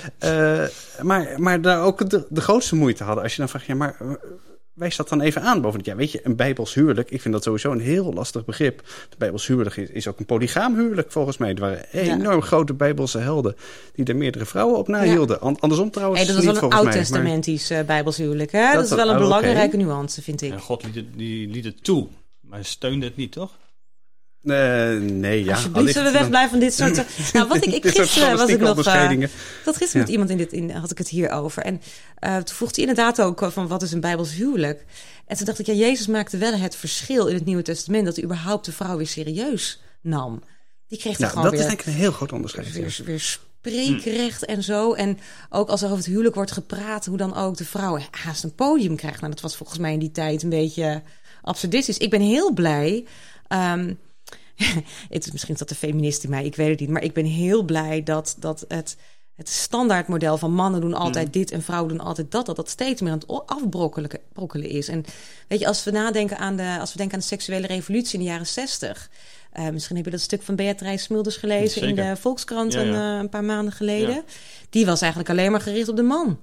maar, 1.01 1.33
maar 1.37 1.61
daar 1.61 1.83
ook 1.83 2.09
de, 2.09 2.25
de 2.29 2.41
grootste 2.41 2.75
moeite 2.75 3.03
hadden 3.03 3.23
als 3.23 3.31
je 3.31 3.39
dan 3.39 3.49
vraagt, 3.49 3.65
ja, 3.65 3.75
maar 3.75 3.95
wijs 4.79 4.95
dat 4.95 5.09
dan 5.09 5.21
even 5.21 5.41
aan 5.41 5.61
boven 5.61 5.79
Ja, 5.83 5.95
weet 5.95 6.11
je, 6.11 6.19
een 6.23 6.35
Bijbels 6.35 6.73
huwelijk, 6.73 7.11
ik 7.11 7.21
vind 7.21 7.33
dat 7.33 7.43
sowieso 7.43 7.71
een 7.71 7.79
heel 7.79 8.13
lastig 8.13 8.45
begrip. 8.45 8.77
De 9.09 9.15
Bijbels 9.17 9.47
huwelijk 9.47 9.75
is, 9.75 9.89
is 9.89 10.07
ook 10.07 10.19
een 10.19 10.25
polygaam 10.25 10.75
huwelijk 10.75 11.11
volgens 11.11 11.37
mij. 11.37 11.53
Er 11.53 11.59
waren 11.59 11.85
enorm 11.91 12.41
grote 12.41 12.73
Bijbelse 12.73 13.17
helden 13.17 13.55
die 13.95 14.05
er 14.05 14.15
meerdere 14.15 14.45
vrouwen 14.45 14.77
op 14.77 14.87
nahielden. 14.87 15.37
Ja. 15.41 15.53
Andersom 15.59 15.91
trouwens. 15.91 16.19
Hey, 16.19 16.33
dat 16.33 16.43
is 16.43 16.59
wel 16.59 16.63
een 16.63 16.77
oud-testamentisch 16.77 17.71
uh, 17.71 17.81
Bijbels 17.81 18.17
huwelijk. 18.17 18.51
Hè? 18.51 18.73
Dat, 18.73 18.83
is 18.83 18.89
wel 18.89 19.09
een 19.09 19.15
oh, 19.15 19.21
belangrijke 19.21 19.77
nuance, 19.77 20.21
vind 20.21 20.41
ik. 20.41 20.51
Ja, 20.51 20.57
God 20.57 20.83
liet 20.83 20.95
het, 20.95 21.05
die, 21.15 21.47
liet 21.47 21.65
het 21.65 21.83
toe, 21.83 22.07
maar 22.41 22.65
steunde 22.65 23.05
het 23.05 23.15
niet, 23.15 23.31
toch? 23.31 23.57
Uh, 24.43 24.99
nee, 24.99 25.43
ja. 25.43 25.53
Alsjeblieft, 25.53 25.93
zullen 25.93 26.11
we 26.11 26.17
wegblijven 26.17 26.49
van 26.49 26.59
dit 26.59 26.73
soort... 26.73 27.05
nou, 27.33 27.47
wat 27.47 27.65
ik, 27.65 27.73
ik 27.73 27.87
gisteren 27.87 28.37
was 28.37 28.49
ik 28.49 28.59
nog... 28.59 28.87
Uh, 28.87 29.19
dat 29.65 29.77
gisteren 29.77 29.89
ja. 29.93 29.99
met 29.99 30.09
iemand 30.09 30.29
in 30.29 30.37
dit, 30.37 30.53
in, 30.53 30.71
had 30.71 30.91
ik 30.91 30.97
het 30.97 31.09
hier 31.09 31.29
over. 31.29 31.63
En 31.63 31.81
uh, 32.19 32.35
toen 32.35 32.55
vroeg 32.55 32.75
hij 32.75 32.85
inderdaad 32.85 33.21
ook 33.21 33.47
van 33.51 33.67
wat 33.67 33.81
is 33.81 33.91
een 33.91 33.99
Bijbels 33.99 34.33
huwelijk? 34.33 34.85
En 35.25 35.37
toen 35.37 35.45
dacht 35.45 35.59
ik, 35.59 35.65
ja, 35.65 35.73
Jezus 35.73 36.07
maakte 36.07 36.37
wel 36.37 36.53
het 36.53 36.75
verschil 36.75 37.27
in 37.27 37.35
het 37.35 37.45
Nieuwe 37.45 37.61
Testament... 37.61 38.05
dat 38.05 38.15
hij 38.15 38.23
überhaupt 38.23 38.65
de 38.65 38.71
vrouw 38.71 38.97
weer 38.97 39.07
serieus 39.07 39.81
nam. 40.01 40.43
Die 40.87 40.99
kreeg 40.99 41.17
nou, 41.17 41.29
gewoon 41.29 41.43
dat 41.43 41.53
weer, 41.53 41.61
is 41.61 41.67
denk 41.67 41.79
ik 41.79 41.85
een 41.85 41.93
heel 41.93 42.11
groot 42.11 42.31
onderscheid. 42.31 42.71
Weer, 42.71 42.99
weer 43.05 43.19
spreekrecht 43.19 44.45
en 44.45 44.63
zo. 44.63 44.93
En 44.93 45.19
ook 45.49 45.69
als 45.69 45.81
er 45.81 45.87
over 45.87 45.99
het 45.99 46.07
huwelijk 46.07 46.35
wordt 46.35 46.51
gepraat... 46.51 47.05
hoe 47.05 47.17
dan 47.17 47.35
ook 47.35 47.57
de 47.57 47.65
vrouw 47.65 47.99
haast 48.11 48.43
een 48.43 48.55
podium 48.55 48.95
krijgt. 48.95 49.19
Nou, 49.19 49.33
dat 49.33 49.41
was 49.41 49.55
volgens 49.55 49.79
mij 49.79 49.93
in 49.93 49.99
die 49.99 50.11
tijd 50.11 50.43
een 50.43 50.49
beetje 50.49 51.01
absurdistisch. 51.41 51.97
Ik 51.97 52.09
ben 52.09 52.21
heel 52.21 52.53
blij... 52.53 53.05
Um, 53.49 53.99
het 55.09 55.25
is 55.25 55.31
misschien 55.31 55.55
dat 55.57 55.69
de 55.69 55.75
feminist 55.75 56.23
in 56.23 56.29
mij, 56.29 56.45
ik 56.45 56.55
weet 56.55 56.69
het 56.69 56.79
niet. 56.79 56.89
Maar 56.89 57.03
ik 57.03 57.13
ben 57.13 57.25
heel 57.25 57.63
blij 57.63 58.03
dat, 58.03 58.35
dat 58.39 58.65
het, 58.67 58.97
het 59.35 59.49
standaardmodel 59.49 60.37
van 60.37 60.53
mannen 60.53 60.81
doen 60.81 60.93
altijd 60.93 61.25
mm. 61.25 61.31
dit 61.31 61.51
en 61.51 61.61
vrouwen 61.61 61.89
doen 61.89 62.05
altijd 62.05 62.31
dat, 62.31 62.45
dat 62.45 62.55
dat 62.55 62.69
steeds 62.69 63.01
meer 63.01 63.11
aan 63.11 63.19
het 63.19 63.45
afbrokkelen 63.45 64.69
is. 64.69 64.87
En 64.87 65.05
weet 65.47 65.59
je, 65.59 65.67
als 65.67 65.83
we 65.83 65.91
nadenken 65.91 66.37
aan 66.37 66.55
de, 66.55 66.77
als 66.79 66.91
we 66.91 66.97
denken 66.97 67.15
aan 67.15 67.21
de 67.21 67.25
seksuele 67.25 67.67
revolutie 67.67 68.13
in 68.13 68.25
de 68.25 68.31
jaren 68.31 68.47
zestig. 68.47 69.09
Uh, 69.53 69.69
misschien 69.69 69.95
heb 69.95 70.05
je 70.05 70.11
dat 70.11 70.19
stuk 70.19 70.41
van 70.41 70.55
Beatrice 70.55 71.03
Smulders 71.03 71.35
gelezen 71.35 71.81
in 71.81 71.95
de 71.95 72.15
Volkskrant 72.15 72.73
Een, 72.73 72.87
uh, 72.87 73.17
een, 73.17 73.29
paar 73.29 73.43
maanden 73.43 73.73
geleden. 73.73 74.23
Die 74.69 74.85
was 74.85 75.01
eigenlijk 75.01 75.31
alleen 75.31 75.51
maar 75.51 75.61
gericht 75.61 75.89
op 75.89 75.95
de 75.95 76.03
man. 76.03 76.39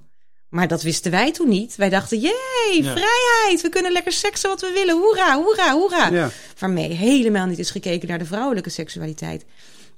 Maar 0.49 0.67
dat 0.67 0.81
wisten 0.81 1.11
wij 1.11 1.31
toen 1.31 1.49
niet. 1.49 1.75
Wij 1.75 1.89
dachten, 1.89 2.19
jee, 2.19 2.83
vrijheid. 2.83 3.61
We 3.61 3.69
kunnen 3.69 3.91
lekker 3.91 4.11
seksen 4.11 4.49
wat 4.49 4.61
we 4.61 4.71
willen. 4.73 4.97
Hoera, 4.97 5.35
hoera, 5.43 5.71
hoera. 5.71 6.09
Ja. 6.09 6.29
Waarmee 6.59 6.93
helemaal 6.93 7.45
niet 7.45 7.59
is 7.59 7.71
gekeken 7.71 8.07
naar 8.07 8.19
de 8.19 8.25
vrouwelijke 8.25 8.69
seksualiteit. 8.69 9.45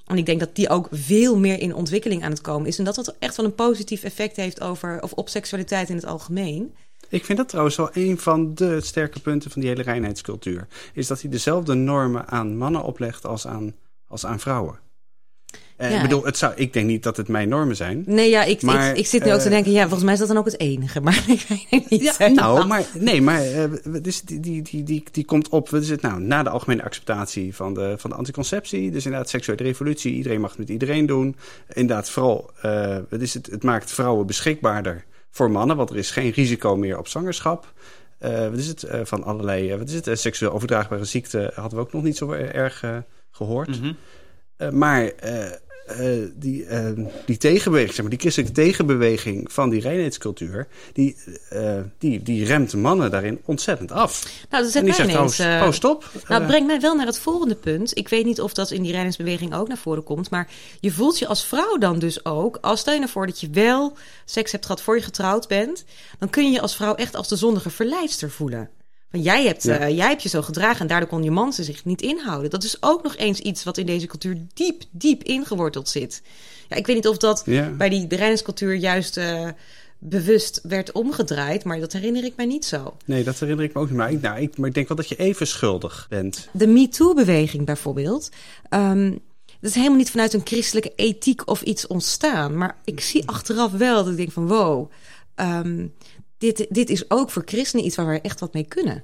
En 0.05 0.17
ik 0.17 0.25
denk 0.25 0.39
dat 0.39 0.55
die 0.55 0.69
ook 0.69 0.87
veel 0.91 1.37
meer 1.37 1.59
in 1.59 1.75
ontwikkeling 1.75 2.23
aan 2.23 2.31
het 2.31 2.41
komen 2.41 2.67
is. 2.67 2.77
En 2.77 2.83
dat 2.83 2.95
dat 2.95 3.15
echt 3.19 3.35
wel 3.35 3.45
een 3.45 3.55
positief 3.55 4.03
effect 4.03 4.35
heeft 4.35 4.61
over, 4.61 5.01
of 5.01 5.13
op 5.13 5.29
seksualiteit 5.29 5.89
in 5.89 5.95
het 5.95 6.05
algemeen. 6.05 6.73
Ik 7.09 7.25
vind 7.25 7.37
dat 7.37 7.49
trouwens 7.49 7.75
wel 7.75 7.89
een 7.93 8.17
van 8.17 8.55
de 8.55 8.81
sterke 8.81 9.19
punten 9.19 9.51
van 9.51 9.61
die 9.61 9.69
hele 9.69 9.83
reinheidscultuur. 9.83 10.67
Is 10.93 11.07
dat 11.07 11.21
hij 11.21 11.29
dezelfde 11.29 11.73
normen 11.73 12.27
aan 12.27 12.57
mannen 12.57 12.83
oplegt 12.83 13.25
als 13.25 13.47
aan, 13.47 13.75
als 14.07 14.25
aan 14.25 14.39
vrouwen. 14.39 14.79
Uh, 15.81 15.95
Ik 15.95 16.01
bedoel, 16.01 16.25
het 16.25 16.37
zou, 16.37 16.53
ik 16.55 16.73
denk 16.73 16.85
niet 16.85 17.03
dat 17.03 17.17
het 17.17 17.27
mijn 17.27 17.49
normen 17.49 17.75
zijn. 17.75 18.03
Nee, 18.05 18.29
ja, 18.29 18.43
ik, 18.43 18.61
maar, 18.61 18.89
ik, 18.89 18.97
ik, 18.97 19.07
zit 19.07 19.23
nu 19.23 19.33
ook 19.33 19.39
te 19.39 19.45
eh, 19.45 19.51
denken, 19.51 19.71
ja, 19.71 19.81
volgens 19.81 20.03
mij 20.03 20.13
is 20.13 20.19
dat 20.19 20.27
dan 20.27 20.37
ook 20.37 20.45
het 20.45 20.59
enige. 20.59 21.01
Maar 21.09 21.23
ik 21.27 21.45
weet 21.49 21.89
niet. 21.89 22.15
Ja, 22.17 22.27
nou, 22.27 22.67
maar 22.67 22.85
nee, 22.93 23.21
maar 23.21 23.45
uh, 23.45 23.63
dus 24.01 24.21
die, 24.21 24.39
die, 24.39 24.61
die, 24.61 24.83
die, 24.83 25.03
die 25.11 25.25
komt 25.25 25.49
op, 25.49 25.69
wat 25.69 25.81
is 25.81 25.89
het 25.89 26.01
nou, 26.01 26.21
na 26.21 26.43
de 26.43 26.49
algemene 26.49 26.83
acceptatie 26.83 27.55
van 27.55 27.73
de, 27.73 27.95
van 27.97 28.09
de 28.09 28.15
anticonceptie. 28.15 28.91
Dus 28.91 29.05
inderdaad, 29.05 29.29
seksuele 29.29 29.63
revolutie, 29.63 30.13
iedereen 30.13 30.41
mag 30.41 30.49
het 30.49 30.59
met 30.59 30.69
iedereen 30.69 31.05
doen. 31.05 31.35
Inderdaad, 31.73 32.09
vooral, 32.09 32.49
uh, 32.65 32.97
wat 33.09 33.21
is 33.21 33.33
het, 33.33 33.45
het 33.45 33.63
maakt 33.63 33.91
vrouwen 33.91 34.25
beschikbaarder 34.25 35.05
voor 35.31 35.51
mannen, 35.51 35.77
want 35.77 35.89
er 35.89 35.97
is 35.97 36.11
geen 36.11 36.31
risico 36.31 36.75
meer 36.75 36.97
op 36.97 37.07
zwangerschap. 37.07 37.73
Uh, 38.21 38.49
wat 38.49 38.57
is 38.57 38.67
het, 38.67 38.83
uh, 38.83 38.99
van 39.03 39.23
allerlei, 39.23 39.77
wat 39.77 39.89
is 39.89 40.05
het, 40.05 40.19
seksueel 40.19 40.51
overdraagbare 40.51 41.05
ziekten 41.05 41.51
hadden 41.53 41.79
we 41.79 41.85
ook 41.85 41.93
nog 41.93 42.03
niet 42.03 42.17
zo 42.17 42.31
erg 42.31 42.83
gehoord. 43.31 43.81
Mm 43.81 43.95
-hmm. 44.57 44.77
maar 44.77 45.11
uh, 45.99 46.27
die, 46.35 46.65
uh, 46.65 46.89
die 47.25 47.37
tegenbeweging, 47.37 47.93
zeg 47.93 48.01
maar, 48.01 48.09
die 48.09 48.19
christelijke 48.19 48.53
tegenbeweging 48.53 49.51
van 49.51 49.69
die 49.69 49.81
reinheidscultuur, 49.81 50.67
die, 50.93 51.17
uh, 51.53 51.79
die, 51.97 52.23
die 52.23 52.45
remt 52.45 52.73
mannen 52.73 53.11
daarin 53.11 53.39
ontzettend 53.45 53.91
af. 53.91 54.45
Nou, 54.49 54.63
dat 54.63 54.75
en 54.75 54.85
die 54.85 54.93
zegt 54.93 55.09
trouwens, 55.09 55.39
oh 55.39 55.71
stop. 55.71 56.11
Nou, 56.27 56.45
brengt 56.45 56.67
mij 56.67 56.79
wel 56.79 56.95
naar 56.95 57.05
het 57.05 57.19
volgende 57.19 57.55
punt. 57.55 57.97
Ik 57.97 58.09
weet 58.09 58.25
niet 58.25 58.41
of 58.41 58.53
dat 58.53 58.71
in 58.71 58.81
die 58.81 58.91
reinheidsbeweging 58.91 59.53
ook 59.55 59.67
naar 59.67 59.77
voren 59.77 60.03
komt, 60.03 60.29
maar 60.29 60.47
je 60.79 60.91
voelt 60.91 61.19
je 61.19 61.27
als 61.27 61.45
vrouw 61.45 61.77
dan 61.77 61.99
dus 61.99 62.25
ook, 62.25 62.57
als 62.61 62.79
stel 62.79 62.93
je 62.93 62.99
nou 62.99 63.11
voor 63.11 63.25
dat 63.25 63.39
je 63.39 63.49
wel 63.49 63.93
seks 64.25 64.51
hebt 64.51 64.65
gehad 64.65 64.81
voor 64.81 64.95
je 64.95 65.03
getrouwd 65.03 65.47
bent, 65.47 65.85
dan 66.19 66.29
kun 66.29 66.45
je 66.45 66.51
je 66.51 66.61
als 66.61 66.75
vrouw 66.75 66.95
echt 66.95 67.15
als 67.15 67.27
de 67.27 67.35
zondige 67.35 67.69
verleidster 67.69 68.31
voelen. 68.31 68.69
Want 69.11 69.23
jij 69.23 69.45
hebt, 69.45 69.63
ja. 69.63 69.87
uh, 69.87 69.95
jij 69.95 70.07
hebt 70.07 70.23
je 70.23 70.29
zo 70.29 70.41
gedragen 70.41 70.81
en 70.81 70.87
daardoor 70.87 71.09
kon 71.09 71.23
je 71.23 71.31
man 71.31 71.53
zich 71.53 71.85
niet 71.85 72.01
inhouden. 72.01 72.49
Dat 72.49 72.63
is 72.63 72.77
ook 72.79 73.03
nog 73.03 73.15
eens 73.15 73.39
iets 73.39 73.63
wat 73.63 73.77
in 73.77 73.85
deze 73.85 74.07
cultuur 74.07 74.37
diep, 74.53 74.83
diep 74.91 75.23
ingeworteld 75.23 75.89
zit. 75.89 76.21
Ja, 76.67 76.75
ik 76.75 76.87
weet 76.87 76.95
niet 76.95 77.07
of 77.07 77.17
dat 77.17 77.41
ja. 77.45 77.69
bij 77.69 77.89
die 77.89 78.07
reiningscultuur 78.07 78.73
juist 78.73 79.17
uh, 79.17 79.47
bewust 79.99 80.59
werd 80.63 80.91
omgedraaid, 80.91 81.63
maar 81.63 81.79
dat 81.79 81.93
herinner 81.93 82.23
ik 82.23 82.35
mij 82.35 82.45
niet 82.45 82.65
zo. 82.65 82.97
Nee, 83.05 83.23
dat 83.23 83.39
herinner 83.39 83.65
ik 83.65 83.73
me 83.73 83.81
ook 83.81 83.87
niet. 83.87 83.97
Maar 83.97 84.11
ik, 84.11 84.21
nou, 84.21 84.39
ik, 84.39 84.57
maar 84.57 84.67
ik 84.67 84.73
denk 84.73 84.87
wel 84.87 84.97
dat 84.97 85.09
je 85.09 85.15
even 85.15 85.47
schuldig 85.47 86.05
bent. 86.09 86.49
De 86.51 86.67
MeToo-beweging 86.67 87.65
bijvoorbeeld. 87.65 88.29
Um, 88.69 89.19
dat 89.59 89.69
is 89.69 89.75
helemaal 89.75 89.97
niet 89.97 90.11
vanuit 90.11 90.33
een 90.33 90.41
christelijke 90.43 90.93
ethiek 90.95 91.47
of 91.47 91.61
iets 91.61 91.87
ontstaan. 91.87 92.57
Maar 92.57 92.77
ik 92.83 92.99
zie 92.99 93.27
achteraf 93.27 93.71
wel 93.71 94.03
dat 94.03 94.11
ik 94.11 94.17
denk 94.17 94.31
van 94.31 94.47
wow. 94.47 94.91
Um, 95.35 95.93
dit, 96.39 96.65
dit 96.69 96.89
is 96.89 97.09
ook 97.09 97.29
voor 97.29 97.43
christenen 97.45 97.85
iets 97.85 97.95
waar 97.95 98.07
we 98.07 98.21
echt 98.21 98.39
wat 98.39 98.53
mee 98.53 98.65
kunnen. 98.65 99.03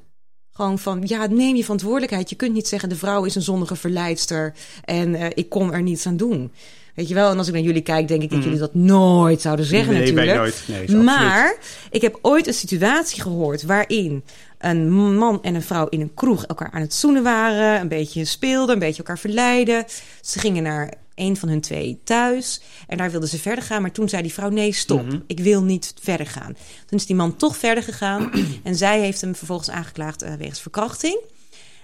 Gewoon 0.52 0.80
van, 0.80 1.04
ja, 1.06 1.26
neem 1.26 1.56
je 1.56 1.62
verantwoordelijkheid. 1.62 2.30
Je 2.30 2.36
kunt 2.36 2.54
niet 2.54 2.68
zeggen, 2.68 2.90
de 2.90 2.96
vrouw 2.96 3.24
is 3.24 3.36
een 3.36 3.42
zondige 3.42 3.76
verleidster 3.76 4.54
en 4.84 5.14
uh, 5.14 5.26
ik 5.34 5.50
kon 5.50 5.74
er 5.74 5.82
niets 5.82 6.06
aan 6.06 6.18
doen. 6.18 6.52
Weet 6.96 7.08
je 7.08 7.14
wel, 7.14 7.30
en 7.30 7.38
als 7.38 7.48
ik 7.48 7.54
naar 7.54 7.62
jullie 7.62 7.82
kijk, 7.82 8.08
denk 8.08 8.22
ik 8.22 8.30
dat 8.30 8.38
mm. 8.38 8.44
jullie 8.44 8.60
dat 8.60 8.74
nooit 8.74 9.42
zouden 9.42 9.66
zeggen 9.66 9.94
nee, 9.94 10.00
natuurlijk. 10.00 10.38
Nooit. 10.38 10.64
Nee, 10.68 10.98
maar 10.98 11.58
ik 11.90 12.02
heb 12.02 12.20
ooit 12.22 12.48
een 12.48 12.54
situatie 12.54 13.22
gehoord 13.22 13.64
waarin 13.64 14.24
een 14.58 14.92
man 14.92 15.44
en 15.44 15.56
een 15.56 15.62
vrouw 15.62 15.88
in 15.88 16.02
een 16.02 16.14
kroeg 16.14 16.46
elkaar 16.46 16.72
aan 16.72 16.82
het 16.82 16.94
zoenen 16.94 17.24
waren, 17.24 17.82
een 17.82 17.88
beetje 17.88 18.26
speelden, 18.26 18.74
een 18.74 18.80
beetje 18.80 18.98
elkaar 18.98 19.20
verleiden. 19.20 19.86
Ze 20.22 20.40
gingen 20.40 20.64
naar 20.64 20.94
een 21.16 21.38
van 21.38 21.50
hun 21.50 21.62
twee 21.62 22.02
thuis. 22.04 22.62
En 22.88 22.98
daar 22.98 23.12
wilden 23.12 23.30
ze 23.30 23.40
verder 23.40 23.64
gaan. 23.64 23.82
Maar 23.82 23.92
toen 23.92 24.10
zei 24.10 24.22
die 24.22 24.34
vrouw: 24.34 24.50
Nee, 24.50 24.74
stop. 24.74 25.06
Mhm. 25.06 25.20
Ik 25.28 25.40
wil 25.40 25.64
niet 25.64 25.94
verder 26.02 26.28
gaan. 26.28 26.56
Toen 26.86 26.98
is 26.98 27.06
die 27.06 27.16
man 27.16 27.36
toch 27.36 27.58
verder 27.58 27.84
gegaan. 27.84 28.32
en 28.64 28.76
zij 28.76 29.00
heeft 29.00 29.22
hem 29.22 29.36
vervolgens 29.36 29.70
aangeklaagd 29.70 30.24
uh, 30.24 30.34
wegens 30.34 30.62
verkrachting. 30.62 31.20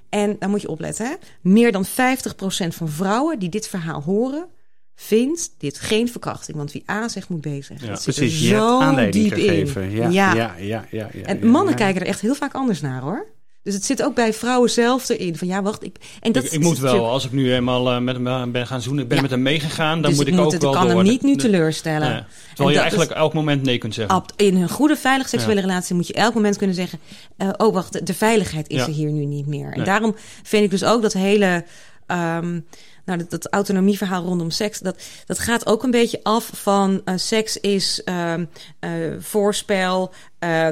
En 0.09 0.35
dan 0.39 0.49
moet 0.49 0.61
je 0.61 0.69
opletten: 0.69 1.05
hè? 1.05 1.13
meer 1.41 1.71
dan 1.71 1.85
50% 1.85 1.89
van 2.67 2.89
vrouwen 2.89 3.39
die 3.39 3.49
dit 3.49 3.67
verhaal 3.67 4.01
horen. 4.01 4.47
Vindt 4.95 5.53
dit 5.57 5.79
geen 5.79 6.09
verkrachting, 6.09 6.57
want 6.57 6.71
wie 6.71 6.83
A 6.89 7.07
zegt 7.07 7.29
moet 7.29 7.41
B 7.41 7.45
zeggen. 7.45 7.87
Ja, 7.87 7.99
precies, 8.03 8.39
je 8.39 8.47
hebt 8.47 8.63
aanleiding 8.63 9.33
gegeven. 9.33 9.91
Ja. 9.91 10.09
Ja, 10.09 10.33
ja, 10.33 10.55
ja, 10.57 10.85
ja, 10.89 11.09
en 11.25 11.47
mannen 11.47 11.75
kijken 11.75 12.01
er 12.01 12.07
echt 12.07 12.21
heel 12.21 12.35
vaak 12.35 12.53
anders 12.53 12.81
naar 12.81 13.01
hoor. 13.01 13.27
Dus 13.63 13.73
het 13.73 13.85
zit 13.85 14.03
ook 14.03 14.15
bij 14.15 14.33
vrouwen 14.33 14.69
zelf 14.69 15.09
erin. 15.09 15.37
Van 15.37 15.47
ja, 15.47 15.61
wacht. 15.61 15.83
Ik, 15.83 15.95
en 16.19 16.31
dat 16.31 16.43
ik, 16.43 16.51
ik 16.51 16.59
moet 16.59 16.79
wel, 16.79 17.09
als 17.09 17.25
ik 17.25 17.31
nu 17.31 17.53
eenmaal 17.53 17.93
uh, 17.93 17.99
met 17.99 18.15
hem 18.15 18.51
ben 18.51 18.67
gaan 18.67 18.81
zoenen, 18.81 19.07
ben 19.07 19.15
ja. 19.15 19.21
met 19.21 19.31
hem 19.31 19.41
meegegaan, 19.41 20.01
dan 20.01 20.09
dus 20.09 20.19
moet 20.19 20.27
ik, 20.27 20.39
ook 20.39 20.51
het, 20.51 20.61
wel. 20.61 20.71
Ik 20.71 20.77
kan 20.77 20.89
hem 20.89 21.03
niet 21.03 21.21
nu 21.21 21.35
teleurstellen. 21.35 22.09
Ja. 22.09 22.27
Terwijl 22.47 22.75
je 22.75 22.81
eigenlijk 22.81 23.11
elk 23.11 23.33
moment 23.33 23.63
nee 23.63 23.77
kunt 23.77 23.93
zeggen. 23.93 24.23
In 24.35 24.55
een 24.55 24.69
goede, 24.69 24.95
veilige 24.95 25.29
seksuele 25.29 25.61
relatie 25.61 25.95
moet 25.95 26.07
je 26.07 26.13
elk 26.13 26.33
moment 26.33 26.57
kunnen 26.57 26.75
zeggen: 26.75 26.99
uh, 27.37 27.49
Oh, 27.57 27.73
wacht, 27.73 27.93
de, 27.93 28.03
de 28.03 28.13
veiligheid 28.13 28.69
is 28.69 28.81
er 28.81 28.93
hier 28.93 29.11
nu 29.11 29.25
niet 29.25 29.47
meer. 29.47 29.73
En 29.73 29.83
daarom 29.83 30.15
vind 30.43 30.63
ik 30.63 30.69
dus 30.69 30.83
ook 30.83 31.01
dat 31.01 31.13
hele. 31.13 31.65
Um, 32.07 32.65
nou, 33.05 33.19
dat, 33.19 33.29
dat 33.29 33.47
autonomieverhaal 33.47 34.23
rondom 34.23 34.49
seks, 34.49 34.79
dat, 34.79 35.03
dat 35.25 35.39
gaat 35.39 35.65
ook 35.65 35.83
een 35.83 35.91
beetje 35.91 36.19
af 36.23 36.49
van 36.53 37.01
uh, 37.05 37.13
seks 37.17 37.57
is 37.57 38.01
uh, 38.05 38.33
uh, 38.37 38.45
voorspel. 39.19 40.13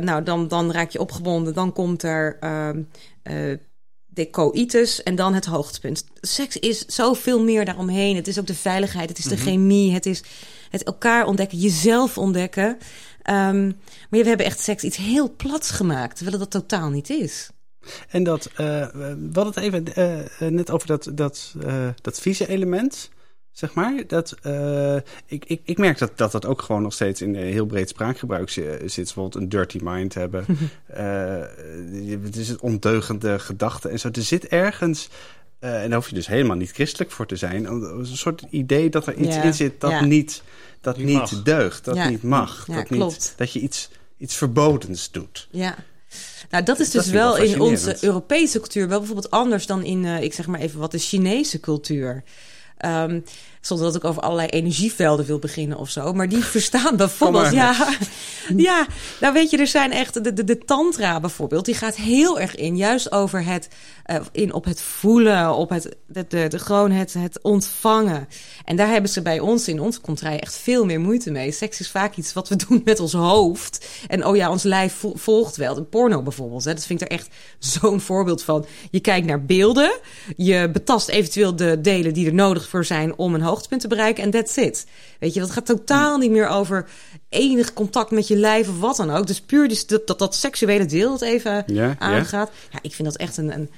nou, 0.01 0.23
dan, 0.23 0.47
dan 0.47 0.71
raak 0.71 0.89
je 0.89 0.99
opgebonden, 0.99 1.53
dan 1.53 1.73
komt 1.73 2.03
er 2.03 2.37
de 4.19 4.29
coitus 4.29 5.03
en 5.03 5.15
dan 5.15 5.33
het 5.33 5.45
hoogtepunt. 5.45 6.05
Seks 6.21 6.57
is 6.57 6.85
zoveel 6.85 7.43
meer 7.43 7.65
daaromheen. 7.65 8.15
Het 8.15 8.27
is 8.27 8.39
ook 8.39 8.47
de 8.47 8.55
veiligheid, 8.55 9.09
het 9.09 9.17
is 9.17 9.23
de 9.23 9.35
-hmm. 9.35 9.43
chemie, 9.43 9.93
het 9.93 10.05
is 10.05 10.23
het 10.69 10.83
elkaar 10.83 11.25
ontdekken, 11.25 11.57
jezelf 11.57 12.17
ontdekken. 12.17 12.77
Um, 13.29 13.77
maar 14.09 14.19
we 14.19 14.27
hebben 14.27 14.45
echt 14.45 14.59
seks 14.59 14.83
iets 14.83 14.97
heel 14.97 15.35
plats 15.35 15.71
gemaakt, 15.71 16.15
terwijl 16.15 16.37
dat 16.37 16.51
totaal 16.51 16.89
niet 16.89 17.09
is. 17.09 17.49
En 18.09 18.23
dat, 18.23 18.49
uh, 18.51 18.57
we 18.57 19.29
hadden 19.33 19.53
het 19.53 19.57
even 19.57 19.85
uh, 19.97 20.49
net 20.49 20.71
over 20.71 20.87
dat, 20.87 21.09
dat, 21.13 21.55
uh, 21.65 21.87
dat 22.01 22.19
vieze 22.19 22.47
element. 22.47 23.09
Zeg 23.51 23.73
maar, 23.73 24.03
dat, 24.07 24.35
ik, 25.25 25.45
ik, 25.45 25.61
ik 25.63 25.77
merk 25.77 25.97
dat, 25.97 26.17
dat 26.17 26.31
dat 26.31 26.45
ook 26.45 26.61
gewoon 26.61 26.81
nog 26.81 26.93
steeds 26.93 27.21
in 27.21 27.35
heel 27.35 27.65
breed 27.65 27.89
spraakgebruik 27.89 28.49
zit. 28.49 28.95
Bijvoorbeeld 28.95 29.35
een 29.35 29.49
dirty 29.49 29.79
mind 29.81 30.13
hebben. 30.13 30.45
het 32.23 32.35
is 32.35 32.49
een 32.49 32.61
ondeugende 32.61 33.39
gedachte 33.39 33.89
en 33.89 33.99
zo. 33.99 34.09
Er 34.11 34.21
zit 34.21 34.47
ergens 34.47 35.09
en 35.59 35.89
daar 35.89 35.99
hoef 35.99 36.09
je 36.09 36.15
dus 36.15 36.27
helemaal 36.27 36.55
niet 36.55 36.71
christelijk 36.71 37.11
voor 37.11 37.25
te 37.25 37.35
zijn. 37.35 37.65
Een 37.65 38.05
soort 38.05 38.45
idee 38.49 38.89
dat 38.89 39.07
er 39.07 39.15
iets 39.15 39.35
in 39.35 39.53
zit 39.53 39.81
dat 39.81 40.01
niet, 40.01 40.43
dat 40.81 40.97
niet 40.97 41.45
deugt, 41.45 41.85
dat 41.85 42.09
niet 42.09 42.23
mag. 42.23 42.65
dat, 42.65 42.89
niet, 42.89 43.33
dat 43.37 43.51
je 43.51 43.59
iets, 43.59 43.89
iets 44.17 44.35
verbodens 44.35 45.11
doet. 45.11 45.47
Ja. 45.51 45.75
Nou, 46.49 46.63
dat 46.63 46.79
is 46.79 46.89
dus 46.89 47.07
wel 47.07 47.37
in 47.37 47.59
onze 47.59 47.97
Europese 48.01 48.59
cultuur 48.59 48.87
wel 48.87 48.97
bijvoorbeeld 48.97 49.31
anders 49.31 49.65
dan 49.65 49.83
in, 49.83 50.03
uh, 50.03 50.21
ik 50.21 50.33
zeg 50.33 50.47
maar 50.47 50.59
even 50.59 50.79
wat, 50.79 50.91
de 50.91 50.97
Chinese 50.97 51.59
cultuur. 51.59 52.23
Um, 52.85 53.23
zonder 53.61 53.85
dat 53.85 53.95
ik 53.95 54.03
over 54.03 54.21
allerlei 54.21 54.47
energievelden 54.47 55.25
wil 55.25 55.39
beginnen 55.39 55.77
of 55.77 55.89
zo. 55.89 56.13
Maar 56.13 56.29
die 56.29 56.43
verstaan 56.55 56.95
bijvoorbeeld. 56.95 57.51
Ja, 57.51 57.87
ja, 58.57 58.87
nou 59.19 59.33
weet 59.33 59.49
je, 59.49 59.57
er 59.57 59.67
zijn 59.67 59.91
echt. 59.91 60.23
De, 60.23 60.33
de, 60.33 60.43
de 60.43 60.57
Tantra 60.57 61.19
bijvoorbeeld, 61.19 61.65
die 61.65 61.75
gaat 61.75 61.95
heel 61.95 62.39
erg 62.39 62.55
in. 62.55 62.77
Juist 62.77 63.11
over 63.11 63.45
het. 63.45 63.67
Uh, 64.05 64.19
in 64.31 64.53
op 64.53 64.65
het 64.65 64.81
voelen, 64.81 65.55
op 65.55 65.69
het. 65.69 65.95
De, 66.07 66.25
de, 66.27 66.47
de, 66.47 66.59
gewoon 66.59 66.91
het, 66.91 67.13
het 67.13 67.41
ontvangen. 67.41 68.27
En 68.65 68.75
daar 68.75 68.89
hebben 68.89 69.09
ze 69.09 69.21
bij 69.21 69.39
ons 69.39 69.67
in 69.67 69.79
onze 69.79 70.01
contraille 70.01 70.39
echt 70.39 70.57
veel 70.57 70.85
meer 70.85 70.99
moeite 70.99 71.31
mee. 71.31 71.51
Seks 71.51 71.79
is 71.79 71.89
vaak 71.89 72.15
iets 72.15 72.33
wat 72.33 72.49
we 72.49 72.55
doen 72.67 72.81
met 72.85 72.99
ons 72.99 73.13
hoofd. 73.13 73.87
En 74.07 74.25
oh 74.25 74.35
ja, 74.35 74.49
ons 74.49 74.63
lijf 74.63 75.03
volgt 75.13 75.55
wel. 75.55 75.75
De 75.75 75.83
porno 75.83 76.21
bijvoorbeeld. 76.21 76.63
Hè, 76.63 76.73
dat 76.73 76.85
vind 76.85 77.01
ik 77.01 77.11
er 77.11 77.17
echt 77.17 77.29
zo'n 77.59 78.01
voorbeeld 78.01 78.43
van. 78.43 78.65
Je 78.91 78.99
kijkt 78.99 79.27
naar 79.27 79.45
beelden. 79.45 79.99
Je 80.35 80.69
betast 80.73 81.07
eventueel 81.07 81.55
de 81.55 81.81
delen 81.81 82.13
die 82.13 82.25
er 82.25 82.33
nodig 82.33 82.69
voor 82.69 82.85
zijn 82.85 83.17
om 83.17 83.33
een 83.33 83.41
hoogtepunt 83.49 83.81
te 83.81 83.87
bereiken 83.87 84.23
en 84.23 84.31
that's 84.31 84.55
it. 84.55 84.85
Weet 85.19 85.33
je, 85.33 85.39
dat 85.39 85.51
gaat 85.51 85.65
totaal 85.65 86.17
niet 86.17 86.31
meer 86.31 86.47
over 86.47 86.89
enig 87.29 87.73
contact 87.73 88.11
met 88.11 88.27
je 88.27 88.35
lijf 88.35 88.69
of 88.69 88.79
wat 88.79 88.95
dan 88.95 89.11
ook. 89.11 89.27
Dus 89.27 89.41
puur 89.41 89.67
dus 89.67 89.87
dat, 89.87 90.07
dat, 90.07 90.19
dat 90.19 90.35
seksuele 90.35 90.85
deel 90.85 91.09
dat 91.09 91.21
even 91.21 91.65
aangaat. 91.99 92.51
Ja. 92.71 92.79
ik 92.81 92.93
vind 92.93 93.07
dat 93.07 93.17
echt 93.17 93.37
een, 93.37 93.53
een 93.53 93.69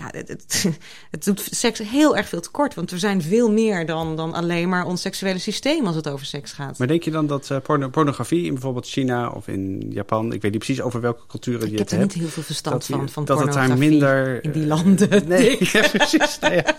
ja, 0.00 0.18
het, 0.18 0.28
het, 0.28 0.66
het, 1.10 1.24
doet 1.24 1.48
seks 1.50 1.78
heel 1.78 2.16
erg 2.16 2.28
veel 2.28 2.40
tekort. 2.40 2.74
Want 2.74 2.90
we 2.90 2.98
zijn 2.98 3.22
veel 3.22 3.50
meer 3.50 3.86
dan, 3.86 4.16
dan 4.16 4.32
alleen 4.32 4.68
maar 4.68 4.86
ons 4.86 5.00
seksuele 5.00 5.38
systeem 5.38 5.86
als 5.86 5.96
het 5.96 6.08
over 6.08 6.26
seks 6.26 6.52
gaat. 6.52 6.78
Maar 6.78 6.88
denk 6.88 7.02
je 7.02 7.10
dan 7.10 7.26
dat 7.26 7.48
uh, 7.52 7.88
pornografie 7.90 8.44
in 8.44 8.52
bijvoorbeeld 8.52 8.86
China 8.86 9.28
of 9.28 9.48
in 9.48 9.86
Japan, 9.90 10.32
ik 10.32 10.42
weet 10.42 10.50
niet 10.50 10.64
precies 10.64 10.82
over 10.82 11.00
welke 11.00 11.26
culturen 11.26 11.60
die 11.60 11.72
ik 11.72 11.78
het 11.78 11.90
hebt. 11.90 11.92
Ik 11.92 11.98
heb 11.98 12.10
er 12.10 12.16
niet 12.16 12.24
heel 12.24 12.32
veel 12.32 12.42
verstand 12.42 12.84
van, 12.84 13.08
van 13.08 13.24
dat 13.24 13.40
het 13.40 13.52
daar 13.52 13.78
minder 13.78 14.44
in 14.44 14.50
die 14.50 14.66
landen. 14.66 15.22
nee, 15.28 15.56
ja, 15.72 15.88
precies. 15.88 16.38
Nou 16.38 16.54
ja. 16.54 16.74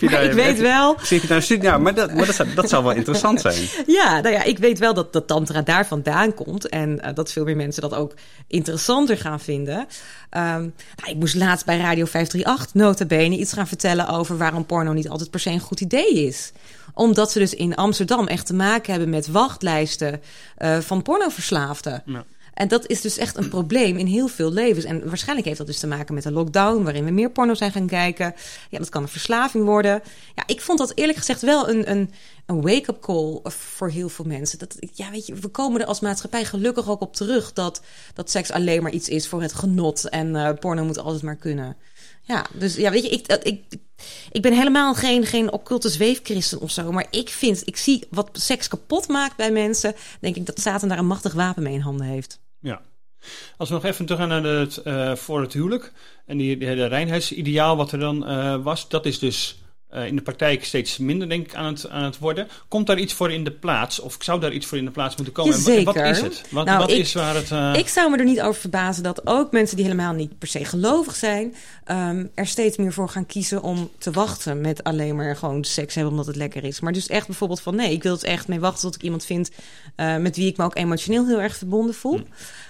maar 0.00 0.24
ik 0.24 0.32
weet 0.32 0.58
wel. 0.58 0.96
Zit 1.02 1.22
je 1.22 1.28
nou, 1.28 1.62
ja, 1.62 1.78
maar 1.78 1.94
dat, 1.94 2.14
maar 2.14 2.26
dat, 2.26 2.34
zou, 2.34 2.54
dat 2.54 2.68
zou 2.68 2.84
wel 2.84 2.92
interessant 2.92 3.40
zijn. 3.40 3.68
Ja, 3.86 4.20
nou 4.20 4.34
ja, 4.34 4.42
ik 4.42 4.58
weet 4.58 4.78
wel 4.78 4.94
dat, 4.94 5.12
dat 5.12 5.26
Tantra 5.26 5.62
daar 5.62 5.86
vandaan 5.86 6.34
komt. 6.34 6.68
En 6.68 7.00
uh, 7.04 7.14
dat 7.14 7.32
veel 7.32 7.44
meer 7.44 7.56
mensen 7.56 7.82
dat 7.82 7.94
ook 7.94 8.14
interessanter 8.46 9.18
gaan 9.18 9.40
vinden. 9.40 9.78
Um, 9.78 10.74
nou, 10.96 11.10
ik 11.10 11.16
moest 11.16 11.34
laatst 11.34 11.66
bij 11.66 11.78
Radio 11.78 12.04
538 12.04 12.51
nota 12.72 13.04
bene 13.04 13.38
iets 13.38 13.52
gaan 13.52 13.66
vertellen 13.66 14.08
over 14.08 14.36
waarom 14.36 14.66
porno 14.66 14.92
niet 14.92 15.08
altijd 15.08 15.30
per 15.30 15.40
se 15.40 15.50
een 15.50 15.60
goed 15.60 15.80
idee 15.80 16.26
is. 16.26 16.52
Omdat 16.94 17.32
ze 17.32 17.38
dus 17.38 17.54
in 17.54 17.74
Amsterdam 17.74 18.26
echt 18.26 18.46
te 18.46 18.54
maken 18.54 18.90
hebben 18.90 19.10
met 19.10 19.26
wachtlijsten 19.26 20.20
uh, 20.58 20.78
van 20.78 21.02
pornoverslaafden. 21.02 22.02
Ja. 22.06 22.24
En 22.54 22.68
dat 22.68 22.86
is 22.86 23.00
dus 23.00 23.18
echt 23.18 23.36
een 23.36 23.48
probleem 23.48 23.96
in 23.96 24.06
heel 24.06 24.28
veel 24.28 24.52
levens. 24.52 24.84
En 24.84 25.08
waarschijnlijk 25.08 25.46
heeft 25.46 25.58
dat 25.58 25.66
dus 25.66 25.78
te 25.78 25.86
maken 25.86 26.14
met 26.14 26.22
de 26.22 26.32
lockdown, 26.32 26.82
waarin 26.82 27.04
we 27.04 27.10
meer 27.10 27.30
porno 27.30 27.54
zijn 27.54 27.72
gaan 27.72 27.86
kijken. 27.86 28.34
Ja, 28.70 28.78
dat 28.78 28.88
kan 28.88 29.02
een 29.02 29.08
verslaving 29.08 29.64
worden. 29.64 30.02
Ja, 30.34 30.42
ik 30.46 30.60
vond 30.60 30.78
dat 30.78 30.92
eerlijk 30.94 31.18
gezegd 31.18 31.42
wel 31.42 31.68
een, 31.68 31.90
een, 31.90 32.10
een 32.46 32.62
wake-up 32.62 33.00
call 33.00 33.40
voor 33.42 33.90
heel 33.90 34.08
veel 34.08 34.24
mensen. 34.24 34.58
Dat, 34.58 34.76
ja, 34.92 35.10
weet 35.10 35.26
je, 35.26 35.34
we 35.34 35.48
komen 35.48 35.80
er 35.80 35.86
als 35.86 36.00
maatschappij 36.00 36.44
gelukkig 36.44 36.90
ook 36.90 37.00
op 37.00 37.14
terug 37.14 37.52
dat, 37.52 37.82
dat 38.14 38.30
seks 38.30 38.50
alleen 38.52 38.82
maar 38.82 38.92
iets 38.92 39.08
is 39.08 39.28
voor 39.28 39.42
het 39.42 39.54
genot. 39.54 40.08
En 40.08 40.28
uh, 40.34 40.50
porno 40.60 40.84
moet 40.84 40.98
altijd 40.98 41.22
maar 41.22 41.36
kunnen. 41.36 41.76
Ja, 42.22 42.46
dus 42.52 42.76
ja, 42.76 42.90
weet 42.90 43.02
je, 43.02 43.08
ik, 43.08 43.26
ik, 43.26 43.62
ik 44.30 44.42
ben 44.42 44.52
helemaal 44.52 44.94
geen, 44.94 45.26
geen 45.26 45.52
occulte 45.52 45.88
zweefchristen 45.88 46.60
of 46.60 46.70
zo. 46.70 46.92
Maar 46.92 47.06
ik 47.10 47.28
vind, 47.28 47.62
ik 47.64 47.76
zie 47.76 48.06
wat 48.10 48.28
seks 48.32 48.68
kapot 48.68 49.08
maakt 49.08 49.36
bij 49.36 49.52
mensen. 49.52 49.94
Denk 50.20 50.36
ik 50.36 50.46
dat 50.46 50.60
Satan 50.60 50.88
daar 50.88 50.98
een 50.98 51.06
machtig 51.06 51.32
wapen 51.32 51.62
mee 51.62 51.74
in 51.74 51.80
handen 51.80 52.06
heeft. 52.06 52.40
Ja. 52.60 52.80
Als 53.56 53.68
we 53.68 53.74
nog 53.74 53.84
even 53.84 54.04
terug 54.06 54.20
gaan 54.20 54.42
naar 54.42 54.44
het, 54.44 54.80
uh, 54.84 55.14
voor 55.14 55.40
het 55.40 55.52
huwelijk. 55.52 55.92
En 56.26 56.36
die, 56.36 56.58
de 56.58 56.86
reinheidsideaal 56.86 57.76
wat 57.76 57.92
er 57.92 57.98
dan 57.98 58.30
uh, 58.30 58.62
was. 58.62 58.88
Dat 58.88 59.06
is 59.06 59.18
dus 59.18 59.61
uh, 59.94 60.06
in 60.06 60.16
de 60.16 60.22
praktijk 60.22 60.64
steeds 60.64 60.98
minder 60.98 61.28
denk 61.28 61.46
ik 61.46 61.54
aan 61.54 61.64
het, 61.64 61.88
aan 61.88 62.04
het 62.04 62.18
worden. 62.18 62.48
Komt 62.68 62.86
daar 62.86 62.98
iets 62.98 63.12
voor 63.12 63.32
in 63.32 63.44
de 63.44 63.50
plaats? 63.50 64.00
Of 64.00 64.16
zou 64.18 64.40
daar 64.40 64.52
iets 64.52 64.66
voor 64.66 64.78
in 64.78 64.84
de 64.84 64.90
plaats 64.90 65.16
moeten 65.16 65.34
komen? 65.34 65.54
En 65.54 65.84
wat, 65.84 65.94
wat, 65.94 66.04
is 66.04 66.20
het? 66.20 66.44
Wat, 66.50 66.64
nou, 66.64 66.78
wat 66.78 66.90
ik, 66.90 66.98
is 66.98 67.12
waar 67.12 67.34
het... 67.34 67.50
Uh... 67.50 67.74
Ik 67.74 67.88
zou 67.88 68.10
me 68.10 68.16
er 68.16 68.24
niet 68.24 68.40
over 68.40 68.60
verbazen 68.60 69.02
dat 69.02 69.26
ook 69.26 69.52
mensen 69.52 69.76
die 69.76 69.84
helemaal 69.84 70.12
niet 70.12 70.38
per 70.38 70.48
se 70.48 70.64
gelovig 70.64 71.14
zijn... 71.14 71.54
Um, 71.90 72.30
er 72.34 72.46
steeds 72.46 72.76
meer 72.76 72.92
voor 72.92 73.08
gaan 73.08 73.26
kiezen 73.26 73.62
om 73.62 73.90
te 73.98 74.10
wachten 74.10 74.60
met 74.60 74.84
alleen 74.84 75.16
maar 75.16 75.36
gewoon 75.36 75.64
seks 75.64 75.94
hebben 75.94 76.12
omdat 76.12 76.26
het 76.26 76.36
lekker 76.36 76.64
is. 76.64 76.80
Maar 76.80 76.92
dus 76.92 77.06
echt 77.06 77.26
bijvoorbeeld 77.26 77.60
van 77.60 77.74
nee, 77.74 77.92
ik 77.92 78.02
wil 78.02 78.12
het 78.12 78.24
echt 78.24 78.48
mee 78.48 78.60
wachten 78.60 78.82
tot 78.82 78.94
ik 78.94 79.02
iemand 79.02 79.24
vind... 79.24 79.50
Uh, 79.96 80.16
met 80.16 80.36
wie 80.36 80.46
ik 80.46 80.56
me 80.56 80.64
ook 80.64 80.76
emotioneel 80.76 81.26
heel 81.26 81.40
erg 81.40 81.56
verbonden 81.56 81.94
voel. 81.94 82.20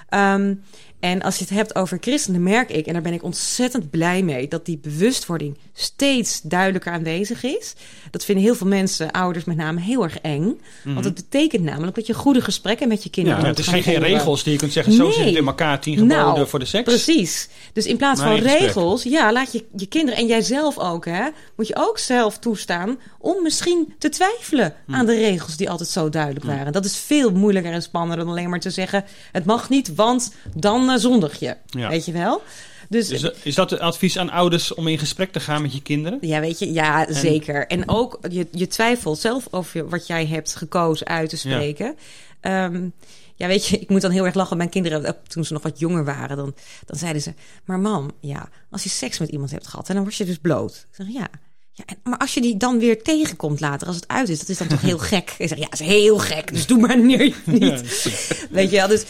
Hm. 0.09 0.17
Um, 0.17 0.63
en 1.03 1.23
als 1.23 1.39
je 1.39 1.45
het 1.45 1.53
hebt 1.53 1.75
over 1.75 1.99
christenen, 2.01 2.43
merk 2.43 2.71
ik, 2.71 2.87
en 2.87 2.93
daar 2.93 3.03
ben 3.03 3.13
ik 3.13 3.23
ontzettend 3.23 3.91
blij 3.91 4.23
mee, 4.23 4.49
dat 4.49 4.67
die 4.67 4.79
bewustwording 4.79 5.59
steeds 5.73 6.41
duidelijker 6.41 6.93
aanwezig 6.93 7.45
is. 7.45 7.75
Dat 8.11 8.25
vinden 8.25 8.45
heel 8.45 8.55
veel 8.55 8.67
mensen, 8.67 9.11
ouders 9.11 9.45
met 9.45 9.57
name, 9.57 9.81
heel 9.81 10.03
erg 10.03 10.21
eng. 10.21 10.43
Mm 10.43 10.59
-hmm. 10.83 10.93
Want 10.95 11.05
het 11.05 11.15
betekent 11.15 11.63
namelijk 11.63 11.95
dat 11.95 12.07
je 12.07 12.15
goede 12.15 12.41
gesprekken 12.41 12.89
met 12.89 13.03
je 13.03 13.11
kinderen 13.11 13.39
ja, 13.39 13.45
hebt. 13.45 13.59
Het 13.59 13.67
is 13.67 13.83
geen, 13.83 13.99
regels 13.99 14.43
die 14.43 14.53
je 14.53 14.59
kunt 14.59 14.73
zeggen, 14.73 14.93
zo 14.93 15.03
nee. 15.03 15.13
zit 15.13 15.25
het 15.25 15.35
in 15.35 15.47
elkaar, 15.47 15.81
tien 15.81 15.99
geboden 15.99 16.17
nou, 16.17 16.47
voor 16.47 16.59
de 16.59 16.65
seks. 16.65 16.85
Precies. 16.85 17.49
Dus 17.73 17.87
in 17.87 17.97
plaats 17.97 18.21
maar 18.21 18.39
van 18.39 18.47
regels, 18.47 19.03
ja, 19.03 19.33
laat 19.33 19.53
je 19.53 19.65
je 19.77 19.87
kinderen, 19.87 20.21
en 20.21 20.27
jijzelf 20.27 20.79
ook, 20.79 21.05
hè, 21.05 21.29
moet 21.57 21.67
je 21.67 21.77
ook 21.77 21.99
zelf 21.99 22.39
toestaan 22.39 22.99
om 23.19 23.43
misschien 23.43 23.95
te 23.99 24.09
twijfelen 24.09 24.75
hm. 24.87 24.95
aan 24.95 25.07
de 25.07 25.15
regels 25.15 25.57
die 25.57 25.71
altijd 25.71 25.89
zo 25.89 26.09
duidelijk 26.09 26.45
waren. 26.45 26.67
Hm. 26.67 26.73
Dat 26.73 26.85
is 26.85 26.97
veel 26.97 27.31
moeilijker 27.31 27.73
en 27.73 27.83
spannender 27.83 28.19
dan 28.19 28.29
alleen 28.29 28.51
maar 28.51 28.61
te 28.61 28.71
zeggen, 28.71 29.05
het 29.33 29.45
mag 29.45 29.69
niet, 29.69 29.95
want 29.95 30.35
dan 30.55 30.92
zondig 30.99 31.39
je. 31.39 31.57
Ja. 31.67 31.89
Weet 31.89 32.05
je 32.05 32.13
wel? 32.13 32.43
Dus, 32.89 33.11
is, 33.11 33.31
is 33.43 33.55
dat 33.55 33.71
het 33.71 33.81
advies 33.81 34.19
aan 34.19 34.31
ouders 34.31 34.75
om 34.75 34.89
in 34.89 34.99
gesprek 34.99 35.33
te 35.33 35.41
gaan 35.41 35.63
met 35.63 35.73
je 35.73 35.83
kinderen? 35.83 36.19
Ja, 36.21 36.41
weet 36.41 36.59
je, 36.59 36.73
ja, 36.73 37.07
en, 37.07 37.15
zeker. 37.15 37.67
En 37.67 37.89
ook 37.89 38.19
je, 38.31 38.47
je 38.51 38.67
twijfelt 38.67 39.19
zelf 39.19 39.49
over 39.51 39.89
wat 39.89 40.07
jij 40.07 40.27
hebt 40.27 40.57
gekozen 40.57 41.07
uit 41.07 41.29
te 41.29 41.37
spreken. 41.37 41.97
Ja. 42.43 42.65
Um, 42.65 42.93
ja, 43.35 43.47
weet 43.47 43.67
je, 43.67 43.79
ik 43.79 43.89
moet 43.89 44.01
dan 44.01 44.11
heel 44.11 44.25
erg 44.25 44.35
lachen. 44.35 44.57
Mijn 44.57 44.69
kinderen, 44.69 45.17
toen 45.29 45.45
ze 45.45 45.53
nog 45.53 45.63
wat 45.63 45.79
jonger 45.79 46.05
waren, 46.05 46.37
dan, 46.37 46.55
dan 46.87 46.99
zeiden 46.99 47.23
ze: 47.23 47.35
Maar 47.65 47.79
mam, 47.79 48.11
ja, 48.21 48.49
als 48.71 48.83
je 48.83 48.89
seks 48.89 49.19
met 49.19 49.29
iemand 49.29 49.51
hebt 49.51 49.67
gehad 49.67 49.89
en 49.89 49.95
dan 49.95 50.03
word 50.03 50.17
je 50.17 50.25
dus 50.25 50.39
bloot. 50.39 50.87
Ik 50.91 50.97
zeg 50.97 51.07
ja. 51.09 51.29
Ja, 51.75 51.85
maar 52.03 52.19
als 52.19 52.35
je 52.35 52.41
die 52.41 52.57
dan 52.57 52.79
weer 52.79 53.03
tegenkomt 53.03 53.61
later, 53.61 53.87
als 53.87 53.97
het 53.97 54.09
uit 54.09 54.29
is, 54.29 54.39
dat 54.39 54.49
is 54.49 54.59
dan 54.59 54.69
toch 54.69 54.81
heel 54.81 54.99
gek. 54.99 55.35
Ik 55.39 55.49
zeg, 55.49 55.59
ja, 55.59 55.71
is 55.71 55.79
heel 55.79 56.19
gek, 56.19 56.53
dus 56.53 56.67
doe 56.67 56.79
maar 56.79 56.99
neer 56.99 57.37
niet. 57.45 57.83
Weet 58.51 58.71
je 58.71 58.77
wel, 58.77 58.89
dus 58.89 59.05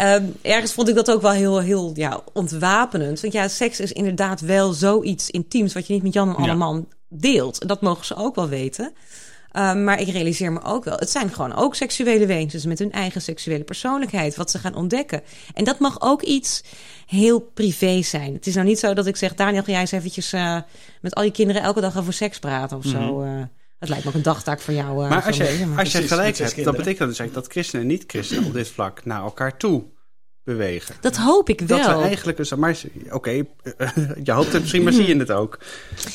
um, 0.00 0.34
ergens 0.42 0.72
vond 0.72 0.88
ik 0.88 0.94
dat 0.94 1.10
ook 1.10 1.22
wel 1.22 1.30
heel, 1.30 1.60
heel 1.60 1.90
ja, 1.94 2.22
ontwapenend. 2.32 3.20
Want 3.20 3.32
ja, 3.32 3.48
seks 3.48 3.80
is 3.80 3.92
inderdaad 3.92 4.40
wel 4.40 4.72
zoiets 4.72 5.30
intiems 5.30 5.74
wat 5.74 5.86
je 5.86 5.92
niet 5.92 6.02
met 6.02 6.12
Jan 6.12 6.28
en 6.28 6.36
Alleman 6.36 6.86
ja. 6.88 6.96
deelt. 7.08 7.58
En 7.58 7.68
dat 7.68 7.80
mogen 7.80 8.04
ze 8.04 8.16
ook 8.16 8.34
wel 8.34 8.48
weten. 8.48 8.92
Um, 9.58 9.84
maar 9.84 10.00
ik 10.00 10.08
realiseer 10.08 10.52
me 10.52 10.62
ook 10.62 10.84
wel, 10.84 10.96
het 10.96 11.10
zijn 11.10 11.30
gewoon 11.30 11.54
ook 11.54 11.74
seksuele 11.74 12.26
wezens 12.26 12.64
met 12.64 12.78
hun 12.78 12.92
eigen 12.92 13.22
seksuele 13.22 13.64
persoonlijkheid, 13.64 14.36
wat 14.36 14.50
ze 14.50 14.58
gaan 14.58 14.74
ontdekken. 14.74 15.22
En 15.54 15.64
dat 15.64 15.78
mag 15.78 16.00
ook 16.00 16.22
iets 16.22 16.64
heel 17.06 17.40
privé 17.40 18.02
zijn. 18.02 18.34
Het 18.34 18.46
is 18.46 18.54
nou 18.54 18.66
niet 18.66 18.78
zo 18.78 18.94
dat 18.94 19.06
ik 19.06 19.16
zeg, 19.16 19.34
Daniel, 19.34 19.62
ga 19.62 19.70
jij 19.70 19.80
eens 19.80 19.92
eventjes 19.92 20.32
uh, 20.32 20.60
met 21.00 21.14
al 21.14 21.22
je 21.22 21.30
kinderen 21.30 21.62
elke 21.62 21.80
dag 21.80 21.98
over 21.98 22.12
seks 22.12 22.38
praten 22.38 22.76
of 22.76 22.84
mm 22.84 22.92
-hmm. 22.92 23.06
zo. 23.06 23.22
Uh, 23.22 23.42
dat 23.78 23.88
lijkt 23.88 24.04
me 24.04 24.10
ook 24.10 24.16
een 24.16 24.22
dagtaak 24.22 24.60
voor 24.60 24.74
jou. 24.74 25.04
Uh, 25.04 25.10
maar 25.10 25.24
als 25.24 25.36
je, 25.36 25.74
als 25.76 25.92
je 25.92 26.08
gelijk 26.08 26.38
hebt, 26.38 26.64
dat 26.64 26.76
betekent 26.76 27.08
dus 27.08 27.18
eigenlijk 27.18 27.34
dat 27.34 27.46
christenen 27.52 27.82
en 27.82 27.90
niet-christenen 27.90 28.44
op 28.44 28.52
dit 28.52 28.68
vlak 28.68 29.04
naar 29.04 29.22
elkaar 29.22 29.56
toe 29.56 29.84
bewegen. 30.48 30.94
Dat 31.00 31.16
hoop 31.16 31.48
ik 31.48 31.60
wel. 31.60 31.78
Dat 31.78 31.96
we 31.96 32.02
eigenlijk 32.02 32.36
dus, 32.36 32.54
maar 32.54 32.80
oké, 33.04 33.14
okay, 33.14 33.36
je 34.24 34.32
hoopt 34.32 34.52
het 34.52 34.60
misschien, 34.60 34.82
maar 34.82 34.92
zie 34.92 35.06
je 35.06 35.16
het 35.16 35.30
ook. 35.30 35.58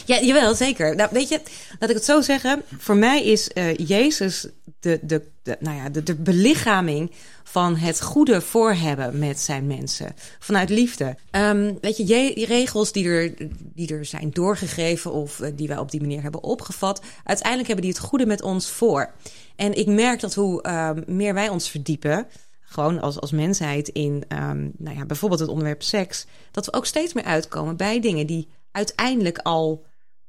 Ja, 0.06 0.22
jawel, 0.22 0.56
zeker. 0.56 0.96
Nou, 0.96 1.10
weet 1.12 1.30
je, 1.30 1.40
laat 1.80 1.90
ik 1.90 1.96
het 1.96 2.06
zo 2.06 2.22
zeggen. 2.22 2.62
Voor 2.78 2.96
mij 2.96 3.24
is 3.24 3.50
uh, 3.54 3.76
Jezus 3.76 4.48
de, 4.80 5.00
de, 5.02 5.22
de, 5.44 5.58
nou 5.60 5.78
ja, 5.78 5.90
de, 5.90 6.04
de 6.04 6.16
belichaming 6.16 7.12
van 7.44 7.76
het 7.76 8.02
goede 8.02 8.42
voor 8.42 8.74
hebben 8.74 9.20
met 9.20 9.40
zijn 9.40 9.68
mensen. 9.68 10.16
Vanuit 10.40 10.70
liefde. 10.70 11.16
Um, 11.32 11.78
weet 11.82 11.98
je, 11.98 12.08
je, 12.08 12.46
regels 12.46 12.92
die 12.92 13.08
er, 13.08 13.34
die 13.60 13.94
er 13.94 14.06
zijn 14.06 14.30
doorgegeven 14.32 15.12
of 15.12 15.40
uh, 15.40 15.48
die 15.56 15.68
wij 15.68 15.78
op 15.78 15.92
die 15.92 16.02
manier 16.02 16.22
hebben 16.22 16.44
opgevat. 16.44 17.02
Uiteindelijk 17.24 17.68
hebben 17.68 17.86
die 17.86 17.96
het 17.96 18.04
goede 18.04 18.26
met 18.26 18.42
ons 18.42 18.70
voor. 18.70 19.12
En 19.56 19.74
ik 19.74 19.88
merk 19.88 20.20
dat 20.20 20.34
hoe 20.34 20.64
uh, 20.68 20.90
meer 21.06 21.34
wij 21.34 21.50
ons 21.50 21.70
verdiepen 21.70 22.28
gewoon 22.74 23.02
als, 23.02 23.20
als 23.20 23.32
mensheid 23.32 23.88
in 23.88 24.24
um, 24.30 24.72
nou 24.78 24.98
ja, 24.98 25.06
bijvoorbeeld 25.06 25.40
het 25.40 25.50
onderwerp 25.50 25.84
seks, 25.84 26.26
dat 26.52 26.66
we 26.66 26.74
ook 26.74 26.86
steeds 26.86 27.14
meer 27.14 27.24
uitkomen 27.24 27.78
bij 27.78 28.00
dingen 28.00 28.28
die 28.28 28.48
uiteindelijk 28.72 29.38
al 29.38 29.86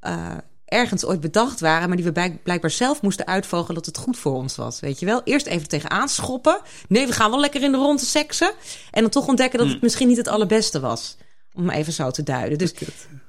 uh, 0.07 0.37
ergens 0.65 1.05
ooit 1.05 1.21
bedacht 1.21 1.61
waren, 1.61 1.89
maar 1.89 1.97
die 1.97 2.13
we 2.13 2.39
blijkbaar 2.43 2.71
zelf 2.71 3.03
moesten 3.03 3.27
uitvogelen 3.27 3.75
dat 3.75 3.87
het 3.87 3.97
goed 3.97 4.19
voor 4.19 4.35
ons 4.35 4.57
was. 4.57 4.81
Weet 4.81 5.01
je 5.01 5.07
wel? 5.07 5.21
Eerst 5.25 5.47
even 5.47 5.69
tegenaan 5.69 6.09
schoppen. 6.09 6.61
Nee, 6.89 7.07
we 7.07 7.13
gaan 7.13 7.31
wel 7.31 7.41
lekker 7.41 7.63
in 7.63 7.73
de 7.73 7.79
ronde 7.79 8.05
seksen. 8.05 8.53
En 8.91 9.03
dan 9.03 9.11
toch 9.11 9.29
ontdekken 9.29 9.59
dat 9.59 9.67
het 9.67 9.77
hmm. 9.77 9.85
misschien 9.85 10.09
niet 10.09 10.17
het 10.17 10.29
allerbeste 10.29 10.81
was. 10.81 11.17
Om 11.53 11.71
even 11.71 11.93
zo 11.93 12.11
te 12.11 12.23
duiden. 12.23 12.59
Dus, 12.59 12.75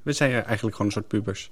we 0.02 0.12
zijn 0.12 0.32
eigenlijk 0.32 0.76
gewoon 0.76 0.86
een 0.86 0.92
soort 0.92 1.08
pubers. 1.08 1.50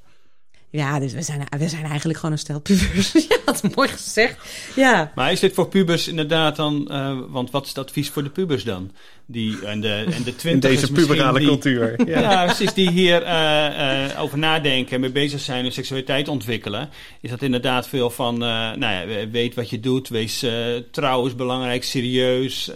Ja, 0.74 0.98
dus 0.98 1.12
we 1.12 1.22
zijn, 1.22 1.46
we 1.58 1.68
zijn 1.68 1.84
eigenlijk 1.84 2.18
gewoon 2.18 2.34
een 2.34 2.40
stel 2.40 2.60
pubers. 2.60 3.12
ja, 3.28 3.36
dat 3.44 3.74
mooi 3.74 3.88
gezegd. 3.88 4.36
Ja. 4.74 5.12
Maar 5.14 5.32
is 5.32 5.40
dit 5.40 5.54
voor 5.54 5.68
pubers 5.68 6.08
inderdaad 6.08 6.56
dan... 6.56 6.88
Uh, 6.90 7.18
want 7.28 7.50
wat 7.50 7.62
is 7.62 7.68
het 7.68 7.78
advies 7.78 8.10
voor 8.10 8.22
de 8.22 8.30
pubers 8.30 8.64
dan? 8.64 8.90
Die, 9.26 9.66
en 9.66 9.80
de, 9.80 10.06
en 10.10 10.22
de 10.22 10.50
In 10.50 10.60
deze 10.60 10.92
puberale 10.92 11.40
cultuur. 11.40 12.08
Ja. 12.08 12.20
ja. 12.20 12.44
precies. 12.44 12.74
Die 12.74 12.90
hier 12.90 13.22
uh, 13.22 13.28
uh, 13.28 14.22
over 14.22 14.38
nadenken 14.38 14.94
en 14.94 15.00
mee 15.00 15.12
bezig 15.12 15.40
zijn 15.40 15.64
en 15.64 15.72
seksualiteit 15.72 16.28
ontwikkelen. 16.28 16.88
Is 17.20 17.30
dat 17.30 17.42
inderdaad 17.42 17.88
veel 17.88 18.10
van... 18.10 18.38
nou 18.38 18.78
ja, 18.80 19.28
weet 19.30 19.54
wat 19.54 19.70
je 19.70 19.80
doet. 19.80 20.08
Wees 20.08 20.46
trouw 20.90 21.26
is 21.26 21.34
belangrijk, 21.34 21.84
serieus. 21.84 22.70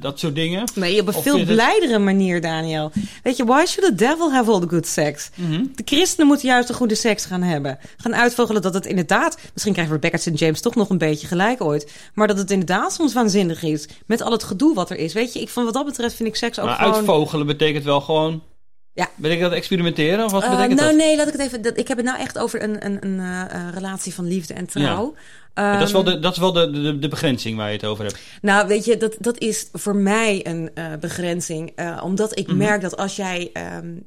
dat 0.00 0.18
soort 0.18 0.34
dingen. 0.34 0.64
Maar 0.74 0.90
op 0.90 1.06
een 1.06 1.12
veel 1.12 1.44
blijdere 1.44 1.98
manier, 1.98 2.40
Daniel. 2.40 2.92
Weet 3.22 3.36
je, 3.36 3.44
why 3.44 3.64
should 3.66 3.90
the 3.90 4.04
devil 4.04 4.32
have 4.32 4.50
all 4.50 4.60
the 4.60 4.68
good 4.68 4.86
sex? 4.86 5.30
Mm 5.34 5.46
-hmm. 5.46 5.70
De 5.74 5.82
christenen 5.84 6.26
moeten 6.26 6.48
juist 6.48 6.68
de 6.68 6.74
goede 6.74 6.94
seks 6.94 7.24
gaan 7.24 7.42
hebben. 7.42 7.78
Gaan 7.96 8.14
uitvogelen 8.14 8.62
dat 8.62 8.74
het 8.74 8.86
inderdaad... 8.86 9.38
Misschien 9.52 9.72
krijgt 9.72 9.92
Rebecca 9.92 10.16
St. 10.16 10.38
James 10.38 10.60
toch 10.60 10.74
nog 10.74 10.90
een 10.90 10.98
beetje 10.98 11.26
gelijk 11.26 11.62
ooit. 11.62 11.92
Maar 12.14 12.26
dat 12.26 12.38
het 12.38 12.50
inderdaad 12.50 12.92
soms 12.92 13.12
waanzinnig 13.12 13.62
is. 13.62 13.88
Met 14.06 14.22
al 14.22 14.32
het 14.32 14.44
gedoe 14.44 14.74
wat 14.74 14.90
er 14.90 14.96
is. 14.96 15.12
Weet 15.12 15.32
je, 15.32 15.40
ik 15.40 15.48
van 15.48 15.64
wat 15.64 15.76
dat 15.84 15.92
betreft 15.92 16.14
vind 16.14 16.28
ik 16.28 16.36
seks 16.36 16.58
ook 16.58 16.66
maar 16.66 16.76
gewoon... 16.76 16.94
uitvogelen 16.94 17.46
betekent 17.46 17.84
wel 17.84 18.00
gewoon... 18.00 18.42
Ja. 18.92 19.08
Betekent 19.16 19.48
dat 19.48 19.58
experimenteren 19.58 20.24
of 20.24 20.32
wat 20.32 20.42
uh, 20.42 20.50
betekent 20.50 20.80
nou, 20.80 20.96
dat? 20.96 21.06
nee, 21.06 21.16
laat 21.16 21.26
ik 21.26 21.32
het 21.32 21.42
even... 21.42 21.62
Dat, 21.62 21.78
ik 21.78 21.88
heb 21.88 21.96
het 21.96 22.06
nou 22.06 22.18
echt 22.18 22.38
over 22.38 22.62
een, 22.62 22.84
een, 22.86 22.98
een 23.00 23.18
uh, 23.18 23.68
relatie 23.72 24.14
van 24.14 24.26
liefde 24.26 24.54
en 24.54 24.66
trouw. 24.66 25.14
Ja. 25.54 25.72
Um, 25.72 25.78
dat 25.78 25.86
is 25.86 25.92
wel, 25.92 26.04
de, 26.04 26.18
dat 26.18 26.32
is 26.32 26.38
wel 26.38 26.52
de, 26.52 26.70
de, 26.70 26.98
de, 26.98 27.08
begrenzing 27.08 27.56
waar 27.56 27.66
je 27.66 27.76
het 27.76 27.84
over 27.84 28.04
hebt. 28.04 28.18
Nou, 28.42 28.68
weet 28.68 28.84
je, 28.84 28.96
dat, 28.96 29.16
dat 29.18 29.38
is 29.38 29.68
voor 29.72 29.96
mij 29.96 30.46
een 30.46 30.70
uh, 30.74 30.84
begrenzing. 31.00 31.72
omdat 32.02 32.38
ik 32.38 32.46
mm 32.46 32.58
-hmm. 32.58 32.66
merk 32.66 32.80
dat 32.80 32.96
als 32.96 33.16
jij 33.16 33.50
um, 33.82 34.06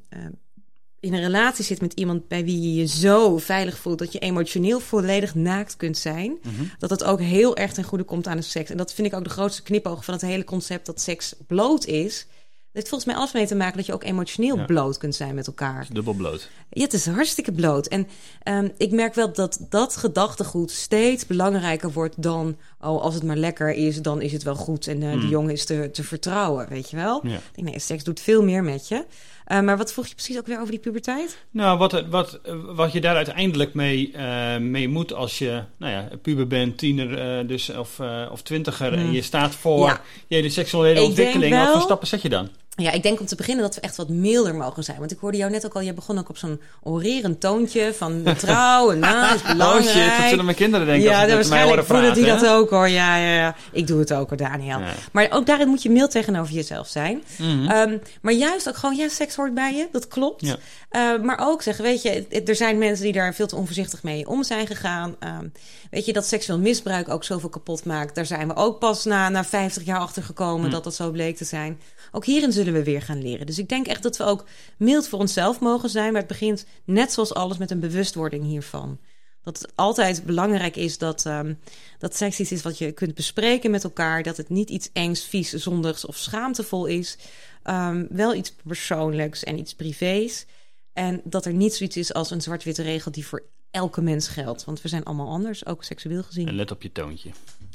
in 1.04 1.14
een 1.14 1.20
relatie 1.20 1.64
zit 1.64 1.80
met 1.80 1.92
iemand 1.92 2.28
bij 2.28 2.44
wie 2.44 2.60
je 2.60 2.74
je 2.74 2.86
zo 2.86 3.38
veilig 3.38 3.78
voelt 3.78 3.98
dat 3.98 4.12
je 4.12 4.18
emotioneel 4.18 4.80
volledig 4.80 5.34
naakt 5.34 5.76
kunt 5.76 5.98
zijn, 5.98 6.30
mm 6.30 6.56
-hmm. 6.56 6.70
dat 6.78 6.90
het 6.90 7.04
ook 7.04 7.20
heel 7.20 7.56
erg 7.56 7.72
ten 7.72 7.84
goede 7.84 8.04
komt 8.04 8.26
aan 8.26 8.36
de 8.36 8.42
seks. 8.42 8.70
En 8.70 8.76
dat 8.76 8.94
vind 8.94 9.06
ik 9.06 9.14
ook 9.14 9.24
de 9.24 9.30
grootste 9.30 9.62
knipoog 9.62 10.04
van 10.04 10.14
het 10.14 10.22
hele 10.22 10.44
concept 10.44 10.86
dat 10.86 11.00
seks 11.00 11.34
bloot 11.46 11.86
is. 11.86 12.26
Dat 12.74 12.82
heeft 12.82 12.88
volgens 12.88 13.04
mij 13.04 13.20
alles 13.20 13.32
mee 13.32 13.46
te 13.46 13.54
maken 13.54 13.76
dat 13.76 13.86
je 13.86 13.92
ook 13.92 14.04
emotioneel 14.04 14.56
ja. 14.56 14.64
bloot 14.64 14.98
kunt 14.98 15.14
zijn 15.14 15.34
met 15.34 15.46
elkaar. 15.46 15.86
Dubbel 15.92 16.12
bloot. 16.12 16.50
Ja, 16.70 16.82
het 16.82 16.92
is 16.92 17.06
hartstikke 17.06 17.52
bloot. 17.52 17.86
En 17.86 18.08
um, 18.44 18.72
ik 18.76 18.90
merk 18.90 19.14
wel 19.14 19.32
dat 19.32 19.66
dat 19.68 19.96
gedachtegoed 19.96 20.70
steeds 20.70 21.26
belangrijker 21.26 21.92
wordt 21.92 22.22
dan... 22.22 22.56
oh, 22.80 23.02
als 23.02 23.14
het 23.14 23.22
maar 23.22 23.36
lekker 23.36 23.72
is, 23.72 24.02
dan 24.02 24.22
is 24.22 24.32
het 24.32 24.42
wel 24.42 24.54
goed. 24.54 24.86
En 24.86 25.00
uh, 25.00 25.14
mm. 25.14 25.20
de 25.20 25.28
jongen 25.28 25.52
is 25.52 25.64
te, 25.64 25.90
te 25.92 26.04
vertrouwen, 26.04 26.68
weet 26.68 26.90
je 26.90 26.96
wel? 26.96 27.20
Ja. 27.26 27.36
Ik 27.36 27.42
denk, 27.54 27.68
nee, 27.68 27.78
seks 27.78 28.04
doet 28.04 28.20
veel 28.20 28.42
meer 28.42 28.64
met 28.64 28.88
je. 28.88 29.04
Uh, 29.46 29.60
maar 29.60 29.76
wat 29.76 29.92
vroeg 29.92 30.06
je 30.06 30.14
precies 30.14 30.38
ook 30.38 30.46
weer 30.46 30.58
over 30.58 30.70
die 30.70 30.80
puberteit? 30.80 31.38
Nou, 31.50 31.78
wat, 31.78 32.04
wat, 32.08 32.40
wat 32.66 32.92
je 32.92 33.00
daar 33.00 33.16
uiteindelijk 33.16 33.74
mee, 33.74 34.12
uh, 34.16 34.56
mee 34.56 34.88
moet 34.88 35.12
als 35.12 35.38
je 35.38 35.62
nou 35.76 35.92
ja, 35.92 36.08
puber 36.22 36.46
bent, 36.46 36.78
tiener 36.78 37.38
uh, 37.40 37.48
dus, 37.48 37.70
of, 37.70 38.00
of 38.30 38.42
twintiger... 38.42 38.92
Mm. 38.92 38.98
en 38.98 39.12
je 39.12 39.22
staat 39.22 39.54
voor 39.54 39.86
ja. 39.86 40.00
je 40.26 40.34
hele 40.34 40.48
seksuele 40.48 41.02
ontwikkeling. 41.02 41.54
Wel... 41.54 41.64
Wat 41.64 41.72
voor 41.72 41.82
stappen 41.82 42.08
zet 42.08 42.22
je 42.22 42.28
dan? 42.28 42.48
Ja, 42.76 42.90
ik 42.90 43.02
denk 43.02 43.20
om 43.20 43.26
te 43.26 43.36
beginnen 43.36 43.64
dat 43.64 43.74
we 43.74 43.80
echt 43.80 43.96
wat 43.96 44.08
milder 44.08 44.54
mogen 44.54 44.84
zijn. 44.84 44.98
Want 44.98 45.10
ik 45.10 45.18
hoorde 45.18 45.36
jou 45.36 45.50
net 45.50 45.66
ook 45.66 45.74
al, 45.74 45.80
je 45.80 45.92
begon 45.92 46.18
ook 46.18 46.28
op 46.28 46.36
zo'n 46.36 46.60
orerend 46.82 47.40
toontje 47.40 47.94
van 47.94 48.22
trouw 48.38 48.90
en 48.90 48.98
na 49.08 49.34
is 49.34 49.42
belangrijk. 49.42 49.84
Oh 49.84 50.02
shit, 50.02 50.18
dat 50.18 50.28
zullen 50.28 50.44
mijn 50.44 50.56
kinderen 50.56 50.86
denken 50.86 51.04
ja, 51.10 51.20
als 51.20 51.28
ze 51.28 51.34
waarschijnlijk 51.34 51.86
voelen 51.86 52.14
die 52.14 52.24
dat 52.24 52.46
ook 52.46 52.70
hoor. 52.70 52.88
Ja, 52.88 53.16
ja, 53.16 53.34
ja, 53.34 53.54
ik 53.72 53.86
doe 53.86 53.98
het 53.98 54.12
ook 54.12 54.28
hoor, 54.28 54.38
Daniel. 54.38 54.78
Ja. 54.78 54.94
Maar 55.12 55.26
ook 55.30 55.46
daarin 55.46 55.68
moet 55.68 55.82
je 55.82 55.90
mild 55.90 56.10
tegenover 56.10 56.54
jezelf 56.54 56.88
zijn. 56.88 57.22
Mm 57.36 57.46
-hmm. 57.46 57.70
um, 57.70 58.02
maar 58.20 58.32
juist 58.32 58.68
ook 58.68 58.76
gewoon, 58.76 58.96
ja, 58.96 59.08
seks 59.08 59.34
hoort 59.34 59.54
bij 59.54 59.74
je, 59.74 59.88
dat 59.92 60.08
klopt. 60.08 60.46
Ja. 60.46 60.56
Uh, 60.90 61.22
maar 61.22 61.38
ook 61.40 61.62
zeggen, 61.62 61.84
weet 61.84 62.02
je, 62.02 62.26
er 62.44 62.56
zijn 62.56 62.78
mensen 62.78 63.04
die 63.04 63.12
daar 63.12 63.34
veel 63.34 63.46
te 63.46 63.56
onvoorzichtig 63.56 64.02
mee 64.02 64.28
om 64.28 64.44
zijn 64.44 64.66
gegaan. 64.66 65.16
Um, 65.20 65.52
weet 65.90 66.04
je, 66.06 66.12
dat 66.12 66.26
seksueel 66.26 66.58
misbruik 66.58 67.08
ook 67.08 67.24
zoveel 67.24 67.48
kapot 67.48 67.84
maakt. 67.84 68.14
Daar 68.14 68.26
zijn 68.26 68.48
we 68.48 68.54
ook 68.54 68.78
pas 68.78 69.04
na, 69.04 69.28
na 69.28 69.44
50 69.44 69.84
jaar 69.84 69.98
achter 69.98 70.22
gekomen 70.22 70.64
mm. 70.64 70.70
dat 70.70 70.84
dat 70.84 70.94
zo 70.94 71.10
bleek 71.10 71.36
te 71.36 71.44
zijn. 71.44 71.80
Ook 72.12 72.24
hierin 72.24 72.52
zullen 72.52 72.63
we 72.72 72.84
weer 72.84 73.02
gaan 73.02 73.22
leren. 73.22 73.46
Dus 73.46 73.58
ik 73.58 73.68
denk 73.68 73.86
echt 73.86 74.02
dat 74.02 74.16
we 74.16 74.24
ook 74.24 74.44
mild 74.76 75.08
voor 75.08 75.18
onszelf 75.18 75.60
mogen 75.60 75.88
zijn. 75.88 76.12
Maar 76.12 76.20
het 76.20 76.30
begint 76.30 76.66
net 76.84 77.12
zoals 77.12 77.34
alles 77.34 77.58
met 77.58 77.70
een 77.70 77.80
bewustwording 77.80 78.44
hiervan. 78.44 78.98
Dat 79.42 79.58
het 79.58 79.72
altijd 79.74 80.24
belangrijk 80.24 80.76
is 80.76 80.98
dat, 80.98 81.24
um, 81.24 81.58
dat 81.98 82.16
seks 82.16 82.40
iets 82.40 82.52
is 82.52 82.62
wat 82.62 82.78
je 82.78 82.92
kunt 82.92 83.14
bespreken 83.14 83.70
met 83.70 83.84
elkaar. 83.84 84.22
Dat 84.22 84.36
het 84.36 84.48
niet 84.48 84.70
iets 84.70 84.90
engs, 84.92 85.24
vies, 85.24 85.52
zondigs 85.52 86.06
of 86.06 86.16
schaamtevol 86.16 86.86
is. 86.86 87.16
Um, 87.64 88.06
wel 88.10 88.34
iets 88.34 88.54
persoonlijks 88.64 89.44
en 89.44 89.58
iets 89.58 89.74
privés. 89.74 90.46
En 90.92 91.20
dat 91.24 91.46
er 91.46 91.52
niet 91.52 91.74
zoiets 91.74 91.96
is 91.96 92.12
als 92.12 92.30
een 92.30 92.42
zwart-witte 92.42 92.82
regel 92.82 93.10
die 93.10 93.26
voor 93.26 93.42
elke 93.70 94.00
mens 94.00 94.28
geldt. 94.28 94.64
Want 94.64 94.82
we 94.82 94.88
zijn 94.88 95.04
allemaal 95.04 95.28
anders, 95.28 95.66
ook 95.66 95.84
seksueel 95.84 96.22
gezien. 96.22 96.48
En 96.48 96.54
let 96.54 96.70
op 96.70 96.82
je 96.82 96.92
toontje. 96.92 97.30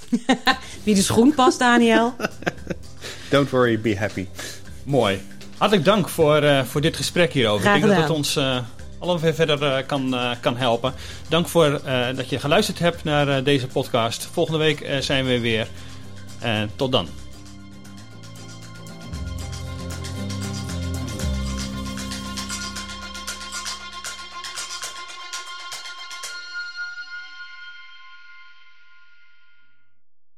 Wie 0.83 0.95
de 0.95 1.01
schoen 1.01 1.33
past, 1.33 1.59
Daniel. 1.59 2.15
Don't 3.29 3.49
worry, 3.49 3.81
be 3.81 3.97
happy. 3.97 4.27
Mooi. 4.89 5.21
Hartelijk 5.57 5.85
dank 5.85 6.09
voor, 6.09 6.43
uh, 6.43 6.63
voor 6.63 6.81
dit 6.81 6.95
gesprek 6.95 7.33
hierover. 7.33 7.61
Graag 7.61 7.75
Ik 7.75 7.81
denk 7.81 7.93
dat 7.93 8.03
het 8.03 8.15
ons 8.15 8.37
uh, 8.37 8.57
allemaal 8.99 9.19
weer 9.19 9.33
verder 9.33 9.61
uh, 9.61 9.77
kan, 9.85 10.15
kan 10.41 10.57
helpen. 10.57 10.93
Dank 11.27 11.47
voor 11.47 11.81
dat 12.15 12.29
je 12.29 12.39
geluisterd 12.39 12.79
hebt 12.79 13.03
naar 13.03 13.43
deze 13.43 13.67
podcast. 13.67 14.29
Volgende 14.31 14.59
week 14.59 14.89
zijn 14.99 15.25
we 15.25 15.39
weer. 15.39 15.67
tot 16.75 16.91
dan. 16.91 17.07